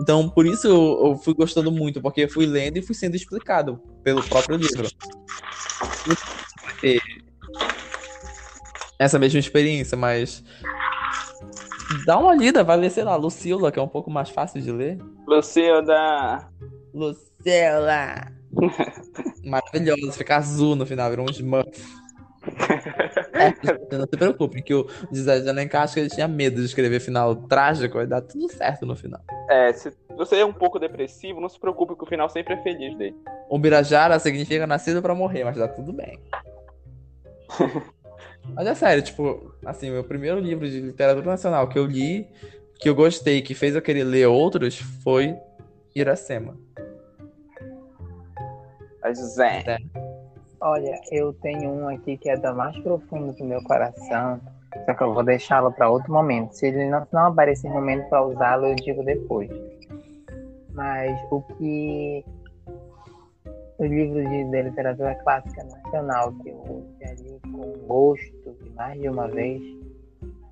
Então, 0.00 0.28
por 0.28 0.46
isso 0.46 0.66
eu, 0.66 1.06
eu 1.06 1.16
fui 1.16 1.34
gostando 1.34 1.72
muito, 1.72 2.02
porque 2.02 2.22
eu 2.22 2.28
fui 2.28 2.44
lendo 2.44 2.76
e 2.76 2.82
fui 2.82 2.94
sendo 2.94 3.16
explicado 3.16 3.80
pelo 4.02 4.22
próprio 4.22 4.56
livro. 4.56 4.88
E 6.82 7.00
essa 8.98 9.18
mesma 9.18 9.38
experiência, 9.38 9.96
mas 9.96 10.44
dá 12.04 12.18
uma 12.18 12.34
lida, 12.34 12.62
vai 12.62 12.76
ler, 12.76 12.90
sei 12.90 13.04
lá, 13.04 13.16
Lucila, 13.16 13.72
que 13.72 13.78
é 13.78 13.82
um 13.82 13.88
pouco 13.88 14.10
mais 14.10 14.28
fácil 14.28 14.60
de 14.60 14.70
ler. 14.70 14.98
Lucila. 15.26 16.50
Lucila. 16.96 18.32
Maravilhoso, 19.44 20.12
fica 20.12 20.36
azul 20.36 20.74
no 20.74 20.86
final, 20.86 21.10
virou 21.10 21.26
um 21.26 21.30
Smurf. 21.30 21.66
É, 23.32 23.52
não 23.98 24.06
se 24.06 24.16
preocupe, 24.16 24.62
que 24.62 24.72
o 24.72 24.86
José 25.12 25.40
de 25.40 25.48
Alencar 25.48 25.82
acho 25.82 25.94
que 25.94 26.00
ele 26.00 26.08
tinha 26.08 26.26
medo 26.26 26.60
de 26.60 26.64
escrever 26.64 27.00
final 27.00 27.34
trágico, 27.34 27.96
vai 27.96 28.06
dar 28.06 28.22
tudo 28.22 28.48
certo 28.50 28.86
no 28.86 28.96
final. 28.96 29.20
É, 29.50 29.72
se 29.72 29.92
você 30.16 30.36
é 30.36 30.44
um 30.46 30.52
pouco 30.52 30.78
depressivo, 30.78 31.40
não 31.40 31.48
se 31.48 31.58
preocupe 31.58 31.96
que 31.96 32.04
o 32.04 32.06
final 32.06 32.30
sempre 32.30 32.54
é 32.54 32.62
feliz 32.62 32.96
dele. 32.96 33.16
O 33.50 33.58
Birajara 33.58 34.18
significa 34.18 34.66
nascido 34.66 35.02
para 35.02 35.14
morrer, 35.14 35.44
mas 35.44 35.56
dá 35.56 35.68
tudo 35.68 35.92
bem. 35.92 36.18
mas 38.54 38.66
é 38.66 38.74
sério, 38.74 39.02
tipo, 39.02 39.52
assim, 39.66 39.90
meu 39.90 40.04
primeiro 40.04 40.38
livro 40.38 40.68
de 40.68 40.80
literatura 40.80 41.26
nacional 41.26 41.68
que 41.68 41.78
eu 41.78 41.84
li, 41.84 42.26
que 42.80 42.88
eu 42.88 42.94
gostei, 42.94 43.42
que 43.42 43.54
fez 43.54 43.74
eu 43.74 43.82
querer 43.82 44.04
ler 44.04 44.28
outros, 44.28 44.78
foi 45.02 45.36
Iracema. 45.94 46.56
É. 49.70 49.78
Olha, 50.60 51.00
eu 51.12 51.32
tenho 51.34 51.70
um 51.70 51.88
aqui 51.88 52.16
que 52.16 52.30
é 52.30 52.36
da 52.36 52.52
mais 52.52 52.76
profunda 52.78 53.32
do 53.32 53.44
meu 53.44 53.62
coração, 53.64 54.40
só 54.84 54.94
que 54.94 55.02
eu 55.02 55.12
vou 55.12 55.22
deixá-lo 55.22 55.70
para 55.72 55.88
outro 55.88 56.12
momento. 56.12 56.52
Se 56.52 56.66
ele 56.66 56.88
não, 56.88 57.06
não 57.12 57.26
aparecer 57.26 57.70
momento 57.70 58.08
para 58.08 58.24
usá-lo, 58.24 58.66
eu 58.66 58.74
digo 58.74 59.04
depois. 59.04 59.50
Mas 60.72 61.18
o 61.30 61.42
que 61.42 62.24
o 63.78 63.84
livro 63.84 64.22
de, 64.28 64.44
de 64.44 64.62
literatura 64.62 65.14
clássica 65.16 65.62
nacional 65.64 66.32
que 66.42 66.48
eu 66.48 66.86
já 67.00 67.12
li 67.14 67.40
com 67.52 67.86
gosto 67.86 68.56
de 68.62 68.70
mais 68.70 68.98
de 69.00 69.08
uma 69.08 69.28
vez, 69.28 69.62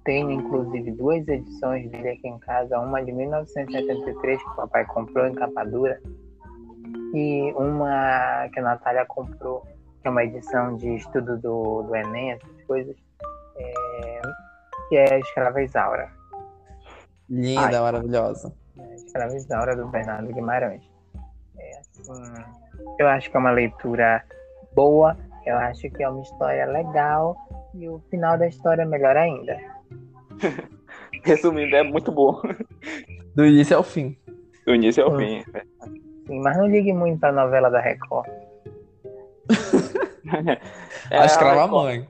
tenho 0.05 0.31
inclusive 0.31 0.93
duas 0.93 1.27
edições 1.27 1.91
dele 1.91 2.11
aqui 2.11 2.29
em 2.29 2.39
casa, 2.39 2.79
uma 2.79 3.03
de 3.03 3.13
1973 3.13 4.43
que 4.43 4.51
o 4.51 4.57
papai 4.57 4.85
comprou 4.87 5.27
em 5.27 5.33
capa 5.33 5.65
dura 5.65 6.01
e 7.15 7.53
uma 7.53 8.49
que 8.53 8.59
a 8.59 8.63
Natália 8.63 9.07
comprou, 9.07 9.61
que 10.03 10.09
é 10.09 10.11
uma 10.11 10.25
edição 10.25 10.77
de 10.77 10.97
estudo 10.97 11.39
do, 11.39 11.83
do 11.83 11.95
Enem, 11.95 12.33
essas 12.33 12.63
coisas, 12.67 12.97
é, 13.57 14.21
que 14.89 14.97
é 14.97 15.21
Escrava 15.21 15.63
Isaura. 15.63 16.11
Linda, 17.31 17.61
Ai, 17.61 17.81
maravilhosa. 17.81 18.53
É, 18.77 18.95
Escrava 18.97 19.33
Isaura 19.37 19.77
do 19.77 19.87
Bernardo 19.87 20.33
Guimarães. 20.33 20.83
É, 21.57 21.79
assim, 21.79 22.13
eu 22.99 23.07
acho 23.07 23.31
que 23.31 23.37
é 23.37 23.41
uma 23.41 23.53
leitura 23.53 24.25
boa, 24.75 25.17
eu 25.47 25.57
acho 25.57 25.89
que 25.91 26.03
é 26.03 26.09
uma 26.09 26.21
história 26.21 26.67
legal 26.67 27.37
e 27.75 27.89
o 27.89 28.01
final 28.11 28.37
da 28.37 28.49
história 28.49 28.83
é 28.83 28.87
melhor 28.87 29.17
ainda. 29.17 29.57
Resumindo, 31.23 31.77
é 31.77 31.85
muito 31.85 32.11
bom. 32.11 32.43
Do 33.37 33.47
início 33.47 33.77
ao 33.77 33.85
fim. 33.85 34.19
Do 34.67 34.75
início 34.75 35.05
ao 35.05 35.13
hum. 35.13 35.19
fim. 35.19 35.45
Sim, 36.27 36.41
mas 36.41 36.57
não 36.57 36.67
ligue 36.67 36.93
muito 36.93 37.21
pra 37.21 37.33
novela 37.33 37.71
da 37.71 37.81
Record. 37.81 38.29
é, 41.11 41.19
a 41.19 41.27
escrava 41.27 41.67
mãe. 41.67 42.07